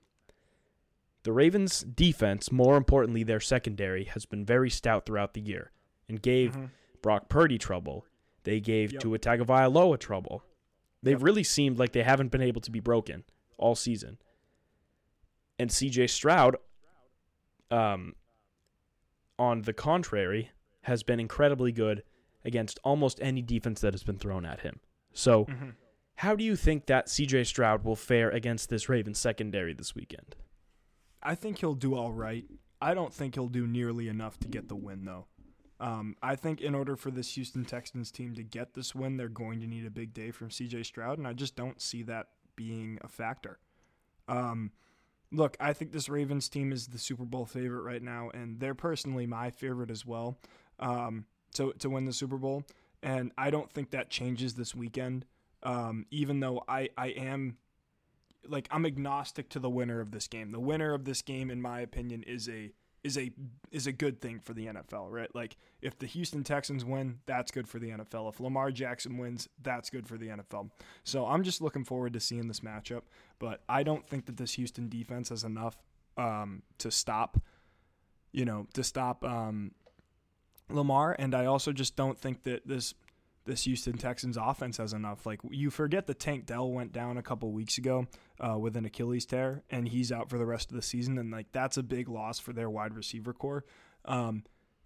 The 1.25 1.33
Ravens' 1.33 1.81
defense, 1.81 2.51
more 2.51 2.77
importantly, 2.77 3.23
their 3.25 3.41
secondary, 3.41 4.05
has 4.05 4.25
been 4.25 4.45
very 4.45 4.71
stout 4.71 5.05
throughout 5.05 5.35
the 5.35 5.41
year 5.41 5.73
and 6.09 6.23
gave 6.23 6.53
Mhm. 6.57 6.71
Brock 7.03 7.29
Purdy 7.29 7.59
trouble. 7.59 8.07
They 8.45 8.61
gave 8.61 8.93
Yep. 8.93 9.03
Tua 9.03 9.19
Tagovailoa 9.19 9.99
trouble. 9.99 10.43
They've 11.03 11.19
Yep. 11.19 11.23
really 11.23 11.45
seemed 11.45 11.79
like 11.79 11.93
they 11.93 12.03
haven't 12.03 12.29
been 12.31 12.43
able 12.43 12.61
to 12.63 12.71
be 12.71 12.81
broken 12.81 13.25
all 13.57 13.75
season. 13.75 14.19
And 15.59 15.71
CJ 15.71 16.07
Stroud, 16.09 16.57
um, 17.71 18.15
on 19.39 19.63
the 19.63 19.73
contrary, 19.73 20.51
has 20.83 21.03
been 21.03 21.21
incredibly 21.21 21.73
good 21.73 22.03
against 22.45 22.79
almost 22.85 23.21
any 23.21 23.43
defense 23.43 23.81
that 23.81 23.93
has 23.93 24.03
been 24.05 24.19
thrown 24.19 24.45
at 24.45 24.61
him. 24.61 24.81
So, 25.13 25.45
Mhm. 25.47 25.75
how 26.17 26.35
do 26.37 26.45
you 26.45 26.57
think 26.57 26.87
that 26.87 27.09
CJ 27.09 27.43
Stroud 27.45 27.85
will 27.85 27.97
fare 27.97 28.31
against 28.31 28.71
this 28.71 28.89
Ravens 28.89 29.19
secondary 29.19 29.73
this 29.75 29.95
weekend? 29.95 30.37
I 31.23 31.35
think 31.35 31.59
he'll 31.59 31.75
do 31.75 31.95
all 31.95 32.13
right. 32.13 32.47
I 32.81 32.95
don't 32.95 33.13
think 33.13 33.35
he'll 33.35 33.49
do 33.49 33.67
nearly 33.67 34.07
enough 34.09 34.39
to 34.41 34.49
get 34.49 34.69
the 34.69 34.77
win, 34.77 35.05
though. 35.05 35.27
Um, 35.81 36.17
I 36.23 36.35
think 36.35 36.61
in 36.61 36.75
order 36.75 36.97
for 36.97 37.11
this 37.11 37.35
Houston 37.35 37.65
Texans 37.65 38.11
team 38.11 38.35
to 38.35 38.43
get 38.43 38.75
this 38.75 38.95
win, 38.95 39.17
they're 39.17 39.29
going 39.29 39.61
to 39.61 39.67
need 39.67 39.87
a 39.87 39.91
big 39.91 40.13
day 40.13 40.31
from 40.31 40.49
CJ 40.49 40.85
Stroud, 40.87 41.19
and 41.19 41.27
I 41.27 41.33
just 41.33 41.55
don't 41.55 41.81
see 41.81 42.03
that 42.05 42.29
being 42.57 42.99
a 43.03 43.09
factor. 43.09 43.59
Um, 44.27 44.73
look, 45.31 45.57
I 45.61 45.73
think 45.73 45.93
this 45.93 46.09
Ravens 46.09 46.49
team 46.49 46.73
is 46.73 46.89
the 46.89 46.99
Super 46.99 47.25
Bowl 47.25 47.47
favorite 47.47 47.83
right 47.83 48.03
now, 48.03 48.31
and 48.35 48.59
they're 48.59 48.75
personally 48.75 49.27
my 49.27 49.51
favorite 49.51 49.91
as 49.91 50.05
well 50.05 50.39
um, 50.81 51.27
to, 51.55 51.73
to 51.79 51.89
win 51.89 52.05
the 52.05 52.13
Super 52.13 52.37
Bowl. 52.37 52.65
And 53.03 53.31
I 53.39 53.51
don't 53.51 53.71
think 53.73 53.91
that 53.91 54.11
changes 54.11 54.55
this 54.55 54.75
weekend, 54.75 55.25
um, 55.63 56.07
even 56.11 56.41
though 56.41 56.65
I, 56.69 56.89
I 56.99 57.09
am 57.09 57.57
like 58.47 58.69
I'm 58.71 58.87
agnostic 58.87 59.49
to 59.51 59.59
the 59.59 59.71
winner 59.71 60.01
of 60.01 60.11
this 60.11 60.27
game. 60.27 60.53
The 60.53 60.61
winner 60.61 60.95
of 60.95 61.05
this 61.05 61.23
game, 61.23 61.51
in 61.51 61.61
my 61.61 61.81
opinion, 61.81 62.23
is 62.25 62.49
a 62.49 62.73
is 63.05 63.17
a 63.17 63.31
is 63.71 63.87
a 63.87 63.93
good 63.93 64.21
thing 64.21 64.41
for 64.41 64.53
the 64.53 64.67
NFL, 64.67 65.11
right? 65.11 65.33
Like 65.35 65.57
if 65.83 65.99
the 65.99 66.07
Houston 66.07 66.43
Texans 66.43 66.85
win, 66.85 67.19
that's 67.27 67.51
good 67.51 67.69
for 67.69 67.79
the 67.79 67.91
NFL. 67.91 68.29
If 68.29 68.41
Lamar 68.41 68.71
Jackson 68.71 69.19
wins, 69.19 69.49
that's 69.63 69.91
good 69.91 70.09
for 70.09 70.17
the 70.17 70.29
NFL. 70.29 70.71
So 71.05 71.27
I'm 71.27 71.43
just 71.43 71.61
looking 71.61 71.85
forward 71.85 72.13
to 72.15 72.21
seeing 72.21 72.49
this 72.49 72.61
matchup. 72.61 73.03
But 73.39 73.63
I 73.69 73.83
don't 73.83 74.07
think 74.09 74.27
that 74.27 74.37
this 74.37 74.55
Houston 74.55 74.89
defense 74.89 75.29
has 75.29 75.45
enough 75.45 75.77
um, 76.17 76.63
to 76.79 76.91
stop, 76.91 77.41
you 78.33 78.45
know, 78.45 78.67
to 78.75 78.83
stop 78.83 79.25
um, 79.25 79.73
Lamar. 80.69 81.15
And 81.19 81.35
I 81.35 81.47
also 81.47 81.73
just 81.73 81.95
don't 81.95 82.19
think 82.19 82.43
that 82.45 82.67
this 82.67 82.95
this 83.49 83.65
Houston 83.65 83.99
Texans 83.99 84.37
offense 84.37 84.77
has 84.77 84.93
enough. 84.93 85.27
Like 85.27 85.41
you 85.51 85.71
forget 85.71 86.07
that 86.07 86.21
Tank 86.21 86.47
Dell 86.47 86.71
went 86.71 86.93
down 86.93 87.17
a 87.17 87.23
couple 87.23 87.51
weeks 87.51 87.79
ago 87.79 88.07
uh, 88.39 88.57
with 88.57 88.77
an 88.77 88.85
Achilles 88.85 89.27
tear, 89.27 89.65
and 89.71 89.89
he's 89.89 90.13
out 90.13 90.31
for 90.31 90.39
the 90.39 90.47
rest 90.47 90.71
of 90.71 90.77
the 90.77 90.83
season, 90.83 91.19
and 91.19 91.33
like 91.33 91.51
that's 91.51 91.77
a 91.77 91.83
big 91.83 92.09
loss 92.09 92.39
for 92.39 92.53
their 92.53 92.71
wide 92.71 92.95
receiver 92.95 93.33
core. 93.33 93.65
Um, 94.05 94.45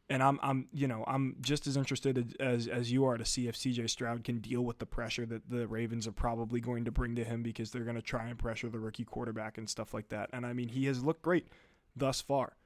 and 0.09 0.23
I'm 0.23 0.39
I'm 0.43 0.69
you 0.73 0.89
know 0.89 1.05
I'm 1.07 1.37
just 1.41 1.67
as 1.67 1.77
interested 1.77 2.37
as 2.41 2.69
as 2.69 2.93
you 2.93 3.05
are 3.05 3.19
to 3.19 3.25
see 3.25 3.49
if 3.49 3.57
CJ 3.57 3.91
Stroud 3.91 4.25
can 4.25 4.39
deal 4.39 4.63
with 4.63 4.79
the 4.79 4.87
pressure 4.87 5.27
that 5.27 5.51
the 5.51 5.67
Ravens 5.67 6.07
are 6.07 6.13
probably 6.13 6.61
going 6.61 6.85
to 6.85 6.91
bring 6.91 7.15
to 7.17 7.25
him 7.25 7.43
because 7.43 7.71
they're 7.71 7.85
going 7.85 7.97
to 7.97 8.03
try 8.03 8.27
and 8.27 8.39
pressure 8.39 8.69
the 8.69 8.79
rookie 8.79 9.05
quarterback 9.05 9.59
and 9.59 9.69
stuff 9.69 9.93
like 9.93 10.09
that. 10.11 10.31
And 10.33 10.47
I 10.47 10.53
mean 10.53 10.69
he 10.69 10.87
has 10.87 11.03
looked 11.03 11.23
great 11.23 11.49
thus 11.97 12.21
far, 12.21 12.57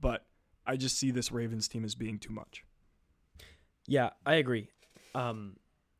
but 0.00 0.24
I 0.66 0.76
just 0.76 0.98
see 0.98 1.10
this 1.10 1.32
Ravens 1.32 1.68
team 1.68 1.84
as 1.84 1.94
being 1.94 2.18
too 2.18 2.32
much. 2.32 2.64
Yeah, 3.86 4.10
I 4.24 4.34
agree. 4.34 4.68
Um, 5.16 5.56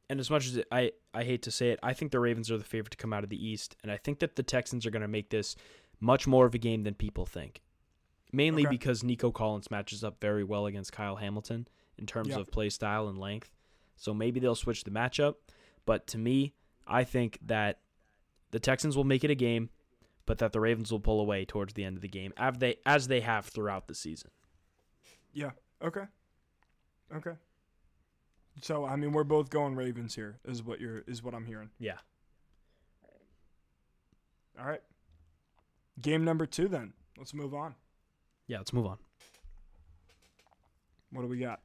and 0.08 0.20
as 0.20 0.30
much 0.30 0.46
as 0.46 0.56
it, 0.58 0.66
I 0.70 0.92
I 1.14 1.24
hate 1.24 1.42
to 1.42 1.50
say 1.50 1.70
it, 1.70 1.80
I 1.82 1.92
think 1.92 2.12
the 2.12 2.20
Ravens 2.20 2.50
are 2.50 2.58
the 2.58 2.64
favorite 2.64 2.90
to 2.92 2.96
come 2.96 3.12
out 3.12 3.24
of 3.24 3.30
the 3.30 3.44
East, 3.44 3.76
and 3.82 3.90
I 3.90 3.96
think 3.96 4.18
that 4.20 4.36
the 4.36 4.42
Texans 4.42 4.86
are 4.86 4.90
going 4.90 5.02
to 5.02 5.08
make 5.08 5.30
this 5.30 5.56
much 6.00 6.26
more 6.26 6.46
of 6.46 6.54
a 6.54 6.58
game 6.58 6.82
than 6.84 6.94
people 6.94 7.26
think. 7.26 7.62
Mainly 8.32 8.62
Okay. 8.66 8.70
because 8.70 9.02
Nico 9.02 9.30
Collins 9.32 9.70
matches 9.70 10.04
up 10.04 10.20
very 10.20 10.44
well 10.44 10.66
against 10.66 10.92
Kyle 10.92 11.16
Hamilton 11.16 11.66
in 11.96 12.06
terms 12.06 12.28
Yeah. 12.30 12.38
of 12.40 12.50
play 12.50 12.68
style 12.68 13.08
and 13.08 13.18
length. 13.18 13.50
So 13.96 14.12
maybe 14.12 14.38
they'll 14.40 14.54
switch 14.54 14.84
the 14.84 14.90
matchup, 14.90 15.36
but 15.86 16.06
to 16.08 16.18
me, 16.18 16.54
I 16.86 17.02
think 17.04 17.38
that 17.42 17.80
the 18.50 18.60
Texans 18.60 18.96
will 18.96 19.04
make 19.04 19.24
it 19.24 19.30
a 19.30 19.34
game, 19.34 19.70
but 20.26 20.38
that 20.38 20.52
the 20.52 20.60
Ravens 20.60 20.92
will 20.92 21.00
pull 21.00 21.20
away 21.20 21.44
towards 21.46 21.72
the 21.74 21.82
end 21.84 21.96
of 21.96 22.02
the 22.02 22.08
game, 22.08 22.32
as 22.36 22.58
they 22.58 22.76
as 22.84 23.08
they 23.08 23.20
have 23.22 23.46
throughout 23.46 23.88
the 23.88 23.94
season. 23.94 24.30
Yeah. 25.32 25.52
Okay. 25.82 26.04
Okay. 27.14 27.36
So 28.62 28.84
I 28.84 28.96
mean, 28.96 29.12
we're 29.12 29.24
both 29.24 29.50
going 29.50 29.74
Ravens 29.74 30.14
here. 30.14 30.38
Is 30.44 30.62
what 30.62 30.80
you're 30.80 31.02
is 31.06 31.22
what 31.22 31.34
I'm 31.34 31.46
hearing. 31.46 31.70
Yeah. 31.78 31.98
All 34.58 34.66
right. 34.66 34.82
Game 36.00 36.24
number 36.24 36.46
two. 36.46 36.68
Then 36.68 36.92
let's 37.18 37.34
move 37.34 37.54
on. 37.54 37.74
Yeah, 38.46 38.58
let's 38.58 38.72
move 38.72 38.86
on. 38.86 38.98
What 41.10 41.22
do 41.22 41.28
we 41.28 41.38
got? 41.38 41.60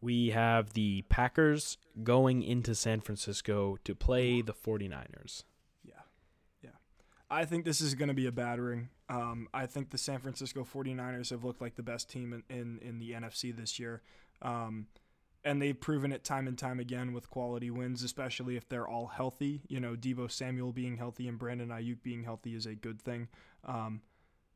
We 0.00 0.30
have 0.30 0.74
the 0.74 1.02
Packers 1.08 1.78
going 2.02 2.42
into 2.42 2.74
San 2.74 3.00
Francisco 3.00 3.78
to 3.84 3.94
play 3.94 4.42
the 4.42 4.52
49ers. 4.52 5.44
Yeah. 5.82 5.94
Yeah. 6.62 6.70
I 7.30 7.44
think 7.44 7.64
this 7.64 7.80
is 7.80 7.94
going 7.94 8.08
to 8.08 8.14
be 8.14 8.26
a 8.26 8.32
battering. 8.32 8.90
Um, 9.08 9.48
I 9.54 9.66
think 9.66 9.90
the 9.90 9.98
San 9.98 10.18
Francisco 10.18 10.64
49ers 10.64 11.30
have 11.30 11.44
looked 11.44 11.60
like 11.60 11.76
the 11.76 11.82
best 11.82 12.10
team 12.10 12.32
in, 12.32 12.56
in, 12.56 12.78
in 12.80 12.98
the 12.98 13.12
NFC 13.12 13.56
this 13.56 13.78
year. 13.78 14.02
Um, 14.42 14.86
and 15.46 15.62
they've 15.62 15.80
proven 15.80 16.10
it 16.10 16.24
time 16.24 16.48
and 16.48 16.58
time 16.58 16.80
again 16.80 17.12
with 17.12 17.30
quality 17.30 17.70
wins, 17.70 18.02
especially 18.02 18.56
if 18.56 18.68
they're 18.68 18.88
all 18.88 19.06
healthy. 19.06 19.62
You 19.68 19.78
know, 19.78 19.94
Deebo 19.94 20.28
Samuel 20.28 20.72
being 20.72 20.96
healthy 20.96 21.28
and 21.28 21.38
Brandon 21.38 21.68
Aiyuk 21.68 22.02
being 22.02 22.24
healthy 22.24 22.56
is 22.56 22.66
a 22.66 22.74
good 22.74 23.00
thing. 23.00 23.28
Um, 23.64 24.02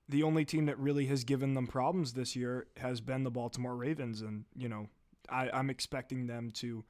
the 0.08 0.24
only 0.24 0.44
team 0.44 0.66
that 0.66 0.76
really 0.80 1.06
has 1.06 1.22
given 1.22 1.54
them 1.54 1.68
problems 1.68 2.14
this 2.14 2.34
year 2.34 2.66
has 2.76 3.00
been 3.00 3.22
the 3.22 3.30
Baltimore 3.30 3.76
Ravens, 3.76 4.20
and 4.20 4.44
you 4.56 4.68
know, 4.68 4.88
I, 5.28 5.48
I'm 5.50 5.70
expecting 5.70 6.26
them 6.26 6.50
to 6.54 6.84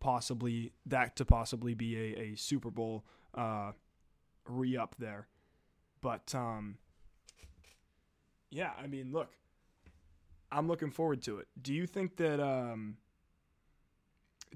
possibly 0.00 0.72
that 0.86 1.14
to 1.16 1.24
possibly 1.24 1.74
be 1.74 1.96
a, 1.96 2.20
a 2.20 2.34
Super 2.34 2.72
Bowl 2.72 3.04
uh, 3.34 3.70
re 4.48 4.76
up 4.76 4.96
there. 4.98 5.28
But 6.00 6.34
um, 6.34 6.78
yeah, 8.50 8.72
I 8.82 8.88
mean, 8.88 9.12
look, 9.12 9.30
I'm 10.50 10.66
looking 10.66 10.90
forward 10.90 11.22
to 11.22 11.38
it. 11.38 11.46
Do 11.62 11.72
you 11.72 11.86
think 11.86 12.16
that 12.16 12.40
um, 12.40 12.96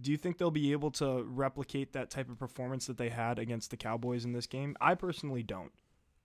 do 0.00 0.11
you 0.11 0.16
think 0.16 0.38
they'll 0.38 0.50
be 0.50 0.72
able 0.72 0.90
to 0.92 1.22
replicate 1.24 1.92
that 1.92 2.11
type 2.11 2.28
of 2.30 2.38
performance 2.38 2.87
that 2.87 2.96
they 2.98 3.08
had 3.08 3.38
against 3.38 3.70
the 3.70 3.76
Cowboys 3.76 4.24
in 4.24 4.32
this 4.32 4.46
game? 4.46 4.76
I 4.80 4.94
personally 4.94 5.42
don't, 5.42 5.72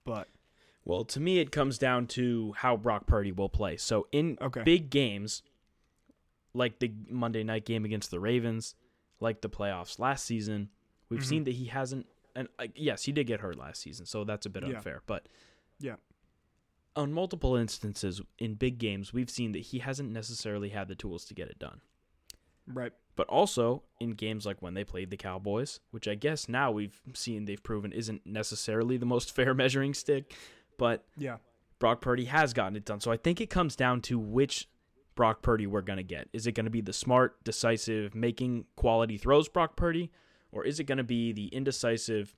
but 0.03 0.27
Well, 0.85 1.05
to 1.05 1.19
me, 1.19 1.39
it 1.39 1.51
comes 1.51 1.77
down 1.77 2.07
to 2.07 2.53
how 2.57 2.75
Brock 2.77 3.07
Purdy 3.07 3.31
will 3.31 3.49
play. 3.49 3.77
So, 3.77 4.07
in 4.11 4.37
Okay. 4.41 4.63
big 4.63 4.89
games, 4.89 5.41
like 6.53 6.79
the 6.79 6.91
Monday 7.09 7.43
night 7.43 7.65
game 7.65 7.85
against 7.85 8.11
the 8.11 8.19
Ravens, 8.19 8.75
like 9.19 9.41
the 9.41 9.49
playoffs 9.49 9.97
last 9.97 10.25
season, 10.25 10.69
we've 11.09 11.21
Mhm. 11.21 11.25
seen 11.25 11.43
that 11.45 11.51
he 11.55 11.65
hasn't. 11.65 12.07
And 12.35 12.47
uh, 12.59 12.67
yes, 12.75 13.03
he 13.05 13.11
did 13.11 13.27
get 13.27 13.39
hurt 13.39 13.57
last 13.57 13.81
season, 13.81 14.05
so 14.05 14.23
that's 14.23 14.45
a 14.45 14.49
bit 14.49 14.63
Yeah. 14.63 14.75
unfair. 14.77 15.01
But 15.05 15.29
Yeah. 15.79 15.95
on 16.95 17.13
multiple 17.13 17.55
instances 17.55 18.21
in 18.37 18.55
big 18.55 18.77
games, 18.77 19.13
we've 19.13 19.29
seen 19.29 19.51
that 19.53 19.59
he 19.59 19.79
hasn't 19.79 20.11
necessarily 20.11 20.69
had 20.69 20.87
the 20.89 20.95
tools 20.95 21.25
to 21.25 21.33
get 21.33 21.47
it 21.49 21.57
done. 21.59 21.81
right, 22.65 22.93
But 23.15 23.27
also 23.27 23.83
in 23.99 24.11
games 24.11 24.45
like 24.45 24.61
when 24.61 24.73
they 24.73 24.83
played 24.83 25.11
the 25.11 25.17
Cowboys, 25.17 25.79
which 25.91 26.07
I 26.07 26.15
guess 26.15 26.49
now 26.49 26.71
we've 26.71 26.99
seen 27.13 27.45
they've 27.45 27.61
proven 27.61 27.91
isn't 27.91 28.25
necessarily 28.25 28.97
the 28.97 29.05
most 29.05 29.31
fair 29.35 29.53
measuring 29.53 29.93
stick, 29.93 30.33
but 30.77 31.05
yeah, 31.17 31.37
Brock 31.79 32.01
Purdy 32.01 32.25
has 32.25 32.53
gotten 32.53 32.75
it 32.75 32.85
done. 32.85 32.99
So 32.99 33.11
I 33.11 33.17
think 33.17 33.41
it 33.41 33.49
comes 33.49 33.75
down 33.75 34.01
to 34.01 34.17
which 34.17 34.67
Brock 35.15 35.41
Purdy 35.41 35.67
we're 35.67 35.81
going 35.81 35.97
to 35.97 36.03
get. 36.03 36.27
Is 36.33 36.47
it 36.47 36.53
going 36.53 36.65
to 36.65 36.71
be 36.71 36.81
the 36.81 36.93
smart, 36.93 37.43
decisive, 37.43 38.15
making 38.15 38.65
quality 38.75 39.17
throws 39.17 39.47
Brock 39.47 39.75
Purdy, 39.75 40.11
or 40.51 40.65
is 40.65 40.79
it 40.79 40.85
going 40.85 40.97
to 40.97 41.03
be 41.03 41.31
the 41.31 41.47
indecisive, 41.47 42.35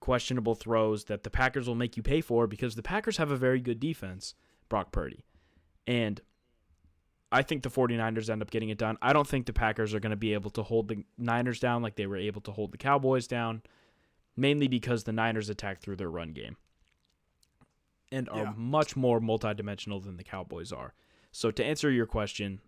questionable 0.00 0.54
throws 0.54 1.04
that 1.04 1.22
the 1.22 1.30
Packers 1.30 1.68
will 1.68 1.74
make 1.74 1.96
you 1.96 2.02
pay 2.02 2.20
for 2.20 2.46
because 2.46 2.74
the 2.74 2.82
Packers 2.82 3.18
have 3.18 3.30
a 3.30 3.36
very 3.36 3.60
good 3.60 3.80
defense, 3.80 4.34
Brock 4.68 4.90
Purdy. 4.92 5.24
And 5.86 6.20
I 7.32 7.42
think 7.42 7.62
the 7.62 7.70
49ers 7.70 8.28
end 8.30 8.42
up 8.42 8.50
getting 8.50 8.68
it 8.68 8.78
done. 8.78 8.98
I 9.02 9.12
don't 9.12 9.26
think 9.26 9.46
the 9.46 9.52
Packers 9.52 9.94
are 9.94 10.00
going 10.00 10.10
to 10.10 10.16
be 10.16 10.34
able 10.34 10.50
to 10.50 10.62
hold 10.62 10.88
the 10.88 11.04
Niners 11.18 11.58
down 11.60 11.82
like 11.82 11.96
they 11.96 12.06
were 12.06 12.16
able 12.16 12.40
to 12.42 12.52
hold 12.52 12.72
the 12.72 12.78
Cowboys 12.78 13.26
down, 13.26 13.62
mainly 14.36 14.68
because 14.68 15.04
the 15.04 15.12
Niners 15.12 15.48
attack 15.48 15.80
through 15.80 15.96
their 15.96 16.10
run 16.10 16.32
game 16.32 16.56
and 18.10 18.28
are 18.28 18.44
Yeah. 18.44 18.52
much 18.56 18.94
more 18.96 19.20
multidimensional 19.20 20.02
than 20.04 20.16
the 20.18 20.24
Cowboys 20.24 20.72
are. 20.72 20.94
So 21.30 21.50
to 21.50 21.64
answer 21.64 21.90
your 21.90 22.06
question, 22.06 22.60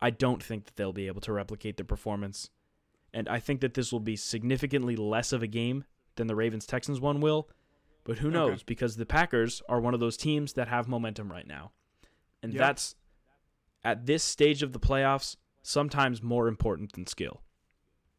I 0.00 0.10
don't 0.10 0.42
think 0.42 0.66
that 0.66 0.76
they'll 0.76 0.92
be 0.92 1.06
able 1.06 1.22
to 1.22 1.32
replicate 1.32 1.76
their 1.78 1.86
performance. 1.86 2.50
And 3.14 3.28
I 3.28 3.38
think 3.40 3.60
that 3.62 3.74
this 3.74 3.90
will 3.92 4.00
be 4.00 4.16
significantly 4.16 4.96
less 4.96 5.32
of 5.32 5.42
a 5.42 5.46
game 5.46 5.84
than 6.16 6.26
the 6.26 6.34
Ravens 6.34 6.66
Texans 6.66 7.00
one 7.00 7.20
will. 7.20 7.48
But 8.02 8.18
who 8.18 8.28
Okay. 8.28 8.34
knows? 8.34 8.62
Because 8.62 8.96
the 8.96 9.06
Packers 9.06 9.62
are 9.68 9.80
one 9.80 9.94
of 9.94 10.00
those 10.00 10.18
teams 10.18 10.52
that 10.54 10.68
have 10.68 10.88
momentum 10.88 11.32
right 11.32 11.46
now. 11.46 11.72
And 12.42 12.52
Yeah. 12.52 12.58
that's 12.58 12.96
at 13.84 14.06
this 14.06 14.24
stage 14.24 14.62
of 14.62 14.72
the 14.72 14.80
playoffs 14.80 15.36
sometimes 15.62 16.22
more 16.22 16.48
important 16.48 16.92
than 16.92 17.06
skill. 17.06 17.42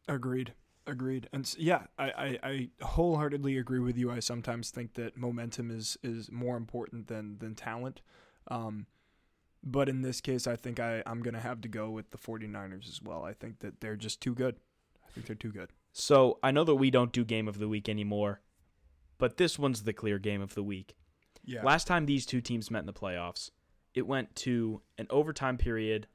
agreed, 0.08 0.54
agreed, 0.86 1.28
and 1.32 1.54
yeah, 1.58 1.82
I, 1.98 2.10
I, 2.10 2.38
I 2.42 2.68
wholeheartedly 2.84 3.58
agree 3.58 3.80
with 3.80 3.96
you. 3.96 4.10
I 4.10 4.20
sometimes 4.20 4.70
think 4.70 4.94
that 4.94 5.16
momentum 5.16 5.70
is 5.70 5.98
is 6.02 6.30
more 6.30 6.56
important 6.56 7.08
than 7.08 7.38
than 7.38 7.54
talent. 7.54 8.00
Um, 8.48 8.86
but 9.62 9.88
in 9.88 10.02
this 10.02 10.20
case, 10.20 10.46
I 10.46 10.54
think 10.54 10.78
I, 10.78 11.02
I'm 11.06 11.20
going 11.22 11.34
to 11.34 11.40
have 11.40 11.60
to 11.62 11.68
go 11.68 11.90
with 11.90 12.10
the 12.10 12.18
49ers 12.18 12.88
as 12.88 13.02
well. 13.02 13.24
I 13.24 13.32
think 13.32 13.58
that 13.58 13.80
they're 13.80 13.96
just 13.96 14.20
too 14.20 14.32
good. 14.32 14.56
I 15.04 15.10
think 15.10 15.26
they're 15.26 15.34
too 15.34 15.50
good. 15.50 15.70
So 15.92 16.38
I 16.42 16.52
know 16.52 16.62
that 16.62 16.76
we 16.76 16.90
don't 16.90 17.12
do 17.12 17.24
game 17.24 17.48
of 17.48 17.58
the 17.58 17.66
week 17.66 17.88
anymore, 17.88 18.42
but 19.18 19.38
this 19.38 19.58
one's 19.58 19.82
the 19.82 19.92
clear 19.92 20.18
game 20.20 20.40
of 20.40 20.54
the 20.54 20.62
week. 20.62 20.94
Yeah. 21.44 21.64
Last 21.64 21.86
time 21.86 22.06
these 22.06 22.26
two 22.26 22.40
teams 22.40 22.70
met 22.70 22.80
in 22.80 22.86
the 22.86 22.92
playoffs, 22.92 23.50
it 23.96 24.06
went 24.06 24.36
to 24.36 24.82
an 24.98 25.06
overtime 25.10 25.56
period 25.56 26.06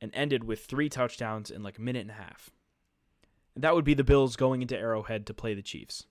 and 0.00 0.10
ended 0.14 0.42
with 0.42 0.64
three 0.64 0.88
touchdowns 0.88 1.50
in 1.50 1.62
like 1.62 1.78
a 1.78 1.82
minute 1.82 2.00
and 2.00 2.10
a 2.10 2.14
half. 2.14 2.50
And 3.54 3.62
that 3.62 3.74
would 3.74 3.84
be 3.84 3.94
the 3.94 4.02
Bills 4.02 4.34
going 4.34 4.62
into 4.62 4.76
Arrowhead 4.76 5.26
to 5.26 5.34
play 5.34 5.54
the 5.54 5.62
Chiefs. 5.62 6.06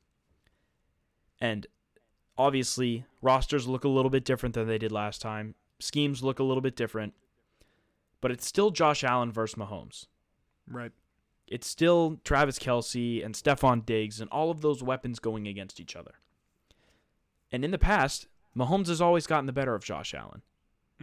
And 1.41 1.67
obviously, 2.37 3.05
rosters 3.21 3.67
look 3.67 3.83
a 3.83 3.89
little 3.89 4.11
bit 4.11 4.23
different 4.23 4.55
than 4.55 4.67
they 4.67 4.77
did 4.77 4.91
last 4.91 5.19
time. 5.19 5.55
Schemes 5.79 6.23
look 6.23 6.39
a 6.39 6.43
little 6.43 6.61
bit 6.61 6.75
different. 6.75 7.15
But 8.21 8.31
it's 8.31 8.47
still 8.47 8.69
Josh 8.71 9.03
Allen 9.03 9.31
versus 9.31 9.55
Mahomes. 9.55 10.05
right. 10.69 10.91
It's 11.45 11.67
still 11.67 12.21
Travis 12.23 12.57
Kelce 12.57 13.23
and 13.23 13.35
Stefon 13.35 13.85
Diggs 13.85 14.21
and 14.21 14.29
all 14.29 14.49
of 14.49 14.61
those 14.61 14.81
weapons 14.81 15.19
going 15.19 15.45
against 15.45 15.79
each 15.79 15.95
other. 15.95 16.13
And 17.51 17.65
in 17.65 17.71
the 17.71 17.77
past, 17.77 18.27
Mahomes 18.57 18.87
has 18.87 19.01
always 19.01 19.27
gotten 19.27 19.45
the 19.45 19.51
better 19.51 19.75
of 19.75 19.83
Josh 19.83 20.13
Allen. 20.13 20.41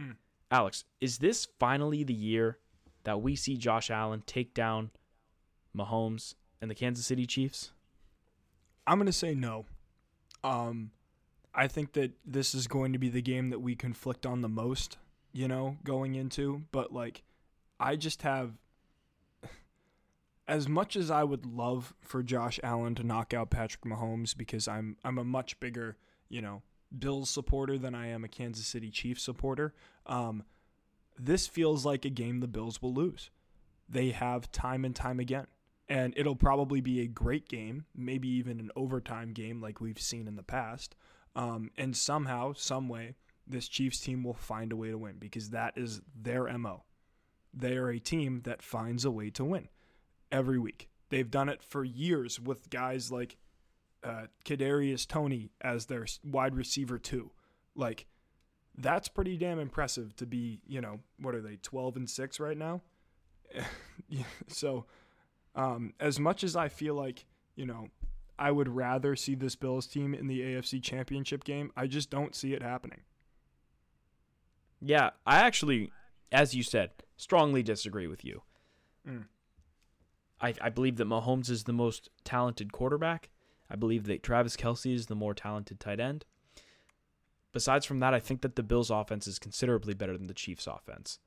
Mm. 0.01 0.15
Alex, 0.49 0.83
is 0.99 1.19
this 1.19 1.47
finally 1.59 2.03
the 2.03 2.13
year 2.13 2.57
that 3.03 3.21
we 3.21 3.35
see 3.35 3.57
Josh 3.57 3.89
Allen 3.89 4.23
take 4.25 4.53
down 4.53 4.91
Mahomes 5.75 6.35
and 6.61 6.69
the 6.69 6.75
Kansas 6.75 7.05
City 7.05 7.25
Chiefs? 7.25 7.71
I'm 8.85 8.97
going 8.97 9.05
to 9.05 9.13
say 9.13 9.33
no. 9.33 9.65
Um, 10.43 10.91
I 11.53 11.67
think 11.67 11.93
that 11.93 12.11
this 12.25 12.53
is 12.53 12.67
going 12.67 12.93
to 12.93 12.99
be 12.99 13.09
the 13.09 13.21
game 13.21 13.49
that 13.49 13.59
we 13.59 13.75
conflict 13.75 14.25
on 14.25 14.41
the 14.41 14.49
most, 14.49 14.97
you 15.31 15.47
know, 15.47 15.77
going 15.83 16.15
into. 16.15 16.63
But, 16.71 16.91
like, 16.91 17.23
I 17.79 17.95
just 17.95 18.23
have. 18.23 18.53
As 20.47 20.67
much 20.67 20.97
as 20.97 21.09
I 21.09 21.23
would 21.23 21.45
love 21.45 21.93
for 22.01 22.21
Josh 22.23 22.59
Allen 22.61 22.93
to 22.95 23.03
knock 23.03 23.33
out 23.33 23.51
Patrick 23.51 23.85
Mahomes 23.85 24.35
because 24.35 24.67
I'm 24.67 24.97
I'm 25.05 25.17
a 25.17 25.23
much 25.23 25.57
bigger, 25.61 25.95
you 26.27 26.41
know, 26.41 26.61
Bills 26.97 27.29
supporter 27.29 27.77
than 27.77 27.95
I 27.95 28.07
am 28.07 28.23
a 28.23 28.27
Kansas 28.27 28.67
City 28.67 28.89
Chiefs 28.89 29.23
supporter, 29.23 29.73
um, 30.05 30.43
this 31.17 31.47
feels 31.47 31.85
like 31.85 32.05
a 32.05 32.09
game 32.09 32.39
the 32.39 32.47
Bills 32.47 32.81
will 32.81 32.93
lose. 32.93 33.29
they 33.89 34.11
have 34.11 34.51
time 34.51 34.85
and 34.85 34.95
time 34.95 35.19
again. 35.19 35.47
And 35.89 36.13
it'll 36.15 36.37
probably 36.37 36.79
be 36.79 37.01
a 37.01 37.07
great 37.07 37.49
game, 37.49 37.85
maybe 37.93 38.29
even 38.29 38.59
an 38.61 38.71
overtime 38.77 39.33
game 39.33 39.59
like 39.59 39.81
we've 39.81 39.99
seen 39.99 40.27
in 40.27 40.37
the 40.37 40.43
past. 40.43 40.95
Um, 41.35 41.71
and 41.77 41.95
somehow, 41.95 42.53
some 42.53 42.87
way, 42.87 43.15
this 43.45 43.67
Chiefs 43.67 43.99
team 43.99 44.23
will 44.23 44.33
find 44.33 44.71
a 44.71 44.77
way 44.77 44.89
to 44.89 44.97
win 44.97 45.17
because 45.19 45.49
that 45.49 45.73
is 45.77 46.01
their 46.15 46.57
MO. 46.57 46.83
They 47.53 47.75
are 47.75 47.89
a 47.89 47.99
team 47.99 48.41
that 48.45 48.61
finds 48.61 49.03
a 49.03 49.11
way 49.11 49.29
to 49.31 49.43
win 49.43 49.67
every 50.31 50.57
week. 50.57 50.87
They've 51.09 51.29
done 51.29 51.49
it 51.49 51.61
for 51.61 51.83
years 51.83 52.39
with 52.39 52.69
guys 52.69 53.11
like 53.11 53.35
uh, 54.03 54.27
Kadarius 54.45 55.07
Toney 55.07 55.51
as 55.61 55.85
their 55.85 56.05
wide 56.23 56.55
receiver 56.55 56.97
too. 56.97 57.31
Like 57.75 58.05
that's 58.77 59.07
pretty 59.07 59.37
damn 59.37 59.59
impressive 59.59 60.15
to 60.17 60.25
be. 60.25 60.61
You 60.67 60.81
know 60.81 60.99
what 61.19 61.35
are 61.35 61.41
they? 61.41 61.57
Twelve 61.57 61.95
and 61.95 62.09
six 62.09 62.39
right 62.39 62.57
now. 62.57 62.81
so 64.47 64.85
um, 65.55 65.93
as 65.99 66.19
much 66.19 66.43
as 66.43 66.55
I 66.55 66.69
feel 66.69 66.95
like 66.95 67.25
you 67.55 67.65
know 67.65 67.89
I 68.39 68.51
would 68.51 68.69
rather 68.69 69.15
see 69.15 69.35
this 69.35 69.55
Bills 69.55 69.87
team 69.87 70.13
in 70.13 70.27
the 70.27 70.41
AFC 70.41 70.81
Championship 70.81 71.43
game, 71.43 71.71
I 71.75 71.87
just 71.87 72.09
don't 72.09 72.35
see 72.35 72.53
it 72.53 72.63
happening. 72.63 73.01
Yeah, 74.81 75.11
I 75.27 75.37
actually, 75.37 75.91
as 76.31 76.55
you 76.55 76.63
said, 76.63 76.89
strongly 77.17 77.61
disagree 77.61 78.07
with 78.07 78.25
you. 78.25 78.41
Mm. 79.07 79.25
I, 80.41 80.55
I 80.59 80.69
believe 80.69 80.97
that 80.97 81.07
Mahomes 81.07 81.51
is 81.51 81.65
the 81.65 81.73
most 81.73 82.09
talented 82.23 82.71
quarterback. 82.71 83.29
I 83.71 83.75
believe 83.75 84.03
that 84.05 84.21
Travis 84.21 84.57
Kelce 84.57 84.93
is 84.93 85.05
the 85.07 85.15
more 85.15 85.33
talented 85.33 85.79
tight 85.79 85.99
end. 85.99 86.25
Besides 87.53 87.85
from 87.85 87.99
that, 87.99 88.13
I 88.13 88.19
think 88.19 88.41
that 88.41 88.55
the 88.55 88.63
Bills' 88.63 88.89
offense 88.89 89.27
is 89.27 89.39
considerably 89.39 89.93
better 89.93 90.17
than 90.17 90.27
the 90.27 90.33
Chiefs' 90.33 90.67
offense. 90.67 91.19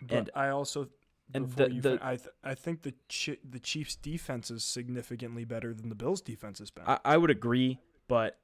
But 0.00 0.16
And- 0.18 0.30
I 0.34 0.48
also 0.48 0.90
and 1.34 1.50
the- 1.52 1.68
the- 1.68 1.80
fin- 1.90 1.98
I 2.02 2.16
th- 2.16 2.28
I 2.44 2.54
think 2.54 2.82
the 2.82 2.94
Chi- 3.08 3.38
the 3.42 3.58
Chiefs' 3.58 3.96
defense 3.96 4.50
is 4.50 4.62
significantly 4.62 5.44
better 5.44 5.74
than 5.74 5.88
the 5.88 5.94
Bills' 5.94 6.20
defense 6.20 6.58
has 6.60 6.70
been. 6.70 6.84
I, 6.86 7.00
I 7.04 7.16
would 7.16 7.30
agree, 7.30 7.80
but 8.06 8.38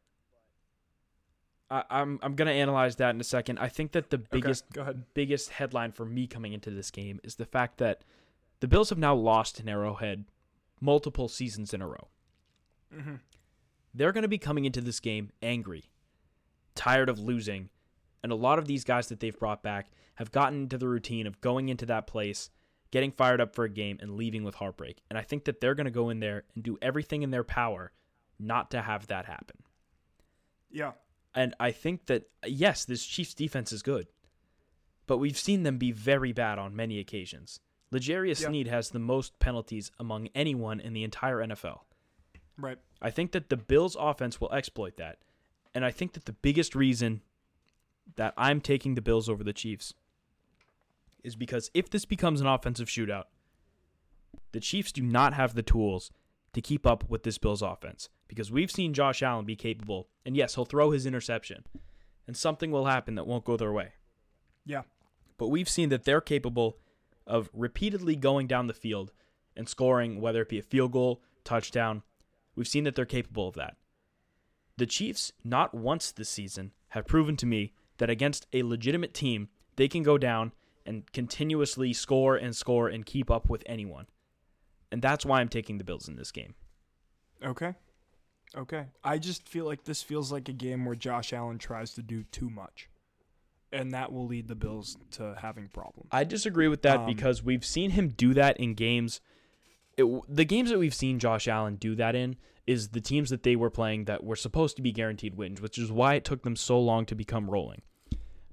I, 1.71 1.85
I'm 1.91 2.19
I'm 2.23 2.35
gonna 2.35 2.51
analyze 2.51 2.97
that 2.97 3.15
in 3.15 3.21
a 3.21 3.25
second. 3.25 3.59
I 3.59 3.69
think 3.69 3.93
that 3.93 4.11
the 4.11 4.19
biggest 4.19 4.65
okay, 4.77 4.99
biggest 5.15 5.51
headline 5.51 5.93
for 5.93 6.05
me 6.05 6.27
coming 6.27 6.53
into 6.53 6.71
this 6.71 6.91
game 6.91 7.21
is 7.23 7.37
the 7.37 7.47
fact 7.47 7.79
that 7.79 8.03
the 8.61 8.69
Bills 8.69 8.91
have 8.91 8.99
now 8.99 9.15
lost 9.15 9.61
in 9.61 9.69
Arrowhead 9.69 10.25
multiple 10.81 11.29
seasons 11.29 11.73
in 11.73 11.81
a 11.81 11.87
row. 11.87 12.09
Hmm 12.93 13.17
They're 13.95 14.13
going 14.13 14.23
to 14.23 14.29
be 14.29 14.39
coming 14.39 14.65
into 14.65 14.81
this 14.81 15.01
game 15.01 15.31
angry, 15.43 15.91
tired 16.75 17.09
of 17.09 17.19
losing, 17.19 17.71
and 18.23 18.33
a 18.33 18.37
lot 18.37 18.59
of 18.59 18.67
these 18.67 18.85
guys 18.85 19.09
that 19.09 19.21
they've 19.21 19.39
brought 19.39 19.63
back 19.63 19.91
have 20.17 20.31
gotten 20.33 20.63
into 20.63 20.79
the 20.79 20.89
routine 20.89 21.27
of 21.27 21.41
going 21.41 21.69
into 21.69 21.87
that 21.87 22.07
place, 22.07 22.51
getting 22.91 23.11
fired 23.11 23.41
up 23.41 23.55
for 23.55 23.65
a 23.65 23.71
game, 23.71 23.99
and 24.01 24.17
leaving 24.17 24.45
with 24.45 24.55
heartbreak. 24.57 25.03
And 25.11 25.19
I 25.19 25.23
think 25.23 25.45
that 25.45 25.61
they're 25.61 25.75
going 25.75 25.87
to 25.87 25.91
go 25.91 26.11
in 26.11 26.21
there 26.21 26.45
and 26.55 26.63
do 26.63 26.79
everything 26.81 27.23
in 27.23 27.31
their 27.31 27.45
power 27.45 27.93
not 28.39 28.71
to 28.71 28.83
have 28.83 29.07
that 29.09 29.27
happen. 29.27 29.59
Yeah, 30.71 30.93
And 31.35 31.55
I 31.61 31.71
think 31.71 32.07
that, 32.07 32.31
yes, 32.47 32.85
this 32.85 33.05
Chiefs 33.05 33.35
defense 33.35 33.73
is 33.73 33.83
good, 33.83 34.07
but 35.07 35.19
we've 35.19 35.39
seen 35.39 35.63
them 35.65 35.79
be 35.79 35.93
very 35.93 36.33
bad 36.33 36.59
on 36.59 36.75
many 36.75 36.99
occasions. 36.99 37.61
L'Jarius 37.91 38.41
Yeah. 38.41 38.49
Sneed 38.49 38.69
has 38.69 38.91
the 38.91 38.99
most 38.99 39.39
penalties 39.39 39.91
among 39.99 40.29
anyone 40.35 40.81
in 40.81 40.95
the 40.95 41.05
entire 41.05 41.39
NFL. 41.39 41.81
Right. 42.63 42.79
I 43.01 43.11
think 43.11 43.33
that 43.33 43.51
the 43.51 43.57
Bills' 43.57 43.97
offense 43.99 44.41
will 44.41 44.53
exploit 44.53 44.97
that. 44.97 45.19
And 45.75 45.85
I 45.85 45.91
think 45.91 46.13
that 46.13 46.25
the 46.25 46.33
biggest 46.33 46.75
reason 46.75 47.23
that 48.17 48.35
I'm 48.37 48.61
taking 48.61 48.95
the 48.95 49.03
Bills 49.03 49.29
over 49.29 49.43
the 49.43 49.53
Chiefs 49.53 49.95
is 51.25 51.37
because 51.37 51.71
if 51.75 51.89
this 51.91 52.05
becomes 52.05 52.41
an 52.41 52.47
offensive 52.47 52.89
shootout, 52.89 53.25
the 54.53 54.61
Chiefs 54.61 54.93
do 54.93 55.03
not 55.03 55.35
have 55.35 55.55
the 55.55 55.63
tools 55.63 56.11
to 56.53 56.61
keep 56.61 56.87
up 56.87 57.09
with 57.09 57.23
this 57.23 57.39
Bills 57.39 57.63
offense 57.63 58.09
because 58.29 58.51
we've 58.51 58.71
seen 58.71 58.95
Josh 58.95 59.23
Allen 59.23 59.45
be 59.45 59.57
capable, 59.57 60.09
and 60.25 60.37
yes, 60.37 60.55
he'll 60.55 60.65
throw 60.65 60.91
his 60.91 61.07
interception, 61.07 61.65
and 62.27 62.37
something 62.37 62.71
will 62.71 62.87
happen 62.87 63.15
that 63.15 63.27
won't 63.27 63.45
go 63.45 63.57
their 63.57 63.73
way. 63.73 63.93
Yeah, 64.65 64.83
But 65.39 65.49
we've 65.49 65.69
seen 65.69 65.89
that 65.89 66.05
they're 66.05 66.21
capable 66.21 66.79
of 67.27 67.51
repeatedly 67.53 68.15
going 68.17 68.47
down 68.47 68.69
the 68.69 68.75
field 68.75 69.13
and 69.57 69.69
scoring, 69.69 70.21
whether 70.21 70.43
it 70.43 70.49
be 70.49 70.59
a 70.59 70.63
field 70.63 70.93
goal, 70.93 71.23
touchdown. 71.45 72.03
We've 72.55 72.69
seen 72.69 72.85
that 72.85 72.95
they're 72.95 73.05
capable 73.05 73.49
of 73.49 73.55
that. 73.55 73.77
The 74.77 74.87
Chiefs, 74.87 75.33
not 75.45 75.75
once 75.75 76.13
this 76.13 76.29
season, 76.29 76.73
have 76.91 77.07
proven 77.07 77.37
to 77.37 77.47
me 77.47 77.73
that 77.99 78.11
against 78.11 78.47
a 78.53 78.63
legitimate 78.63 79.15
team, 79.15 79.49
they 79.77 79.89
can 79.89 80.03
go 80.03 80.19
down 80.19 80.53
and 80.85 81.11
continuously 81.13 81.93
score 81.93 82.37
and 82.37 82.57
score 82.57 82.89
and 82.89 83.07
keep 83.07 83.31
up 83.31 83.49
with 83.49 83.63
anyone. 83.67 84.07
And 84.91 85.01
that's 85.01 85.25
why 85.25 85.41
I'm 85.41 85.49
taking 85.49 85.79
the 85.79 85.85
Bills 85.85 86.09
in 86.09 86.17
this 86.17 86.33
game. 86.33 86.55
okay, 87.45 87.75
okay. 88.57 88.87
I 89.05 89.19
just 89.19 89.49
feel 89.49 89.65
like 89.65 89.85
this 89.85 90.03
feels 90.03 90.33
like 90.33 90.49
a 90.49 90.53
game 90.53 90.85
where 90.85 90.97
Josh 90.97 91.33
Allen 91.33 91.59
tries 91.59 91.95
to 91.95 92.03
do 92.03 92.25
too 92.25 92.51
much, 92.51 92.89
and 93.73 93.93
that 93.93 94.13
will 94.13 94.27
lead 94.27 94.49
the 94.49 94.55
Bills 94.55 94.97
to 95.13 95.37
having 95.41 95.69
problems. 95.69 96.09
I 96.13 96.25
disagree 96.25 96.69
with 96.69 96.83
that 96.83 97.01
Um, 97.01 97.07
because 97.07 97.43
we've 97.43 97.65
seen 97.65 97.91
him 97.91 98.09
do 98.09 98.35
that 98.35 98.59
in 98.59 98.75
games. 98.75 99.21
It, 99.97 100.07
the 100.29 100.45
games 100.45 100.71
that 100.71 100.79
we've 100.79 100.95
seen 100.95 101.19
Josh 101.19 101.49
Allen 101.49 101.77
do 101.77 101.95
that 101.97 102.15
in 102.15 102.37
is 102.67 102.91
the 102.91 103.01
teams 103.01 103.31
that 103.31 103.43
they 103.43 103.57
were 103.57 103.71
playing 103.71 104.05
that 104.05 104.25
were 104.25 104.37
supposed 104.37 104.77
to 104.77 104.83
be 104.83 104.93
guaranteed 104.93 105.35
wins, 105.35 105.61
which 105.61 105.79
is 105.79 105.91
why 105.91 106.15
it 106.15 106.25
took 106.25 106.43
them 106.43 106.57
so 106.57 106.79
long 106.81 107.05
to 107.07 107.15
become 107.15 107.51
rolling. 107.51 107.83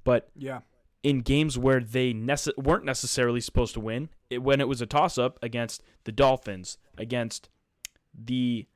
But 0.04 0.30
yeah, 0.36 0.62
in 1.04 1.22
games 1.22 1.58
where 1.58 1.80
they 1.80 2.14
nece- 2.14 2.58
weren't 2.58 2.86
necessarily 2.86 3.42
supposed 3.42 3.74
to 3.76 3.80
win, 3.80 4.10
it, 4.30 4.40
when 4.40 4.60
it 4.60 4.68
was 4.68 4.82
a 4.82 4.86
toss 4.86 5.18
up 5.18 5.40
against 5.42 5.84
the 6.04 6.12
Dolphins, 6.12 6.78
against 6.98 7.50
the 8.14 8.68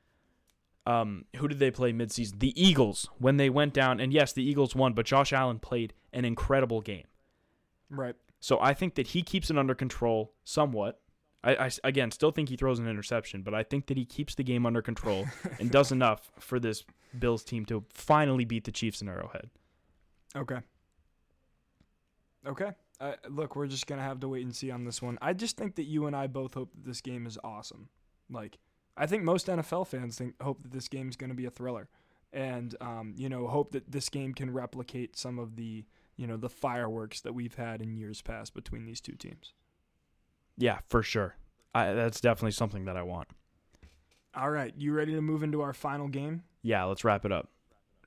um, 0.86 1.26
who 1.38 1.48
did 1.48 1.60
they 1.60 1.72
play 1.72 1.94
midseason? 1.94 2.40
The 2.40 2.62
Eagles 2.62 3.10
when 3.18 3.38
they 3.38 3.50
went 3.50 3.74
down, 3.74 4.00
and 4.00 4.14
yes, 4.14 4.34
the 4.34 4.44
Eagles 4.44 4.76
won, 4.76 4.94
but 4.94 5.06
Josh 5.06 5.34
Allen 5.34 5.60
played 5.60 5.94
an 6.12 6.26
incredible 6.26 6.82
game. 6.82 7.06
right. 7.90 8.16
So 8.40 8.60
I 8.60 8.74
think 8.74 8.96
that 8.96 9.08
he 9.08 9.22
keeps 9.22 9.50
it 9.50 9.58
under 9.58 9.74
control 9.74 10.34
somewhat. 10.44 11.00
I, 11.44 11.66
I 11.66 11.72
again 11.84 12.12
still 12.12 12.32
think 12.32 12.50
he 12.50 12.56
throws 12.56 12.80
an 12.80 12.88
interception, 12.88 13.42
but 13.42 13.54
I 13.54 13.64
think 13.64 13.88
that 13.88 13.98
he 13.98 14.06
keeps 14.06 14.36
the 14.36 14.44
game 14.44 14.66
under 14.66 14.82
control 14.82 15.26
and 15.60 15.70
does 15.70 15.92
enough 15.92 16.32
for 16.40 16.60
this 16.60 16.84
Bills 17.18 17.44
team 17.44 17.66
to 17.66 17.84
finally 17.90 18.46
beat 18.46 18.64
the 18.64 18.72
Chiefs 18.72 19.02
in 19.02 19.10
Arrowhead. 19.10 19.50
Okay. 20.36 20.60
Okay. 22.46 22.72
Uh, 23.00 23.14
look, 23.30 23.56
we're 23.56 23.68
just 23.68 23.88
gonna 23.88 24.02
have 24.02 24.20
to 24.22 24.28
wait 24.28 24.44
and 24.44 24.56
see 24.56 24.72
on 24.72 24.86
this 24.86 25.02
one. 25.02 25.18
I 25.22 25.34
just 25.34 25.58
think 25.58 25.76
that 25.76 25.84
you 25.84 26.06
and 26.08 26.16
I 26.16 26.28
both 26.28 26.54
hope 26.54 26.72
that 26.74 26.86
this 26.86 27.02
game 27.02 27.26
is 27.26 27.38
awesome. 27.44 27.90
Like, 28.30 28.58
I 28.96 29.06
think 29.08 29.24
most 29.24 29.48
NFL 29.48 29.88
fans 29.88 30.18
think 30.18 30.42
hope 30.42 30.62
that 30.64 30.72
this 30.72 30.88
game 30.88 31.10
is 31.10 31.16
gonna 31.16 31.34
be 31.34 31.46
a 31.46 31.50
thriller, 31.50 31.90
and 32.32 32.76
um, 32.80 33.14
you 33.18 33.30
know, 33.30 33.48
hope 33.48 33.72
that 33.72 33.92
this 33.92 34.10
game 34.10 34.34
can 34.34 34.52
replicate 34.52 35.18
some 35.18 35.40
of 35.40 35.56
the 35.56 35.86
you 36.16 36.28
know 36.28 36.38
the 36.38 36.50
fireworks 36.50 37.22
that 37.22 37.34
we've 37.34 37.56
had 37.56 37.82
in 37.82 37.98
years 37.98 38.22
past 38.22 38.54
between 38.54 38.86
these 38.86 39.02
two 39.02 39.14
teams. 39.14 39.54
Yeah, 40.58 40.80
for 40.90 41.04
sure. 41.04 41.36
I, 41.74 41.94
that's 41.94 42.22
definitely 42.22 42.52
something 42.52 42.86
that 42.86 42.98
I 42.98 43.04
want. 43.04 43.28
All 44.36 44.50
right, 44.50 44.74
you 44.78 44.94
ready 44.94 45.14
to 45.14 45.22
move 45.22 45.44
into 45.44 45.62
our 45.62 45.74
final 45.74 46.08
game? 46.08 46.44
Yeah, 46.62 46.84
let's 46.86 47.04
wrap 47.04 47.26
it 47.26 47.32
up. 47.32 47.50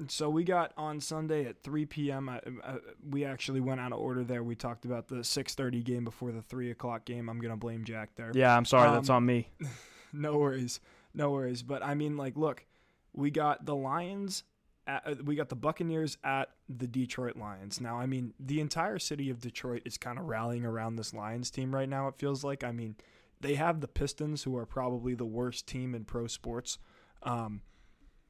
So 0.09 0.29
we 0.29 0.45
got 0.45 0.73
on 0.77 1.01
Sunday 1.01 1.47
at 1.47 1.63
3 1.63 1.87
p.m. 1.87 2.29
I, 2.29 2.41
I, 2.65 2.77
we 3.09 3.25
actually 3.25 3.61
went 3.61 3.81
out 3.81 3.93
of 3.93 3.99
order 3.99 4.25
there. 4.25 4.43
We 4.43 4.55
talked 4.55 4.85
about 4.85 5.09
the 5.09 5.17
6:30 5.17 5.83
game 5.85 6.05
before 6.05 6.33
the 6.33 6.43
3 6.43 6.71
o'clock 6.71 7.05
game. 7.07 7.29
I'm 7.31 7.39
gonna 7.39 7.57
blame 7.57 7.85
Jack 7.85 8.11
there. 8.15 8.31
Yeah, 8.35 8.55
I'm 8.55 8.67
sorry, 8.67 8.91
that's 8.91 9.09
Um, 9.11 9.17
on 9.17 9.27
me. 9.27 9.49
No 10.13 10.39
worries, 10.39 10.81
no 11.13 11.31
worries. 11.31 11.63
But 11.63 11.83
I 11.83 11.95
mean, 11.95 12.17
like, 12.17 12.37
look, 12.37 12.65
we 13.13 13.31
got 13.31 13.67
the 13.67 13.75
Lions. 13.75 14.45
At, 14.87 15.03
uh, 15.07 15.15
we 15.25 15.35
got 15.35 15.49
the 15.49 15.57
Buccaneers 15.57 16.17
at 16.23 16.51
the 16.69 16.87
Detroit 16.87 17.37
Lions. 17.37 17.81
Now, 17.81 17.99
I 17.99 18.07
mean, 18.07 18.35
the 18.39 18.61
entire 18.61 18.99
city 18.99 19.31
of 19.31 19.41
Detroit 19.41 19.83
is 19.85 19.99
kind 19.99 20.19
of 20.19 20.27
rallying 20.27 20.65
around 20.65 20.97
this 20.97 21.13
Lions 21.13 21.51
team 21.51 21.75
right 21.75 21.89
now. 21.89 22.09
It 22.09 22.17
feels 22.17 22.45
like. 22.45 22.63
I 22.63 22.73
mean, 22.73 22.97
they 23.41 23.55
have 23.55 23.81
the 23.81 23.89
Pistons, 23.89 24.45
who 24.45 24.57
are 24.57 24.67
probably 24.67 25.15
the 25.15 25.25
worst 25.25 25.67
team 25.67 25.95
in 25.95 26.05
pro 26.05 26.27
sports. 26.27 26.79
Um, 27.23 27.63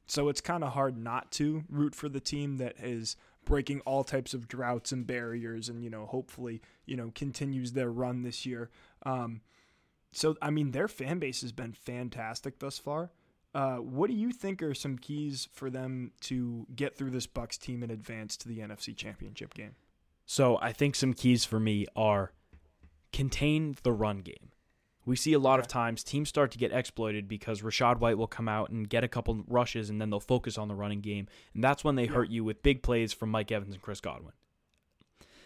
so 0.07 0.29
it's 0.29 0.41
kind 0.41 0.65
of 0.65 0.73
hard 0.73 0.97
not 0.97 1.31
to 1.33 1.65
root 1.69 1.95
for 1.95 2.09
the 2.09 2.21
team 2.21 2.59
that 2.59 2.77
is 2.81 3.17
breaking 3.45 3.81
all 3.81 4.05
types 4.05 4.35
of 4.35 4.49
droughts 4.49 4.93
and 4.93 5.07
barriers, 5.07 5.69
and 5.69 5.83
you 5.83 5.91
know, 5.91 6.07
hopefully, 6.07 6.63
you 6.85 6.97
know, 6.97 7.13
continues 7.15 7.73
their 7.73 7.91
run 7.91 8.23
this 8.23 8.47
year. 8.47 8.71
Um, 9.05 9.41
so 10.13 10.37
I 10.41 10.51
mean, 10.51 10.71
their 10.71 10.89
fan 10.89 11.19
base 11.19 11.43
has 11.43 11.53
been 11.53 11.73
fantastic 11.73 12.59
thus 12.59 12.79
far. 12.79 13.11
Uh, 13.57 13.77
what 13.77 14.11
do 14.11 14.15
you 14.15 14.33
think 14.33 14.63
are 14.63 14.75
some 14.75 14.99
keys 14.99 15.49
for 15.51 15.71
them 15.71 16.13
to 16.21 16.67
get 16.77 16.95
through 16.95 17.09
this 17.11 17.27
Bucks 17.27 17.57
team 17.57 17.83
and 17.83 17.91
advance 17.91 18.37
to 18.37 18.49
the 18.49 18.59
NFC 18.59 18.95
Championship 18.95 19.55
game? 19.55 19.77
So 20.27 20.59
I 20.61 20.73
think 20.73 20.95
some 20.95 21.15
keys 21.15 21.47
for 21.47 21.59
me 21.59 21.87
are 21.97 22.33
contain 23.15 23.75
the 23.83 23.93
run 23.93 24.19
game. 24.19 24.51
We 25.07 25.17
see 25.17 25.33
a 25.33 25.39
lot 25.39 25.59
of 25.59 25.69
times 25.69 26.05
teams 26.05 26.29
start 26.29 26.51
to 26.51 26.59
get 26.59 26.71
exploited 26.71 27.29
because 27.29 27.63
Rachaad 27.63 27.99
White 27.99 28.19
will 28.19 28.27
come 28.27 28.47
out 28.47 28.69
and 28.69 28.87
get 28.91 29.05
a 29.05 29.09
couple 29.09 29.43
rushes 29.49 29.89
and 29.89 30.03
then 30.03 30.11
they'll 30.11 30.21
focus 30.21 30.59
on 30.59 30.69
the 30.69 30.75
running 30.75 31.01
game. 31.01 31.27
And 31.55 31.65
that's 31.65 31.83
when 31.83 31.95
they 31.95 32.05
Yeah. 32.05 32.13
hurt 32.13 32.29
you 32.29 32.45
with 32.45 32.63
big 32.63 32.83
plays 32.83 33.15
from 33.15 33.31
Mike 33.31 33.51
Evans 33.51 33.73
and 33.73 33.83
Chris 33.83 34.03
Godwin. 34.03 34.35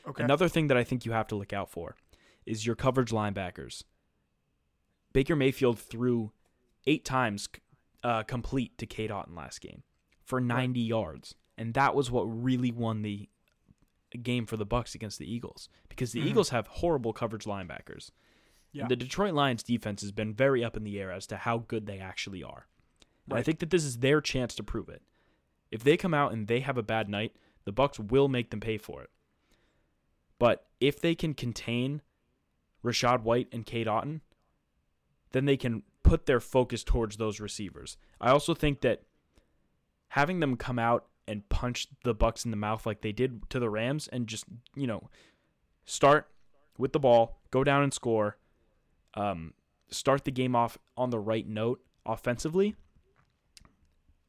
Okay. 0.04 0.24
Another 0.24 0.48
thing 0.48 0.66
that 0.66 0.76
I 0.76 0.82
think 0.82 1.04
you 1.04 1.12
have 1.12 1.28
to 1.28 1.36
look 1.36 1.52
out 1.52 1.70
for 1.70 1.94
is 2.44 2.66
your 2.66 2.74
coverage 2.74 3.10
linebackers. 3.12 3.84
Baker 5.12 5.36
Mayfield 5.36 5.78
threw 5.78 6.32
eight 6.86 7.04
times 7.04 7.48
uh, 8.02 8.22
complete 8.22 8.76
to 8.78 8.86
Cade 8.86 9.10
Otton 9.10 9.36
last 9.36 9.60
game 9.60 9.82
for 10.24 10.40
90 10.40 10.80
yards, 10.80 11.34
and 11.58 11.74
that 11.74 11.94
was 11.94 12.10
what 12.10 12.22
really 12.22 12.70
won 12.70 13.02
the 13.02 13.28
game 14.22 14.46
for 14.46 14.56
the 14.56 14.64
Bucks 14.66 14.94
against 14.94 15.18
the 15.18 15.32
Eagles 15.32 15.68
because 15.88 16.12
the 16.12 16.20
Mhm. 16.20 16.26
Eagles 16.26 16.48
have 16.48 16.66
horrible 16.66 17.12
coverage 17.12 17.44
linebackers. 17.44 18.10
Yeah. 18.72 18.86
The 18.88 18.96
Detroit 18.96 19.34
Lions 19.34 19.62
defense 19.62 20.00
has 20.02 20.12
been 20.12 20.32
very 20.34 20.64
up 20.64 20.76
in 20.76 20.84
the 20.84 20.98
air 21.00 21.10
as 21.12 21.26
to 21.28 21.36
how 21.36 21.58
good 21.58 21.86
they 21.86 21.98
actually 21.98 22.42
are. 22.42 22.66
And 23.28 23.38
I 23.38 23.42
think 23.42 23.58
that 23.60 23.70
this 23.70 23.84
is 23.84 23.98
their 23.98 24.20
chance 24.20 24.54
to 24.56 24.62
prove 24.64 24.88
it. 24.88 25.02
If 25.70 25.84
they 25.84 25.96
come 25.96 26.14
out 26.14 26.32
and 26.32 26.48
they 26.48 26.60
have 26.60 26.76
a 26.78 26.82
bad 26.82 27.08
night, 27.08 27.36
the 27.64 27.72
Bucks 27.72 27.98
will 28.00 28.26
make 28.28 28.50
them 28.50 28.58
pay 28.60 28.78
for 28.78 29.02
it. 29.02 29.10
But 30.38 30.68
if 30.80 31.00
they 31.00 31.14
can 31.14 31.34
contain 31.34 32.02
Rachaad 32.82 33.22
White 33.22 33.48
and 33.52 33.66
Cade 33.66 33.86
Otton, 33.86 34.20
then 35.32 35.44
they 35.44 35.56
can 35.56 35.82
put 36.10 36.26
their 36.26 36.40
focus 36.40 36.82
towards 36.82 37.18
those 37.18 37.38
receivers. 37.38 37.96
I 38.20 38.32
also 38.32 38.52
think 38.52 38.80
that 38.80 39.02
having 40.08 40.40
them 40.40 40.56
come 40.56 40.76
out 40.76 41.06
and 41.28 41.48
punch 41.48 41.86
the 42.02 42.12
Bucks 42.12 42.44
in 42.44 42.50
the 42.50 42.56
mouth 42.56 42.84
like 42.84 43.00
they 43.00 43.12
did 43.12 43.48
to 43.50 43.60
the 43.60 43.70
Rams 43.70 44.08
and 44.08 44.26
just, 44.26 44.44
you 44.74 44.88
know, 44.88 45.08
start 45.84 46.26
with 46.76 46.92
the 46.92 46.98
ball, 46.98 47.38
go 47.52 47.62
down 47.62 47.84
and 47.84 47.94
score, 47.94 48.38
um, 49.14 49.54
start 49.88 50.24
the 50.24 50.32
game 50.32 50.56
off 50.56 50.76
on 50.96 51.10
the 51.10 51.20
right 51.20 51.46
note 51.46 51.80
offensively 52.04 52.74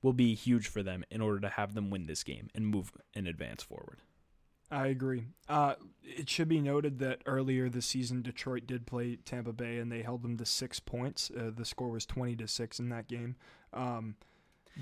will 0.03 0.13
be 0.13 0.35
huge 0.35 0.67
for 0.67 0.83
them 0.83 1.03
in 1.09 1.19
order 1.19 1.39
to 1.39 1.49
have 1.49 1.73
them 1.73 1.89
win 1.89 2.05
this 2.05 2.23
game 2.23 2.51
and 2.53 2.67
move 2.67 2.91
and 3.15 3.27
advance 3.27 3.63
forward. 3.63 4.01
I 4.71 4.87
agree. 4.87 5.25
Uh, 5.49 5.75
it 6.01 6.29
should 6.29 6.47
be 6.47 6.61
noted 6.61 6.99
that 6.99 7.21
earlier 7.25 7.67
this 7.67 7.85
season, 7.85 8.21
Detroit 8.21 8.65
did 8.65 8.87
play 8.87 9.17
Tampa 9.17 9.51
Bay, 9.51 9.77
and 9.79 9.91
they 9.91 10.01
held 10.01 10.23
them 10.23 10.37
to 10.37 10.45
six 10.45 10.79
points. 10.79 11.29
Uh, 11.37 11.51
the 11.53 11.65
score 11.65 11.89
was 11.89 12.05
twenty 12.05 12.35
to 12.37 12.47
six 12.47 12.79
in 12.79 12.89
that 12.89 13.07
game. 13.07 13.35
Um, 13.73 14.15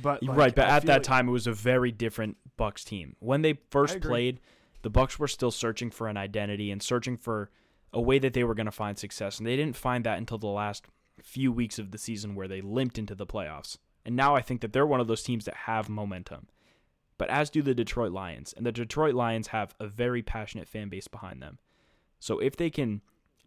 but 0.01 0.21
like, 0.21 0.37
right, 0.37 0.55
but 0.55 0.69
I 0.69 0.77
at 0.77 0.85
that 0.85 0.93
like- 0.93 1.03
time 1.03 1.27
it 1.27 1.31
was 1.31 1.47
a 1.47 1.53
very 1.53 1.91
different 1.91 2.37
Bucks 2.55 2.83
team. 2.83 3.15
When 3.19 3.41
they 3.41 3.57
first 3.71 3.99
played, 4.01 4.39
the 4.83 4.91
Bucks 4.91 5.17
were 5.17 5.27
still 5.27 5.51
searching 5.51 5.89
for 5.89 6.07
an 6.07 6.17
identity 6.17 6.69
and 6.69 6.81
searching 6.83 7.17
for 7.17 7.49
a 7.91 7.99
way 7.99 8.19
that 8.19 8.33
they 8.33 8.43
were 8.43 8.53
going 8.53 8.67
to 8.67 8.71
find 8.71 8.97
success, 8.97 9.39
and 9.39 9.47
they 9.47 9.55
didn't 9.55 9.75
find 9.75 10.05
that 10.05 10.19
until 10.19 10.37
the 10.37 10.47
last 10.47 10.85
few 11.23 11.51
weeks 11.51 11.79
of 11.79 11.89
the 11.91 11.97
season 11.97 12.35
where 12.35 12.47
they 12.47 12.61
limped 12.61 12.99
into 12.99 13.15
the 13.15 13.25
playoffs. 13.25 13.77
And 14.05 14.15
now 14.15 14.35
I 14.35 14.41
think 14.41 14.61
that 14.61 14.71
they're 14.71 14.85
one 14.85 15.01
of 15.01 15.07
those 15.07 15.23
teams 15.23 15.45
that 15.45 15.55
have 15.55 15.89
momentum. 15.89 16.47
But 17.19 17.29
as 17.29 17.51
do 17.51 17.61
the 17.61 17.75
Detroit 17.75 18.11
Lions, 18.11 18.53
and 18.57 18.65
the 18.65 18.71
Detroit 18.71 19.13
Lions 19.13 19.47
have 19.47 19.75
a 19.79 19.85
very 19.85 20.23
passionate 20.23 20.67
fan 20.67 20.89
base 20.89 21.07
behind 21.07 21.43
them. 21.43 21.59
So 22.17 22.39
if 22.39 22.55
they 22.55 22.71
can 22.71 23.01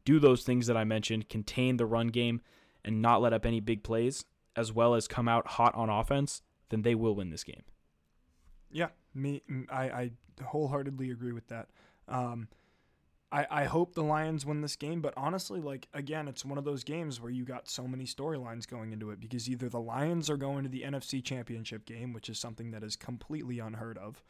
do 0.05 0.21
those 0.21 0.45
things 0.45 0.69
that 0.69 0.77
I 0.77 0.85
mentioned, 0.85 1.29
contain 1.29 1.79
the 1.79 1.87
run 1.87 2.09
game 2.09 2.43
and 2.85 3.03
not 3.03 3.23
let 3.23 3.33
up 3.33 3.47
any 3.47 3.61
big 3.61 3.83
plays, 3.83 4.25
as 4.55 4.73
well 4.73 4.95
as 4.95 5.09
come 5.09 5.27
out 5.27 5.47
hot 5.47 5.75
on 5.75 5.89
offense, 5.89 6.43
then 6.69 6.83
they 6.83 6.95
will 6.95 7.15
win 7.15 7.31
this 7.31 7.45
game. 7.45 7.63
Yeah, 8.71 8.89
me, 9.15 9.43
I, 9.71 9.85
I 9.85 10.11
wholeheartedly 10.45 11.11
agree 11.11 11.33
with 11.33 11.49
that. 11.49 11.69
Um, 12.09 12.49
I, 13.33 13.47
I 13.51 13.65
hope 13.65 13.95
the 13.95 14.05
Lions 14.05 14.45
win 14.45 14.61
this 14.61 14.77
game, 14.77 15.01
but 15.01 15.15
honestly, 15.17 15.61
like 15.61 15.89
again, 15.95 16.29
it's 16.29 16.45
one 16.45 16.59
of 16.59 16.65
those 16.65 16.85
games 16.85 17.21
where 17.21 17.31
you 17.31 17.45
got 17.45 17.69
so 17.69 17.89
many 17.89 18.05
storylines 18.05 18.69
going 18.69 18.93
into 18.93 19.11
it 19.11 19.21
because 19.21 19.49
either 19.49 19.71
the 19.71 19.81
Lions 19.81 20.29
are 20.29 20.37
going 20.37 20.65
to 20.65 20.69
the 20.69 20.83
NFC 20.83 21.25
Championship 21.25 21.87
game, 21.87 22.13
which 22.13 22.29
is 22.29 22.39
something 22.39 22.71
that 22.73 22.85
is 22.85 22.95
completely 22.95 23.59
unheard 23.59 23.97
of, 23.97 24.23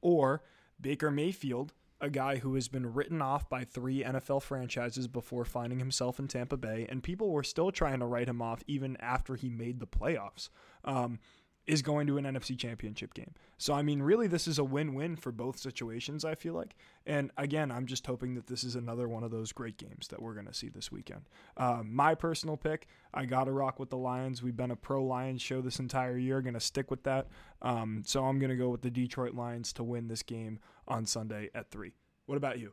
or 0.00 0.42
Baker 0.80 1.10
Mayfield, 1.10 1.72
a 2.00 2.08
guy 2.10 2.36
who 2.36 2.54
has 2.54 2.68
been 2.68 2.92
written 2.92 3.20
off 3.20 3.48
by 3.48 3.64
three 3.64 4.04
NFL 4.04 4.42
franchises 4.42 5.08
before 5.08 5.44
finding 5.44 5.80
himself 5.80 6.20
in 6.20 6.28
Tampa 6.28 6.56
Bay, 6.56 6.86
and 6.88 7.02
people 7.02 7.30
were 7.30 7.42
still 7.42 7.72
trying 7.72 7.98
to 7.98 8.06
write 8.06 8.28
him 8.28 8.40
off 8.40 8.62
even 8.68 8.96
after 9.00 9.34
he 9.34 9.48
made 9.48 9.80
the 9.80 9.86
playoffs. 9.86 10.48
Um, 10.84 11.18
is 11.66 11.82
going 11.82 12.06
to 12.06 12.18
an 12.18 12.24
NFC 12.24 12.58
championship 12.58 13.14
game. 13.14 13.32
So, 13.56 13.72
I 13.72 13.82
mean, 13.82 14.02
really, 14.02 14.26
this 14.26 14.46
is 14.46 14.58
a 14.58 14.64
win 14.64 14.94
win 14.94 15.16
for 15.16 15.32
both 15.32 15.58
situations, 15.58 16.24
I 16.24 16.34
feel 16.34 16.54
like. 16.54 16.76
And 17.06 17.30
again, 17.38 17.70
I'm 17.70 17.86
just 17.86 18.06
hoping 18.06 18.34
that 18.34 18.46
this 18.46 18.64
is 18.64 18.74
another 18.74 19.08
one 19.08 19.24
of 19.24 19.30
those 19.30 19.52
great 19.52 19.78
games 19.78 20.08
that 20.08 20.20
we're 20.20 20.34
going 20.34 20.46
to 20.46 20.54
see 20.54 20.68
this 20.68 20.92
weekend. 20.92 21.22
Um, 21.56 21.94
my 21.94 22.14
personal 22.14 22.56
pick, 22.56 22.86
I 23.14 23.24
got 23.24 23.44
to 23.44 23.52
rock 23.52 23.78
with 23.78 23.90
the 23.90 23.96
Lions. 23.96 24.42
We've 24.42 24.56
been 24.56 24.70
a 24.70 24.76
pro 24.76 25.02
Lions 25.02 25.40
show 25.40 25.60
this 25.60 25.78
entire 25.78 26.18
year, 26.18 26.42
going 26.42 26.54
to 26.54 26.60
stick 26.60 26.90
with 26.90 27.04
that. 27.04 27.28
Um, 27.62 28.02
so, 28.04 28.24
I'm 28.24 28.38
going 28.38 28.50
to 28.50 28.56
go 28.56 28.68
with 28.68 28.82
the 28.82 28.90
Detroit 28.90 29.34
Lions 29.34 29.72
to 29.74 29.84
win 29.84 30.08
this 30.08 30.22
game 30.22 30.58
on 30.86 31.06
Sunday 31.06 31.50
at 31.54 31.70
3. 31.70 31.92
What 32.26 32.36
about 32.36 32.58
you? 32.58 32.72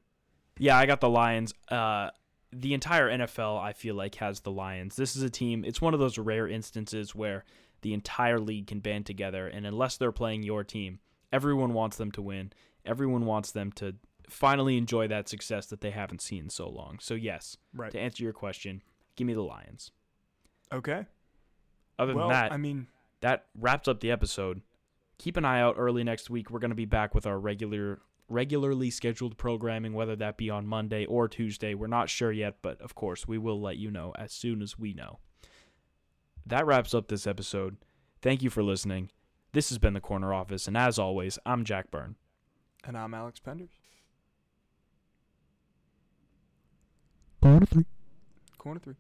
Yeah, 0.60 0.78
I 0.78 0.86
got 0.86 1.00
the 1.00 1.10
Lions. 1.10 1.54
Uh, 1.70 2.10
the 2.52 2.74
entire 2.74 3.10
NFL, 3.10 3.62
I 3.62 3.74
feel 3.74 3.96
like, 3.96 4.16
has 4.16 4.42
the 4.42 4.52
Lions. 4.52 4.96
This 4.96 5.16
is 5.16 5.22
a 5.22 5.30
team, 5.30 5.64
it's 5.64 5.82
one 5.82 5.94
of 5.94 6.00
those 6.00 6.18
rare 6.18 6.48
instances 6.48 7.16
where 7.16 7.46
the 7.82 7.94
entire 7.94 8.40
league 8.40 8.68
can 8.68 8.80
band 8.80 9.06
together, 9.06 9.48
and 9.48 9.66
unless 9.66 9.98
they're 9.98 10.12
playing 10.12 10.44
your 10.44 10.64
team, 10.64 11.00
everyone 11.32 11.74
wants 11.74 11.98
them 11.98 12.12
to 12.12 12.22
win. 12.22 12.52
Everyone 12.86 13.26
wants 13.26 13.52
them 13.52 13.72
to 13.74 13.96
finally 14.30 14.78
enjoy 14.78 15.08
that 15.08 15.28
success 15.28 15.66
that 15.68 15.82
they 15.82 15.92
haven't 15.92 16.22
seen 16.22 16.46
in 16.46 16.50
so 16.50 16.70
long. 16.70 17.00
So, 17.00 17.14
yes, 17.14 17.58
Right. 17.74 17.92
to 17.92 18.00
answer 18.00 18.24
your 18.24 18.34
question, 18.34 18.82
give 19.16 19.28
me 19.28 19.34
the 19.34 19.44
Lions. 19.44 19.92
Okay. 20.72 21.06
Other 22.00 22.16
well, 22.16 22.30
than 22.30 22.38
that, 22.38 22.52
I 22.52 22.58
mean, 22.58 22.88
that 23.20 23.48
wraps 23.56 23.88
up 23.88 24.00
the 24.00 24.12
episode. 24.12 24.62
Keep 25.18 25.38
an 25.38 25.46
eye 25.46 25.60
out 25.60 25.76
early 25.78 26.04
next 26.04 26.30
week. 26.30 26.50
We're 26.50 26.60
going 26.60 26.70
to 26.72 26.76
be 26.76 26.86
back 26.86 27.14
with 27.14 27.28
our 27.28 27.40
regular 27.40 28.02
regularly 28.30 28.90
scheduled 28.90 29.38
programming 29.38 29.94
whether 29.94 30.16
that 30.16 30.38
be 30.38 30.50
on 30.50 30.66
Monday 30.66 31.06
or 31.06 31.28
Tuesday. 31.28 31.74
We're 31.74 31.88
not 31.88 32.10
sure 32.10 32.32
yet, 32.32 32.60
but 32.62 32.80
of 32.82 32.96
course, 32.96 33.28
we 33.28 33.38
will 33.38 33.60
let 33.60 33.76
you 33.76 33.92
know 33.92 34.14
as 34.18 34.32
soon 34.32 34.62
as 34.62 34.80
we 34.80 34.94
know. 34.94 35.20
That 36.46 36.66
wraps 36.66 36.94
up 36.94 37.08
this 37.08 37.28
episode. 37.28 37.78
Thank 38.22 38.42
you 38.42 38.50
for 38.50 38.64
listening. 38.64 39.10
This 39.54 39.70
has 39.70 39.78
been 39.78 39.94
the 39.94 40.02
Corner 40.02 40.34
Office, 40.34 40.68
and 40.68 40.78
as 40.78 40.98
always, 40.98 41.38
I'm 41.46 41.64
Jack 41.66 41.92
Byrne. 41.92 42.16
and 42.86 42.98
I'm 42.98 43.14
Alex 43.14 43.40
Penders. 43.46 43.70
Corner 47.42 47.66
three. 47.66 47.86
Corner 48.58 48.80
3. 48.80 48.94